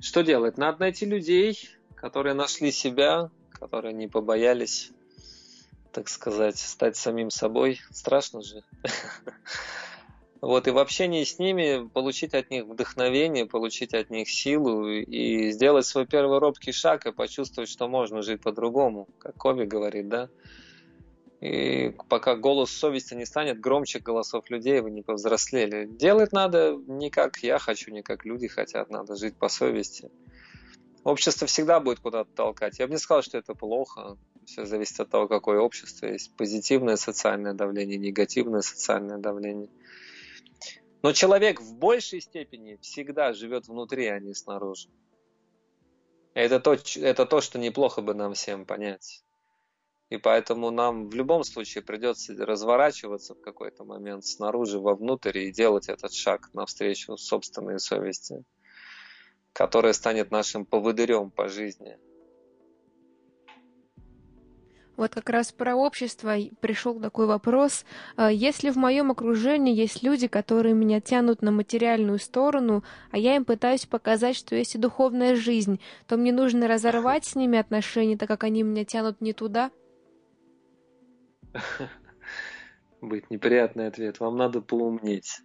Что 0.00 0.22
делать? 0.22 0.58
Надо 0.58 0.80
найти 0.80 1.06
людей, 1.06 1.68
которые 1.94 2.34
нашли 2.34 2.72
себя, 2.72 3.30
которые 3.52 3.94
не 3.94 4.08
побоялись, 4.08 4.90
так 5.92 6.08
сказать, 6.08 6.58
стать 6.58 6.96
самим 6.96 7.30
собой. 7.30 7.80
Страшно 7.90 8.42
же. 8.42 8.62
Вот, 10.40 10.68
и 10.68 10.70
в 10.70 10.76
общении 10.76 11.24
с 11.24 11.38
ними 11.38 11.88
получить 11.88 12.34
от 12.34 12.50
них 12.50 12.66
вдохновение, 12.66 13.46
получить 13.46 13.94
от 13.94 14.10
них 14.10 14.28
силу 14.28 14.90
и 14.90 15.50
сделать 15.52 15.86
свой 15.86 16.06
первый 16.06 16.38
робкий 16.38 16.70
шаг 16.70 17.06
и 17.06 17.12
почувствовать, 17.12 17.70
что 17.70 17.88
можно 17.88 18.20
жить 18.20 18.42
по-другому, 18.42 19.08
как 19.18 19.36
Коби 19.36 19.64
говорит, 19.64 20.10
да. 20.10 20.28
И 21.44 21.94
пока 22.08 22.36
голос 22.36 22.70
совести 22.70 23.12
не 23.12 23.26
станет 23.26 23.60
громче 23.60 23.98
голосов 23.98 24.48
людей, 24.48 24.80
вы 24.80 24.90
не 24.90 25.02
повзрослели. 25.02 25.84
Делать 25.84 26.32
надо 26.32 26.80
не 26.86 27.10
как 27.10 27.36
я 27.42 27.58
хочу, 27.58 27.90
не 27.90 28.00
как 28.00 28.24
люди 28.24 28.48
хотят, 28.48 28.88
надо 28.88 29.14
жить 29.14 29.36
по 29.36 29.50
совести. 29.50 30.10
Общество 31.02 31.46
всегда 31.46 31.80
будет 31.80 32.00
куда-то 32.00 32.30
толкать. 32.34 32.78
Я 32.78 32.86
бы 32.86 32.94
не 32.94 32.98
сказал, 32.98 33.22
что 33.22 33.36
это 33.36 33.54
плохо. 33.54 34.16
Все 34.46 34.64
зависит 34.64 34.98
от 35.00 35.10
того, 35.10 35.28
какое 35.28 35.60
общество 35.60 36.06
есть. 36.06 36.34
Позитивное 36.34 36.96
социальное 36.96 37.52
давление, 37.52 37.98
негативное 37.98 38.62
социальное 38.62 39.18
давление. 39.18 39.68
Но 41.02 41.12
человек 41.12 41.60
в 41.60 41.74
большей 41.74 42.22
степени 42.22 42.78
всегда 42.80 43.34
живет 43.34 43.68
внутри, 43.68 44.06
а 44.06 44.18
не 44.18 44.32
снаружи. 44.32 44.88
Это 46.32 46.58
то, 46.58 46.74
это 46.96 47.26
то, 47.26 47.42
что 47.42 47.58
неплохо 47.58 48.00
бы 48.00 48.14
нам 48.14 48.32
всем 48.32 48.64
понять. 48.64 49.22
И 50.14 50.16
поэтому 50.16 50.70
нам 50.70 51.08
в 51.08 51.14
любом 51.16 51.42
случае 51.42 51.82
придется 51.82 52.34
разворачиваться 52.46 53.34
в 53.34 53.40
какой-то 53.40 53.82
момент 53.82 54.24
снаружи 54.24 54.78
вовнутрь 54.78 55.38
и 55.38 55.52
делать 55.52 55.88
этот 55.88 56.12
шаг 56.12 56.50
навстречу 56.52 57.16
собственной 57.16 57.80
совести, 57.80 58.44
которая 59.52 59.92
станет 59.92 60.30
нашим 60.30 60.66
поводырем 60.66 61.32
по 61.32 61.48
жизни. 61.48 61.98
Вот 64.96 65.12
как 65.12 65.28
раз 65.30 65.50
про 65.50 65.74
общество 65.74 66.36
пришел 66.60 67.00
такой 67.00 67.26
вопрос. 67.26 67.84
А 68.14 68.30
если 68.30 68.70
в 68.70 68.76
моем 68.76 69.10
окружении 69.10 69.74
есть 69.74 70.04
люди, 70.04 70.28
которые 70.28 70.76
меня 70.76 71.00
тянут 71.00 71.42
на 71.42 71.50
материальную 71.50 72.20
сторону, 72.20 72.84
а 73.10 73.18
я 73.18 73.34
им 73.34 73.44
пытаюсь 73.44 73.86
показать, 73.86 74.36
что 74.36 74.54
есть 74.54 74.76
и 74.76 74.78
духовная 74.78 75.34
жизнь, 75.34 75.80
то 76.06 76.16
мне 76.16 76.32
нужно 76.32 76.68
разорвать 76.68 77.24
с 77.24 77.34
ними 77.34 77.58
отношения, 77.58 78.16
так 78.16 78.28
как 78.28 78.44
они 78.44 78.62
меня 78.62 78.84
тянут 78.84 79.20
не 79.20 79.32
туда? 79.32 79.72
Будет 83.00 83.30
неприятный 83.30 83.86
ответ. 83.86 84.20
Вам 84.20 84.36
надо 84.36 84.60
поумнеть. 84.60 85.40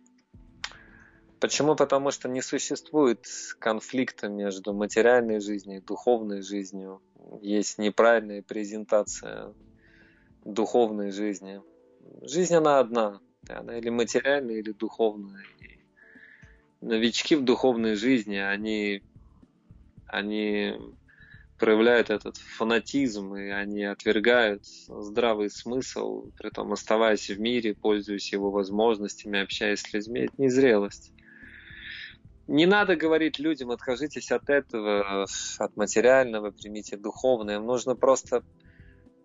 Почему? 1.40 1.76
Потому 1.76 2.12
что 2.12 2.28
не 2.28 2.42
существует 2.42 3.26
конфликта 3.60 4.28
между 4.28 4.74
материальной 4.74 5.40
жизнью 5.40 5.78
и 5.78 5.82
духовной 5.82 6.42
жизнью. 6.42 7.02
Есть 7.42 7.78
неправильная 7.78 8.42
презентация 8.42 9.54
духовной 10.44 11.12
жизни. 11.12 11.62
Жизнь 12.22 12.56
она 12.56 12.80
одна. 12.80 13.22
Она 13.48 13.78
или 13.78 13.90
материальная, 13.90 14.56
или 14.56 14.72
духовная. 14.72 15.46
И 15.60 15.80
новички 16.82 17.36
в 17.36 17.44
духовной 17.44 17.96
жизни, 17.96 18.36
они, 18.36 19.02
они 20.08 20.76
проявляют 21.60 22.10
этот 22.10 22.38
фанатизм, 22.38 23.36
и 23.36 23.50
они 23.50 23.84
отвергают 23.84 24.66
здравый 24.88 25.52
смысл, 25.52 26.32
при 26.38 26.50
том 26.50 26.72
оставаясь 26.72 27.30
в 27.30 27.40
мире, 27.40 27.76
пользуясь 27.80 28.32
его 28.32 28.50
возможностями, 28.50 29.42
общаясь 29.42 29.82
с 29.82 29.94
людьми, 29.94 30.22
это 30.22 30.34
незрелость. 30.38 31.14
Не 32.48 32.66
надо 32.66 32.96
говорить 32.96 33.38
людям, 33.38 33.70
откажитесь 33.70 34.32
от 34.32 34.50
этого, 34.50 35.26
от 35.60 35.76
материального, 35.76 36.52
примите 36.52 36.98
духовное. 36.98 37.58
Им 37.58 37.66
нужно 37.66 37.96
просто 37.96 38.42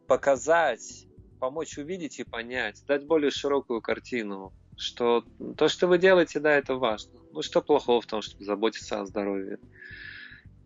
показать, 0.07 1.07
помочь 1.39 1.79
увидеть 1.79 2.19
и 2.19 2.25
понять, 2.25 2.83
дать 2.87 3.07
более 3.07 3.31
широкую 3.31 3.81
картину, 3.81 4.53
что 4.77 5.25
то, 5.57 5.69
что 5.69 5.87
вы 5.87 5.99
делаете, 5.99 6.41
да, 6.41 6.53
это 6.53 6.75
важно. 6.75 7.21
Ну, 7.33 7.43
что 7.43 7.63
плохого 7.63 8.01
в 8.03 8.07
том, 8.07 8.21
чтобы 8.21 8.45
заботиться 8.45 9.01
о 9.01 9.07
здоровье? 9.07 9.59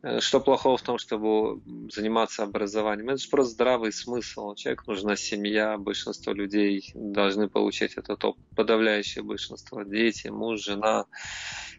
Э, 0.03 0.21
что 0.21 0.41
плохого 0.41 0.77
в 0.77 0.83
том, 0.83 0.99
чтобы 0.99 1.61
заниматься 1.91 2.45
образованием? 2.45 3.11
Это 3.11 3.19
же 3.19 3.29
просто 3.29 3.55
здравый 3.55 3.93
смысл. 3.93 4.55
Человеку 4.55 4.93
нужна 4.93 5.17
семья, 5.17 5.77
большинство 5.77 6.33
людей 6.33 6.91
должны 6.95 7.49
получить 7.49 7.95
этот 7.95 8.25
опыт. 8.25 8.45
Подавляющее 8.55 9.25
большинство. 9.25 9.83
Дети, 9.83 10.29
муж, 10.29 10.63
жена. 10.63 11.07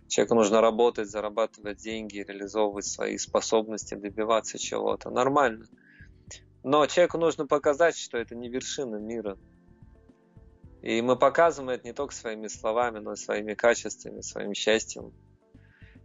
Человеку 0.07 0.35
нужно 0.35 0.59
работать, 0.59 1.09
зарабатывать 1.09 1.77
деньги, 1.77 2.25
реализовывать 2.27 2.85
свои 2.85 3.17
способности, 3.17 3.95
добиваться 3.95 4.57
чего-то. 4.57 5.09
Нормально. 5.11 5.65
Но 6.63 6.85
человеку 6.87 7.17
нужно 7.17 7.47
показать, 7.47 7.95
что 7.97 8.17
это 8.17 8.35
не 8.35 8.49
вершина 8.49 8.97
мира. 8.97 9.37
И 10.81 11.01
мы 11.01 11.15
показываем 11.15 11.69
это 11.69 11.87
не 11.87 11.93
только 11.93 12.13
своими 12.13 12.47
словами, 12.47 12.99
но 12.99 13.13
и 13.13 13.17
своими 13.17 13.53
качествами, 13.53 14.21
своим 14.21 14.53
счастьем 14.53 15.13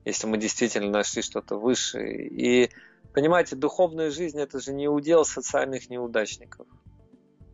если 0.05 0.27
мы 0.27 0.39
действительно 0.39 0.91
нашли 0.91 1.23
что-то 1.23 1.57
высшее. 1.57 2.27
И 2.29 2.71
понимаете, 3.13 3.57
духовная 3.57 4.11
жизнь 4.11 4.39
это 4.39 4.61
же 4.61 4.73
не 4.73 4.89
удел 4.89 5.25
социальных 5.25 5.91
неудачников. 5.91 6.67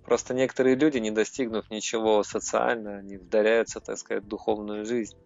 Просто 0.04 0.34
некоторые 0.34 0.74
люди, 0.74 0.98
не 0.98 1.10
достигнув 1.10 1.70
ничего 1.70 2.22
социально, 2.24 2.98
они 2.98 3.16
вдаряются, 3.16 3.80
так 3.80 3.96
сказать, 3.98 4.24
в 4.24 4.28
духовную 4.28 4.84
жизнь. 4.84 5.16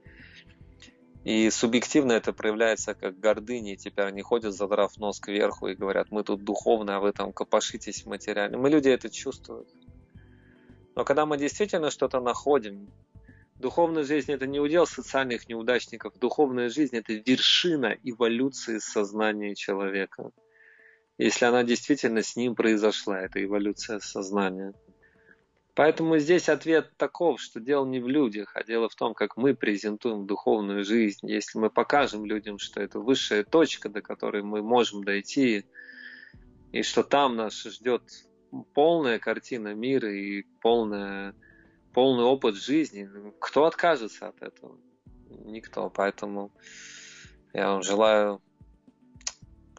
И 1.25 1.49
субъективно 1.49 2.13
это 2.13 2.35
проявляется 2.35 2.95
как 2.95 3.19
гордыня, 3.19 3.73
и 3.73 3.77
теперь 3.79 4.05
они 4.05 4.21
ходят, 4.21 4.53
задрав 4.53 4.99
нос 4.99 5.21
кверху 5.21 5.69
и 5.69 5.75
говорят, 5.75 6.11
мы 6.11 6.23
тут 6.23 6.45
духовные, 6.45 6.97
а 6.97 7.01
вы 7.01 7.13
там 7.13 7.33
копошитесь 7.33 8.05
материально. 8.05 8.59
Мы 8.59 8.69
люди 8.69 8.91
это 8.91 9.09
чувствуют. 9.09 9.71
Но 10.95 11.05
когда 11.05 11.25
мы 11.25 11.39
действительно 11.39 11.91
что-то 11.91 12.21
находим, 12.21 12.91
Духовная 13.57 14.05
жизнь 14.05 14.33
это 14.33 14.47
не 14.47 14.61
удел 14.61 14.87
социальных 14.87 15.49
неудачников. 15.49 16.19
Духовная 16.19 16.69
жизнь 16.69 16.97
это 16.97 17.13
вершина 17.13 17.97
эволюции 18.03 18.79
сознания 18.79 19.55
человека. 19.55 20.31
Если 21.19 21.45
она 21.45 21.63
действительно 21.63 22.23
с 22.23 22.35
ним 22.35 22.57
произошла, 22.57 23.21
это 23.21 23.43
эволюция 23.43 24.01
сознания. 24.01 24.75
Поэтому 25.75 26.19
здесь 26.19 26.49
ответ 26.49 26.97
таков, 26.97 27.41
что 27.41 27.59
дело 27.61 27.85
не 27.85 28.01
в 28.01 28.09
людях, 28.09 28.53
а 28.55 28.63
дело 28.63 28.89
в 28.89 28.95
том, 28.95 29.13
как 29.15 29.37
мы 29.37 29.55
презентуем 29.55 30.27
духовную 30.27 30.85
жизнь. 30.85 31.29
Если 31.29 31.59
мы 31.59 31.69
покажем 31.69 32.25
людям, 32.25 32.59
что 32.59 32.81
это 32.81 33.01
высшая 33.01 33.43
точка, 33.43 33.89
до 33.89 34.01
которой 34.01 34.43
мы 34.43 34.63
можем 34.63 35.03
дойти, 35.03 35.65
и 36.71 36.83
что 36.83 37.03
там 37.03 37.37
нас 37.37 37.63
ждет 37.63 38.03
полная 38.73 39.19
картина 39.19 39.75
мира 39.75 40.13
и 40.13 40.45
полная 40.61 41.35
полный 41.95 42.25
опыт 42.25 42.57
жизни. 42.57 43.09
Кто 43.41 43.65
откажется 43.65 44.29
от 44.29 44.43
этого? 44.43 44.79
никто. 45.45 45.91
Поэтому 45.91 46.53
я 47.53 47.69
вам 47.69 47.83
желаю, 47.83 48.43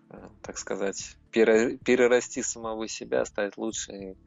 э, 0.09 0.29
так 0.41 0.57
сказать, 0.57 1.17
перерасти 1.31 2.41
самого 2.41 2.87
себя, 2.87 3.25
стать 3.25 3.57
лучше, 3.57 3.91
и 3.91 4.17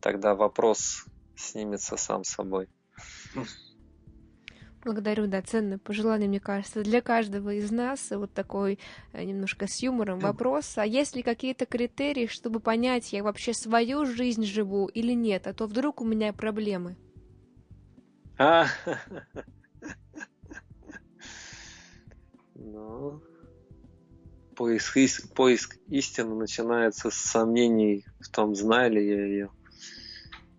тогда 0.00 0.34
вопрос 0.34 1.04
снимется 1.36 1.96
сам 1.96 2.24
собой. 2.24 2.68
Благодарю, 4.84 5.26
да, 5.26 5.40
ценное 5.40 5.78
пожелание, 5.78 6.28
мне 6.28 6.40
кажется, 6.40 6.82
для 6.82 7.00
каждого 7.00 7.54
из 7.54 7.70
нас. 7.70 8.10
Вот 8.10 8.34
такой 8.34 8.78
э, 9.12 9.24
немножко 9.24 9.66
с 9.66 9.82
юмором 9.82 10.18
вопрос. 10.18 10.76
А 10.76 10.84
есть 10.84 11.16
ли 11.16 11.22
какие-то 11.22 11.64
критерии, 11.64 12.26
чтобы 12.26 12.60
понять, 12.60 13.14
я 13.14 13.22
вообще 13.22 13.54
свою 13.54 14.04
жизнь 14.04 14.44
живу 14.44 14.86
или 14.86 15.12
нет, 15.12 15.46
а 15.46 15.54
то 15.54 15.66
вдруг 15.66 16.02
у 16.02 16.04
меня 16.04 16.34
проблемы? 16.34 16.98
А, 18.36 18.66
ну, 22.54 23.22
поиск, 24.54 24.98
поиск 25.34 25.78
истины 25.88 26.34
начинается 26.34 27.10
с 27.10 27.14
сомнений 27.14 28.04
в 28.20 28.28
том, 28.28 28.54
знаю 28.54 28.92
ли 28.92 29.06
я 29.06 29.24
ее. 29.24 29.50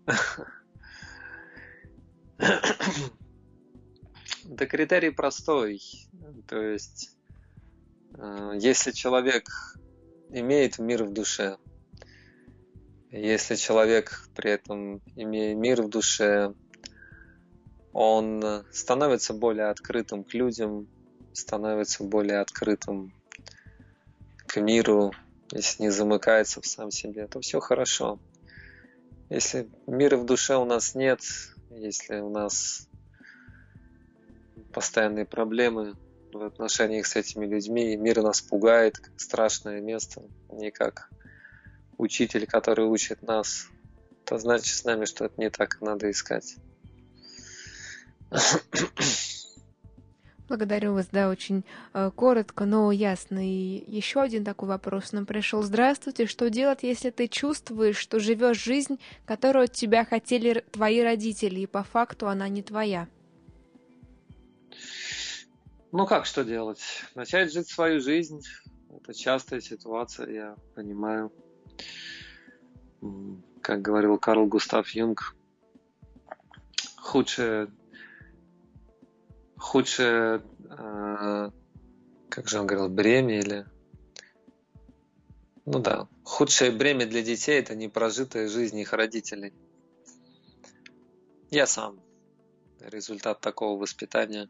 Да 4.45 4.67
критерий 4.67 5.09
простой. 5.09 5.81
То 6.47 6.61
есть, 6.61 7.17
э, 8.17 8.53
если 8.59 8.91
человек 8.91 9.49
имеет 10.29 10.77
мир 10.77 11.03
в 11.03 11.13
душе, 11.13 11.57
если 13.09 13.55
человек 13.55 14.27
при 14.35 14.51
этом, 14.51 15.01
имея 15.15 15.55
мир 15.55 15.81
в 15.81 15.89
душе, 15.89 16.53
он 17.91 18.43
становится 18.71 19.33
более 19.33 19.69
открытым 19.69 20.23
к 20.23 20.33
людям, 20.33 20.87
становится 21.33 22.03
более 22.03 22.39
открытым 22.39 23.13
к 24.45 24.61
миру, 24.61 25.11
если 25.51 25.83
не 25.83 25.89
замыкается 25.89 26.61
в 26.61 26.67
сам 26.67 26.91
себе, 26.91 27.27
то 27.27 27.39
все 27.39 27.59
хорошо. 27.59 28.19
Если 29.29 29.69
мира 29.87 30.17
в 30.17 30.25
душе 30.25 30.55
у 30.55 30.65
нас 30.65 30.93
нет, 30.93 31.21
если 31.71 32.19
у 32.19 32.29
нас 32.29 32.87
постоянные 34.76 35.26
проблемы 35.26 35.95
в 36.34 36.43
отношениях 36.43 37.07
с 37.07 37.15
этими 37.15 37.45
людьми, 37.45 37.95
мир 37.95 38.21
нас 38.21 38.41
пугает, 38.41 38.97
как 38.97 39.21
страшное 39.21 39.80
место, 39.80 40.21
не 40.51 40.69
как 40.69 41.09
учитель, 41.97 42.45
который 42.45 42.86
учит 42.86 43.21
нас, 43.23 43.69
то 44.26 44.38
значит 44.38 44.76
с 44.76 44.84
нами 44.84 45.05
что-то 45.05 45.39
не 45.39 45.49
так 45.49 45.80
надо 45.80 46.11
искать. 46.11 46.57
Благодарю 50.49 50.93
вас, 50.93 51.07
да, 51.09 51.30
очень 51.30 51.63
э, 51.93 52.11
коротко, 52.13 52.65
но 52.65 52.91
ясно. 52.91 53.39
И 53.43 53.84
еще 53.88 54.21
один 54.21 54.43
такой 54.43 54.67
вопрос 54.67 55.13
нам 55.13 55.26
пришел. 55.26 55.63
Здравствуйте, 55.63 56.28
что 56.28 56.49
делать, 56.49 56.84
если 56.84 57.09
ты 57.11 57.28
чувствуешь, 57.28 57.97
что 57.97 58.19
живешь 58.19 58.61
жизнь, 58.61 58.99
которую 59.26 59.63
от 59.65 59.71
тебя 59.71 60.05
хотели 60.05 60.63
твои 60.71 61.01
родители, 61.01 61.61
и 61.61 61.65
по 61.65 61.84
факту 61.84 62.28
она 62.28 62.47
не 62.49 62.61
твоя? 62.61 63.07
Ну 65.91 66.05
как 66.05 66.26
что 66.26 66.43
делать? 66.43 66.82
Начать 67.15 67.53
жить 67.53 67.69
свою 67.69 68.01
жизнь. 68.01 68.41
Это 68.89 69.13
частая 69.13 69.61
ситуация, 69.61 70.30
я 70.30 70.55
понимаю. 70.76 71.32
Как 73.61 73.82
говорил 73.82 74.17
Карл 74.17 74.45
Густав 74.47 74.89
Юнг, 74.89 75.36
худшее 76.97 77.69
худшее, 79.65 80.43
э, 80.69 81.51
как 82.30 82.47
же 82.47 82.59
он 82.59 82.67
говорил, 82.67 82.89
бремя 82.89 83.39
или... 83.39 83.65
Ну 85.65 85.80
да, 85.80 86.07
худшее 86.23 86.71
бремя 86.71 87.07
для 87.07 87.23
детей– 87.23 87.59
это 87.59 87.76
непрожитая 87.76 88.47
жизнь 88.47 88.78
их 88.80 88.93
родителей. 88.93 89.53
Я 91.49 91.65
сам 91.65 91.99
результат 92.80 93.41
такого 93.41 93.80
воспитания. 93.80 94.47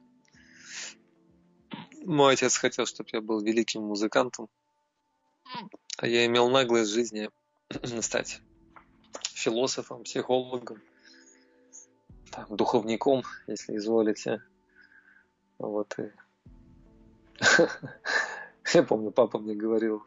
Мой 2.04 2.34
отец 2.34 2.58
хотел, 2.58 2.86
чтобы 2.86 3.10
я 3.14 3.22
был 3.22 3.42
великим 3.42 3.84
музыкантом, 3.84 4.48
а 5.98 6.08
я 6.08 6.26
имел 6.26 6.50
наглость 6.50 6.92
жизни 6.92 7.30
стать 8.02 8.42
философом, 9.34 10.04
психологом, 10.04 10.82
там, 12.32 12.46
духовником, 12.56 13.24
если 13.48 13.78
изволите. 13.78 14.42
Вот 15.58 15.98
и 16.00 16.12
я 18.74 18.84
помню, 18.84 19.12
папа 19.12 19.40
мне 19.40 19.56
говорил, 19.56 20.04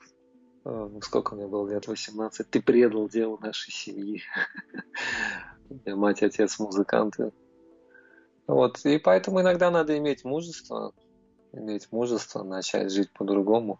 «А, 0.64 0.89
ну, 0.89 1.01
сколько 1.03 1.35
мне 1.35 1.47
было 1.47 1.69
лет, 1.71 1.87
18, 1.87 2.49
ты 2.49 2.62
предал 2.62 3.09
дело 3.09 3.39
нашей 3.39 3.73
семьи. 3.73 4.23
Мать, 5.87 6.23
отец, 6.23 6.59
музыканты. 6.59 7.33
Вот, 8.49 8.84
и 8.86 8.96
поэтому 8.99 9.42
иногда 9.42 9.70
надо 9.70 9.96
иметь 9.99 10.24
мужество, 10.24 10.94
иметь 11.53 11.92
мужество, 11.92 12.42
начать 12.42 12.90
жить 12.90 13.12
по-другому. 13.12 13.78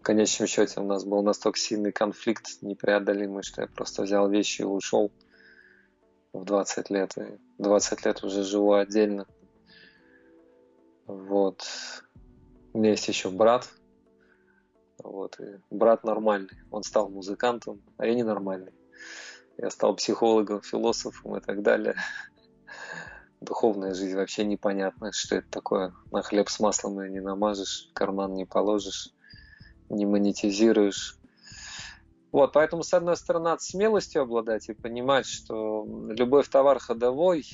В 0.00 0.02
конечном 0.02 0.48
счете 0.48 0.80
у 0.80 0.84
нас 0.84 1.04
был 1.04 1.22
настолько 1.22 1.58
сильный 1.58 1.92
конфликт 1.92 2.46
непреодолимый, 2.62 3.44
что 3.44 3.62
я 3.62 3.68
просто 3.68 4.02
взял 4.02 4.28
вещи 4.28 4.62
и 4.62 4.64
ушел 4.64 5.12
в 6.32 6.44
20 6.44 6.90
лет. 6.90 7.16
И 7.16 7.38
20 7.58 8.04
лет 8.06 8.24
уже 8.24 8.42
живу 8.42 8.72
отдельно. 8.72 9.26
Вот. 11.06 11.64
У 12.72 12.78
меня 12.78 12.90
есть 12.90 13.06
еще 13.06 13.30
брат. 13.30 13.68
Вот. 14.98 15.38
И 15.38 15.60
брат 15.70 16.02
нормальный. 16.02 16.58
Он 16.72 16.82
стал 16.82 17.08
музыкантом, 17.08 17.82
а 17.98 18.06
я 18.06 18.14
ненормальный. 18.14 18.72
Я 19.58 19.70
стал 19.70 19.94
психологом, 19.94 20.60
философом 20.60 21.36
и 21.36 21.40
так 21.40 21.62
далее. 21.62 21.94
Духовная 23.40 23.94
жизнь 23.94 24.16
вообще 24.16 24.44
непонятно, 24.44 25.12
что 25.12 25.36
это 25.36 25.48
такое. 25.50 25.94
На 26.10 26.22
хлеб 26.22 26.48
с 26.48 26.60
маслом 26.60 27.00
ее 27.00 27.10
не 27.10 27.20
намажешь, 27.20 27.88
в 27.90 27.94
карман 27.94 28.34
не 28.34 28.44
положишь, 28.44 29.10
не 29.88 30.04
монетизируешь. 30.04 31.16
Вот, 32.32 32.52
поэтому, 32.52 32.82
с 32.82 32.94
одной 32.94 33.16
стороны, 33.16 33.46
надо 33.46 33.62
смелостью 33.62 34.22
обладать 34.22 34.68
и 34.68 34.74
понимать, 34.74 35.26
что 35.26 35.84
любой 36.10 36.44
товар 36.44 36.78
ходовой, 36.78 37.44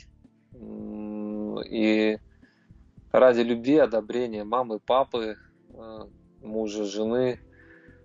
и 1.64 2.18
ради 3.12 3.41
любви, 3.41 3.78
одобрения 3.78 4.45
мамы, 4.45 4.78
папы, 4.80 5.37
э, 5.70 5.99
мужа, 6.43 6.84
жены, 6.84 7.41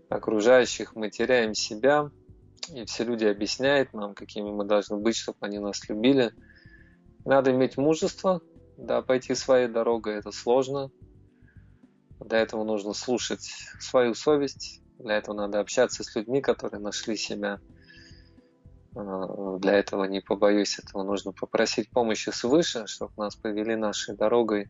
окружающих 0.10 0.96
мы 0.96 1.10
теряем 1.10 1.54
себя, 1.54 2.12
и 2.74 2.86
все 2.86 3.04
люди 3.04 3.26
объясняют 3.26 3.94
нам, 3.94 4.14
какими 4.14 4.50
мы 4.50 4.66
должны 4.66 4.98
быть, 4.98 5.16
чтобы 5.16 5.38
они 5.42 5.60
нас 5.60 5.88
любили. 5.90 6.32
Надо 7.26 7.52
иметь 7.52 7.78
мужество, 7.78 8.42
да, 8.78 9.02
пойти 9.02 9.36
своей 9.36 9.68
дорогой, 9.68 10.16
это 10.16 10.32
сложно. 10.32 10.90
Для 12.20 12.40
этого 12.40 12.64
нужно 12.64 12.94
слушать 12.94 13.50
свою 13.80 14.14
совесть, 14.14 14.82
для 15.00 15.18
этого 15.18 15.36
надо 15.36 15.60
общаться 15.60 16.04
с 16.04 16.16
людьми, 16.16 16.42
которые 16.42 16.80
нашли 16.80 17.18
себя. 17.18 17.60
Э, 18.96 19.58
для 19.60 19.74
этого, 19.74 20.06
не 20.06 20.22
побоюсь 20.22 20.80
этого, 20.80 21.04
нужно 21.04 21.32
попросить 21.32 21.90
помощи 21.92 22.30
свыше, 22.30 22.86
чтобы 22.88 23.14
нас 23.18 23.36
повели 23.36 23.76
нашей 23.76 24.16
дорогой 24.16 24.70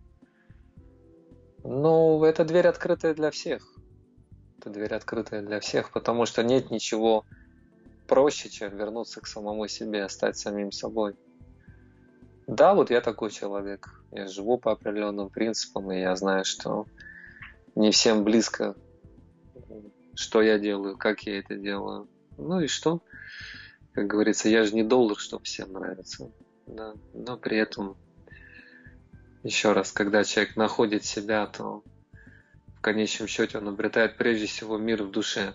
ну, 1.64 2.24
это 2.24 2.44
дверь 2.44 2.68
открытая 2.68 3.14
для 3.14 3.30
всех. 3.30 3.62
Это 4.58 4.70
дверь 4.70 4.94
открытая 4.94 5.42
для 5.42 5.60
всех, 5.60 5.92
потому 5.92 6.26
что 6.26 6.44
нет 6.44 6.72
ничего 6.72 7.24
проще, 8.08 8.50
чем 8.50 8.76
вернуться 8.76 9.22
к 9.22 9.28
самому 9.28 9.68
себе, 9.68 10.10
стать 10.10 10.38
самим 10.38 10.72
собой. 10.72 11.16
Да, 12.48 12.74
вот 12.74 12.90
я 12.90 13.02
такой 13.02 13.32
человек. 13.32 14.02
Я 14.12 14.28
живу 14.28 14.58
по 14.58 14.72
определенным 14.72 15.30
принципам, 15.30 15.92
и 15.92 16.00
я 16.00 16.16
знаю, 16.16 16.44
что 16.46 16.86
не 17.76 17.92
всем 17.92 18.24
близко, 18.24 18.76
что 20.16 20.42
я 20.42 20.60
делаю, 20.60 20.98
как 20.98 21.22
я 21.24 21.40
это 21.40 21.56
делаю. 21.56 22.08
Ну 22.38 22.60
и 22.60 22.68
что? 22.68 23.02
Как 23.94 24.08
говорится, 24.08 24.50
я 24.50 24.64
же 24.64 24.74
не 24.74 24.84
доллар, 24.84 25.18
чтобы 25.18 25.44
всем 25.44 25.74
нравиться. 25.74 26.32
Да? 26.68 26.94
Но 27.14 27.38
при 27.38 27.58
этом 27.58 27.98
еще 29.44 29.74
раз, 29.74 29.92
когда 29.92 30.24
человек 30.24 30.56
находит 30.56 31.04
себя, 31.04 31.48
то 31.48 31.84
в 32.78 32.82
конечном 32.82 33.28
счете 33.28 33.58
он 33.58 33.68
обретает 33.68 34.18
прежде 34.18 34.48
всего 34.48 34.78
мир 34.78 35.04
в 35.04 35.12
душе. 35.12 35.54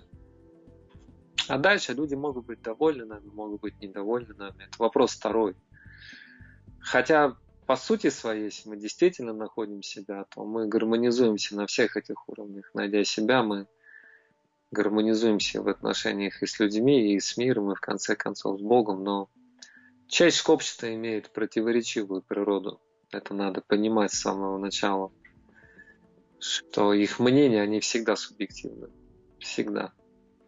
А 1.48 1.58
дальше 1.58 1.92
люди 1.92 2.14
могут 2.14 2.46
быть 2.46 2.62
довольны 2.62 3.04
нами, 3.04 3.28
могут 3.32 3.60
быть 3.60 3.80
недовольны 3.80 4.34
нами. 4.34 4.64
Это 4.64 4.76
вопрос 4.78 5.12
второй. 5.12 5.54
Хотя, 6.86 7.36
по 7.66 7.74
сути 7.74 8.10
своей, 8.10 8.44
если 8.44 8.68
мы 8.68 8.76
действительно 8.76 9.32
находим 9.32 9.82
себя, 9.82 10.24
то 10.32 10.44
мы 10.44 10.68
гармонизуемся 10.68 11.56
на 11.56 11.66
всех 11.66 11.96
этих 11.96 12.28
уровнях. 12.28 12.70
Найдя 12.74 13.02
себя, 13.02 13.42
мы 13.42 13.66
гармонизуемся 14.70 15.62
в 15.62 15.68
отношениях 15.68 16.40
и 16.44 16.46
с 16.46 16.60
людьми, 16.60 17.12
и 17.12 17.18
с 17.18 17.36
миром, 17.36 17.72
и 17.72 17.74
в 17.74 17.80
конце 17.80 18.14
концов 18.14 18.60
с 18.60 18.62
Богом. 18.62 19.02
Но 19.02 19.28
часть 20.06 20.48
общества 20.48 20.94
имеет 20.94 21.32
противоречивую 21.32 22.22
природу 22.22 22.80
Это 23.10 23.34
надо 23.34 23.62
понимать 23.62 24.12
с 24.12 24.20
самого 24.20 24.56
начала, 24.56 25.10
что 26.38 26.92
их 26.92 27.18
мнения, 27.18 27.62
они 27.62 27.80
всегда 27.80 28.14
субъективны. 28.14 28.90
Всегда. 29.40 29.92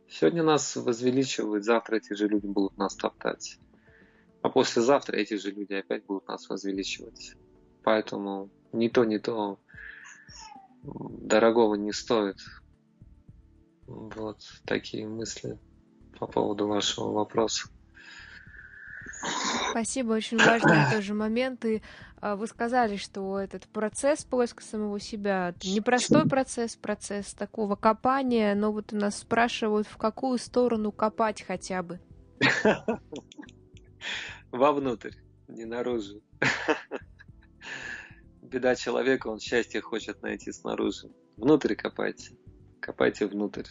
Сегодня 0.09 0.45
нас 0.45 0.77
возвеличивают, 0.77 1.65
завтра 1.65 1.97
эти 1.97 2.13
же 2.13 2.29
люди 2.29 2.47
будут 2.47 2.79
нас 2.79 2.95
топтать. 2.95 3.59
А 4.43 4.49
послезавтра 4.51 5.17
эти 5.17 5.35
же 5.35 5.51
люди 5.51 5.75
опять 5.75 6.05
будут 6.07 6.29
нас 6.29 6.49
возвеличивать. 6.49 7.35
Поэтому 7.83 8.51
ни 8.73 8.89
то, 8.89 9.05
ни 9.05 9.19
то 9.19 9.59
дорогого 10.83 11.75
не 11.75 11.93
стоит. 11.93 12.39
Вот 13.87 14.39
такие 14.65 15.09
мысли 15.09 15.59
по 16.19 16.27
поводу 16.27 16.67
вашего 16.67 17.11
вопроса. 17.13 17.69
Спасибо, 19.71 20.13
очень 20.13 20.39
важный 20.39 20.91
тоже 20.93 21.15
момент. 21.15 21.65
И 21.65 21.83
а, 22.21 22.37
вы 22.37 22.47
сказали, 22.47 22.97
что 22.97 23.39
этот 23.39 23.67
процесс 23.67 24.25
поиска 24.25 24.63
самого 24.63 25.01
себя 25.01 25.55
непростой 25.65 26.29
процесс, 26.29 26.77
процесс 26.77 27.35
такого 27.35 27.75
копания, 27.77 28.55
но 28.55 28.73
вот 28.73 28.93
у 28.93 28.97
нас 28.97 29.19
спрашивают, 29.19 29.87
в 29.87 29.97
какую 29.97 30.39
сторону 30.39 30.93
копать 30.93 31.43
хотя 31.43 31.83
бы. 31.83 32.01
Вовнутрь, 34.51 35.15
не 35.49 35.65
наружу. 35.65 36.23
Беда 38.43 38.75
человека, 38.75 39.29
он 39.29 39.41
счастье 39.41 39.81
хочет 39.81 40.23
найти 40.23 40.53
снаружи. 40.53 41.11
Внутрь 41.37 41.75
копайте. 41.75 42.37
Копайте 42.81 43.27
внутрь. 43.27 43.67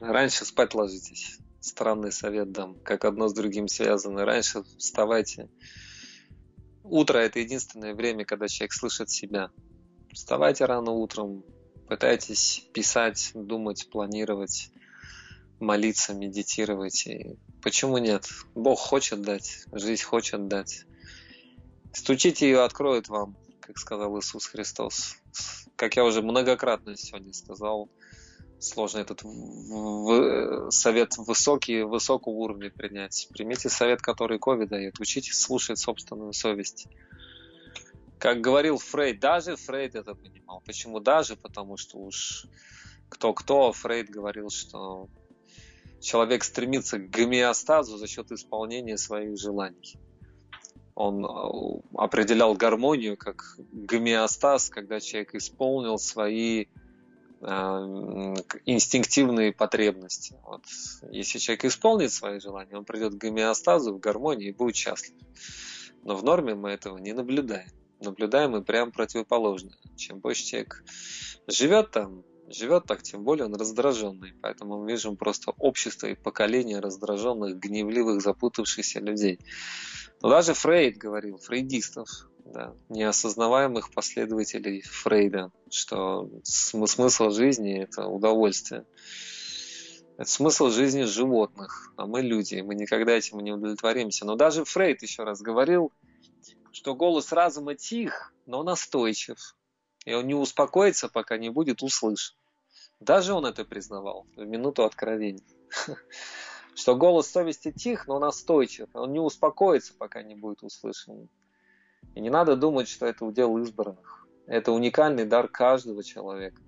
Раньше 0.00 0.44
спать 0.44 0.74
ложитесь 0.74 1.38
странный 1.60 2.10
совет 2.10 2.52
дам, 2.52 2.74
как 2.80 3.04
одно 3.04 3.28
с 3.28 3.34
другим 3.34 3.68
связано. 3.68 4.24
Раньше 4.24 4.62
вставайте. 4.78 5.48
Утро– 6.82 7.18
это 7.20 7.38
единственное 7.38 7.94
время, 7.94 8.24
когда 8.24 8.48
человек 8.48 8.72
слышит 8.72 9.10
себя. 9.10 9.50
Вставайте 10.12 10.64
рано 10.64 10.90
утром, 10.90 11.44
пытайтесь 11.88 12.66
писать, 12.72 13.30
думать, 13.34 13.88
планировать, 13.90 14.72
молиться, 15.60 16.14
медитировать. 16.14 17.06
И 17.06 17.36
почему 17.62 17.98
нет? 17.98 18.28
Бог 18.54 18.78
хочет 18.78 19.22
дать, 19.22 19.64
жизнь 19.72 20.02
хочет 20.02 20.48
дать. 20.48 20.84
Стучите, 21.92 22.46
ее 22.46 22.62
откроет 22.62 23.08
вам, 23.08 23.36
как 23.60 23.78
сказал 23.78 24.18
Иисус 24.18 24.46
Христос. 24.46 25.16
Как 25.76 25.96
я 25.96 26.04
уже 26.04 26.22
многократно 26.22 26.96
сегодня 26.96 27.32
сказал, 27.32 27.88
сложно 28.58 28.98
этот 28.98 29.22
совет 30.72 31.16
высокий, 31.16 31.82
высокого 31.82 32.34
уровня 32.34 32.70
принять. 32.70 33.28
Примите 33.32 33.68
совет, 33.68 34.00
который 34.02 34.38
Кови 34.38 34.66
дает. 34.66 35.00
Учитесь 35.00 35.40
слушать 35.40 35.78
собственную 35.78 36.32
совесть. 36.32 36.86
Как 38.18 38.40
говорил 38.40 38.76
Фрейд, 38.76 39.18
даже 39.18 39.56
Фрейд 39.56 39.94
это 39.94 40.14
понимал. 40.14 40.62
Почему 40.66 41.00
даже? 41.00 41.36
Потому 41.36 41.78
что 41.78 41.98
уж 41.98 42.46
кто-кто, 43.08 43.72
Фрейд 43.72 44.10
говорил, 44.10 44.50
что 44.50 45.08
человек 46.00 46.44
стремится 46.44 46.98
к 46.98 47.10
гомеостазу 47.10 47.96
за 47.96 48.06
счет 48.06 48.32
исполнения 48.32 48.98
своих 48.98 49.38
желаний. 49.38 49.98
Он 50.94 51.24
э, 51.24 51.80
определял 51.94 52.54
гармонию 52.54 53.16
как 53.16 53.56
гомеостаз, 53.72 54.70
когда 54.70 55.00
человек 55.00 55.34
исполнил 55.34 55.98
свои 55.98 56.66
Э, 57.42 58.34
инстинктивные 58.66 59.52
потребности. 59.52 60.36
Вот. 60.44 60.62
Если 61.10 61.38
человек 61.38 61.64
исполнит 61.64 62.12
свои 62.12 62.38
желания, 62.38 62.76
он 62.76 62.84
придет 62.84 63.14
к 63.14 63.16
гомеостазу, 63.16 63.94
в 63.94 64.00
гармонии 64.00 64.48
и 64.48 64.52
будет 64.52 64.76
счастлив. 64.76 65.16
Но 66.02 66.16
в 66.16 66.22
норме 66.22 66.54
мы 66.54 66.70
этого 66.70 66.98
не 66.98 67.14
наблюдаем. 67.14 67.70
Наблюдаем 68.00 68.50
мы 68.50 68.62
прям 68.62 68.92
противоположное. 68.92 69.78
Чем 69.96 70.18
больше 70.18 70.44
человек 70.44 70.84
живет 71.46 71.92
там, 71.92 72.24
живет 72.50 72.84
так, 72.86 73.02
тем 73.02 73.24
более 73.24 73.46
он 73.46 73.54
раздраженный. 73.54 74.32
Поэтому 74.42 74.82
мы 74.82 74.92
видим 74.92 75.16
просто 75.16 75.52
общество 75.58 76.06
и 76.06 76.14
поколение 76.14 76.80
раздраженных, 76.80 77.58
гневливых, 77.58 78.20
запутавшихся 78.20 79.00
людей. 79.00 79.38
Но 80.22 80.28
даже 80.28 80.54
Фрейд 80.54 80.98
говорил, 80.98 81.38
фрейдистов, 81.38 82.08
да, 82.44 82.74
неосознаваемых 82.88 83.92
последователей 83.92 84.82
Фрейда, 84.82 85.50
что 85.70 86.30
смысл 86.42 87.30
жизни– 87.30 87.78
это 87.82 88.06
удовольствие. 88.06 88.84
Это 90.18 90.28
смысл 90.28 90.68
жизни 90.68 91.04
животных, 91.04 91.94
а 91.96 92.06
мы 92.06 92.20
люди, 92.20 92.60
мы 92.60 92.74
никогда 92.74 93.12
этим 93.12 93.40
не 93.40 93.52
удовлетворимся. 93.52 94.26
Но 94.26 94.36
даже 94.36 94.64
Фрейд 94.64 95.02
еще 95.02 95.22
раз 95.22 95.40
говорил, 95.40 95.92
что 96.72 96.94
голос 96.94 97.32
разума 97.32 97.74
тих, 97.74 98.34
но 98.44 98.62
настойчив, 98.62 99.56
и 100.04 100.12
он 100.12 100.26
не 100.26 100.34
успокоится, 100.34 101.08
пока 101.08 101.38
не 101.38 101.48
будет 101.48 101.82
услышан. 101.82 102.36
Даже 103.00 103.32
он 103.32 103.46
это 103.46 103.64
признавал 103.64 104.26
в 104.36 104.44
минуту 104.44 104.84
откровения. 104.84 105.44
Что 106.74 106.94
голос 106.94 107.28
совести 107.28 107.72
тих, 107.72 108.06
но 108.06 108.18
настойчив, 108.18 108.88
он 108.94 109.12
не 109.12 109.18
успокоится, 109.18 109.94
пока 109.96 110.22
не 110.22 110.34
будет 110.34 110.62
услышан. 110.62 111.28
И 112.14 112.20
не 112.20 112.30
надо 112.30 112.56
думать, 112.56 112.88
что 112.88 113.06
это 113.06 113.24
удел 113.24 113.56
избранных. 113.58 114.26
Это 114.46 114.72
уникальный 114.72 115.24
дар 115.24 115.48
каждого 115.48 116.02
человека. 116.02 116.60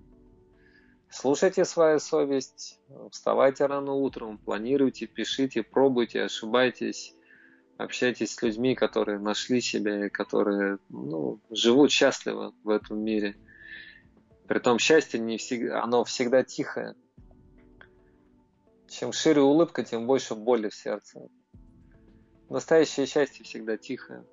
Слушайте 1.09 1.63
свою 1.63 1.99
совесть, 1.99 2.79
вставайте 3.11 3.67
рано 3.67 3.93
утром, 3.93 4.39
планируйте, 4.39 5.05
пишите, 5.05 5.61
пробуйте, 5.61 6.23
ошибайтесь, 6.23 7.13
общайтесь 7.77 8.33
с 8.33 8.41
людьми, 8.41 8.73
которые 8.73 9.19
нашли 9.19 9.61
себя 9.61 10.07
и 10.07 10.09
которые 10.09 10.79
ну, 10.89 11.39
живут 11.51 11.91
счастливо 11.91 12.53
в 12.63 12.69
этом 12.69 12.99
мире. 12.99 13.35
Притом 14.47 14.79
счастье 14.79 15.19
не 15.19 15.37
всегда, 15.37 15.83
оно 15.83 16.03
всегда 16.03 16.43
тихое. 16.43 16.95
Чем 18.89 19.13
шире 19.13 19.41
улыбка, 19.41 19.83
тем 19.83 20.05
больше 20.05 20.35
боли 20.35 20.69
в 20.69 20.75
сердце. 20.75 21.27
Настоящее 22.49 23.05
счастье 23.05 23.43
всегда 23.45 23.77
тихое. 23.77 24.25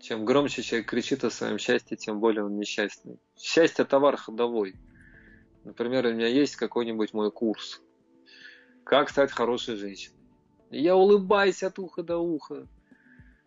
Чем 0.00 0.24
громче 0.24 0.62
человек 0.62 0.88
кричит 0.88 1.24
о 1.24 1.30
своем 1.30 1.58
счастье, 1.58 1.96
тем 1.96 2.20
более 2.20 2.44
он 2.44 2.58
несчастный. 2.58 3.18
Счастье– 3.38 3.84
товар 3.86 4.16
ходовой. 4.16 4.74
Например, 5.64 6.06
у 6.06 6.12
меня 6.12 6.26
есть 6.26 6.56
какой-нибудь 6.56 7.12
мой 7.12 7.30
курс. 7.30 7.80
Как 8.84 9.10
стать 9.10 9.30
хорошей 9.30 9.76
женщиной. 9.76 10.16
Я 10.70 10.96
улыбаюсь 10.96 11.62
от 11.62 11.78
уха 11.78 12.02
до 12.02 12.18
уха, 12.18 12.66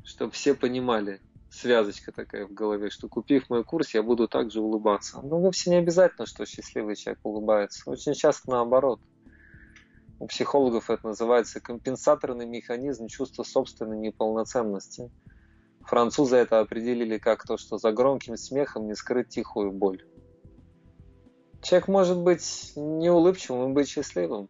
чтобы 0.03 0.31
все 0.31 0.53
понимали. 0.53 1.21
Связочка 1.53 2.11
такая 2.11 2.47
в 2.47 2.53
голове, 2.53 2.89
что 2.89 3.07
купив 3.07 3.49
мой 3.49 3.63
курс, 3.63 3.93
я 3.93 4.01
буду 4.01 4.27
также 4.27 4.59
улыбаться. 4.59 5.21
Но 5.21 5.39
вовсе 5.39 5.69
не 5.69 5.75
обязательно, 5.77 6.25
что 6.25 6.45
счастливый 6.45 6.95
человек 6.95 7.19
улыбается. 7.23 7.89
Очень 7.89 8.15
часто 8.15 8.49
наоборот. 8.49 8.99
У 10.19 10.27
психологов 10.27 10.89
это 10.89 11.07
называется 11.07 11.59
компенсаторный 11.59 12.45
механизм 12.45 13.07
чувства 13.07 13.43
собственной 13.43 13.97
неполноценности– 13.97 15.11
Французы 15.85 16.37
это 16.37 16.59
определили 16.59 17.17
как 17.17 17.45
то, 17.45 17.57
что 17.57 17.77
за 17.77 17.91
громким 17.91 18.37
смехом 18.37 18.87
не 18.87 18.95
скрыть 18.95 19.29
тихую 19.29 19.71
боль. 19.71 20.05
Человек 21.61 21.87
может 21.87 22.17
быть 22.17 22.73
неулыбчивым 22.75 23.71
и 23.71 23.73
быть 23.73 23.89
счастливым. 23.89 24.49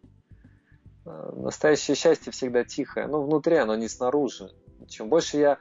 Настоящее 1.05 1.95
счастье 1.95 2.31
всегда 2.31 2.63
тихое, 2.63 3.07
но 3.07 3.21
внутри 3.21 3.57
оно 3.57 3.75
не 3.75 3.87
снаружи. 3.87 4.51
Чем 4.87 5.09
больше 5.09 5.37
я 5.37 5.59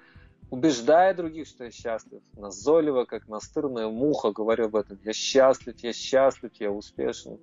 убеждаю 0.52 1.16
других, 1.16 1.46
что 1.46 1.64
я 1.64 1.70
счастлив, 1.70 2.20
назойливо, 2.36 3.06
как 3.06 3.26
настырная 3.26 3.88
муха, 3.88 4.32
говорю 4.32 4.66
об 4.66 4.76
этом, 4.76 5.00
я 5.02 5.14
счастлив, 5.14 5.74
я 5.78 5.94
счастлив, 5.94 6.52
я 6.60 6.70
успешен. 6.70 7.38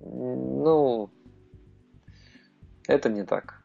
Ну, 0.00 1.10
это 2.86 3.10
не 3.10 3.24
так. 3.24 3.62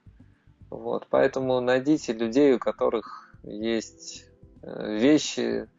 Вот, 0.70 1.08
поэтому 1.10 1.62
найдите 1.62 2.12
людей, 2.12 2.56
у 2.56 2.60
которых 2.60 3.34
есть 3.44 4.26
э, 4.62 4.98
вещи 4.98 5.70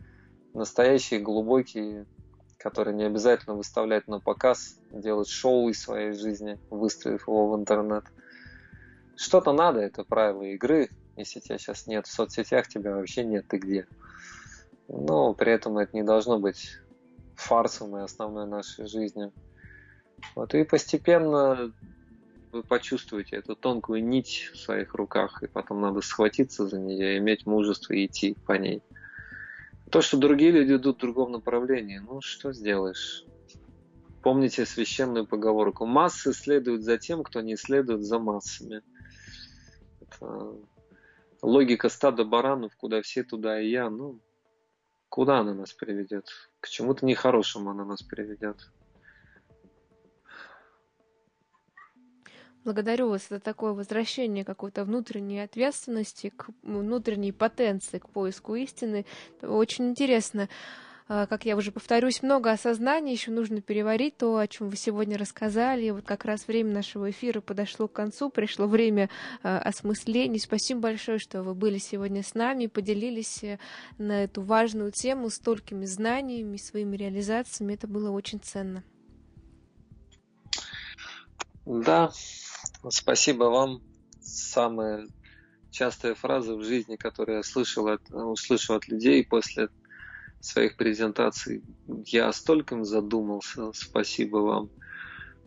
настоящие, 0.55 1.21
глубокие, 1.21 2.07
которые 2.57 2.95
не 2.95 3.05
обязательно 3.05 3.57
выставлять 3.57 4.09
на 4.09 4.21
показ, 4.21 4.79
делать 4.91 5.29
шоу 5.29 5.69
из 5.69 5.83
своей 5.83 6.13
жизни, 6.13 6.59
выставив 6.71 7.29
его 7.29 7.51
в 7.51 7.61
интернет. 7.61 8.05
Что-то 9.17 9.53
надо, 9.53 9.81
это 9.81 10.03
правило 10.03 10.45
игры. 10.45 10.89
Если 11.17 11.41
тебя 11.41 11.59
сейчас 11.59 11.87
нет 11.87 12.07
в 12.07 12.13
соцсетях, 12.13 12.69
тебя 12.69 12.95
вообще 12.95 13.25
нет, 13.25 13.47
ты 13.49 13.59
где? 13.59 13.87
Но 14.89 15.33
при 15.35 15.53
этом 15.53 15.79
это 15.79 15.97
не 15.97 16.03
должно 16.03 16.39
быть 16.39 16.79
фарсом 17.37 17.97
и 17.97 18.01
основной 18.01 18.47
нашей 18.47 18.87
жизни. 18.87 19.33
Вот 20.35 20.55
и 20.55 20.65
постепенно 20.65 21.73
вы 22.53 22.63
почувствуете 22.63 23.37
эту 23.37 23.57
тонкую 23.57 24.05
нить 24.05 24.51
в 24.53 24.59
своих 24.59 24.95
руках, 24.95 25.43
и 25.43 25.47
потом 25.47 25.81
надо 25.81 26.01
схватиться 26.01 26.67
за 26.69 26.79
нее, 26.79 27.19
иметь 27.19 27.47
мужество 27.47 27.93
и 27.93 28.07
идти 28.07 28.37
по 28.47 28.53
ней. 28.53 28.83
То, 29.91 30.01
что 30.01 30.17
другие 30.17 30.51
люди 30.51 30.75
идут 30.75 30.97
в 30.97 31.01
другом 31.01 31.33
направлении, 31.33 31.99
ну 31.99 32.21
что 32.21 32.53
сделаешь? 32.53 33.25
Помните 34.23 34.65
священную 34.65 35.27
поговорку. 35.27 35.85
Массы 35.85 36.33
следуют 36.33 36.83
за 36.83 36.97
тем, 36.97 37.23
кто 37.23 37.41
не 37.43 37.57
следует 37.57 38.03
за 38.03 38.19
массами. 38.19 38.81
Это 40.01 40.55
логика 41.45 41.89
стада 41.89 42.25
баранов, 42.25 42.75
куда 42.77 43.03
все, 43.03 43.23
туда 43.23 43.61
и 43.61 43.69
я, 43.69 43.91
ну, 43.91 44.21
куда 45.09 45.39
она 45.39 45.55
нас 45.55 45.73
приведет? 45.73 46.27
К 46.61 46.69
чему-то 46.69 47.05
нехорошему 47.07 47.71
она 47.71 47.85
нас 47.85 48.03
приведет. 48.03 48.57
Благодарю 52.65 53.11
вас 53.11 53.29
за 53.29 53.41
такое 53.41 53.73
возвращение 53.73 54.43
какой-то 54.43 54.85
внутренней 54.85 55.41
ответственности, 55.41 56.31
к 56.31 56.47
внутренней 56.63 57.33
потенции 57.33 57.99
к 57.99 58.09
поиску 58.09 58.55
истины. 58.55 59.05
Очень 59.43 59.91
интересно. 59.91 60.49
А, 61.07 61.27
как 61.27 61.45
я 61.45 61.57
уже 61.57 61.71
повторюсь, 61.71 62.23
много 62.23 62.51
осознаний, 62.51 63.13
еще 63.13 63.31
нужно 63.31 63.61
переварить 63.61 64.17
то, 64.17 64.39
о 64.39 64.49
чем 64.49 64.71
вы 64.71 64.77
сегодня 64.77 65.19
рассказали. 65.19 65.91
Вот 65.91 66.05
как 66.05 66.25
раз 66.25 66.49
время 66.49 66.73
нашего 66.73 67.11
эфира 67.11 67.43
подошло 67.43 67.89
к 67.89 67.93
концу, 67.93 68.31
пришло 68.31 68.67
время 68.67 69.11
а, 69.43 69.59
осмыслений. 69.59 70.39
Спасибо 70.39 70.81
большое, 70.81 71.19
что 71.19 71.43
вы 71.43 71.55
были 71.55 71.77
сегодня 71.77 72.23
с 72.23 72.35
нами, 72.35 72.69
поделились 72.69 73.45
э, 73.45 73.59
на 73.99 74.25
эту 74.25 74.41
важную 74.41 74.93
тему 74.93 75.29
столькими 75.29 75.85
знаниями, 75.85 76.57
своими 76.57 76.97
реализациями. 76.97 77.75
Это 77.75 77.87
было 77.87 78.11
очень 78.11 78.41
ценно. 78.41 78.83
Да, 81.67 82.11
спасибо 82.89 83.45
вам. 83.45 83.83
Самая 84.23 85.07
частая 85.71 86.15
фраза 86.15 86.57
в 86.57 86.65
жизни, 86.65 86.97
которую 86.97 87.39
я 87.39 87.43
слышал 87.43 87.87
услышал 88.11 88.77
от 88.77 88.89
людей 88.89 89.23
после 89.23 89.69
своих 90.45 90.77
презентаций. 90.77 91.63
Я 92.07 92.33
стольким 92.33 92.85
задумался. 92.85 93.73
Спасибо 93.73 94.39
вам. 94.39 94.71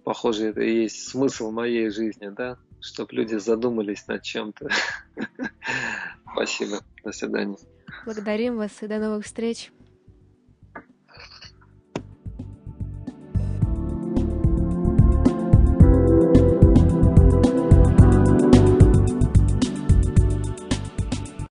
Похоже, 0.03 0.47
это 0.47 0.61
и 0.61 0.83
есть 0.83 1.09
смысл 1.09 1.51
моей 1.51 1.89
жизни, 1.89 2.29
да? 2.29 2.57
Чтобы 2.79 3.13
люди 3.13 3.35
задумались 3.35 4.07
над 4.07 4.23
чем-то. 4.23 4.69
Спасибо. 6.31 6.79
До 7.03 7.11
свидания. 7.11 7.57
Благодарим 8.05 8.57
вас 8.57 8.71
и 8.81 8.87
до 8.87 8.99
новых 8.99 9.25
встреч. 9.25 9.71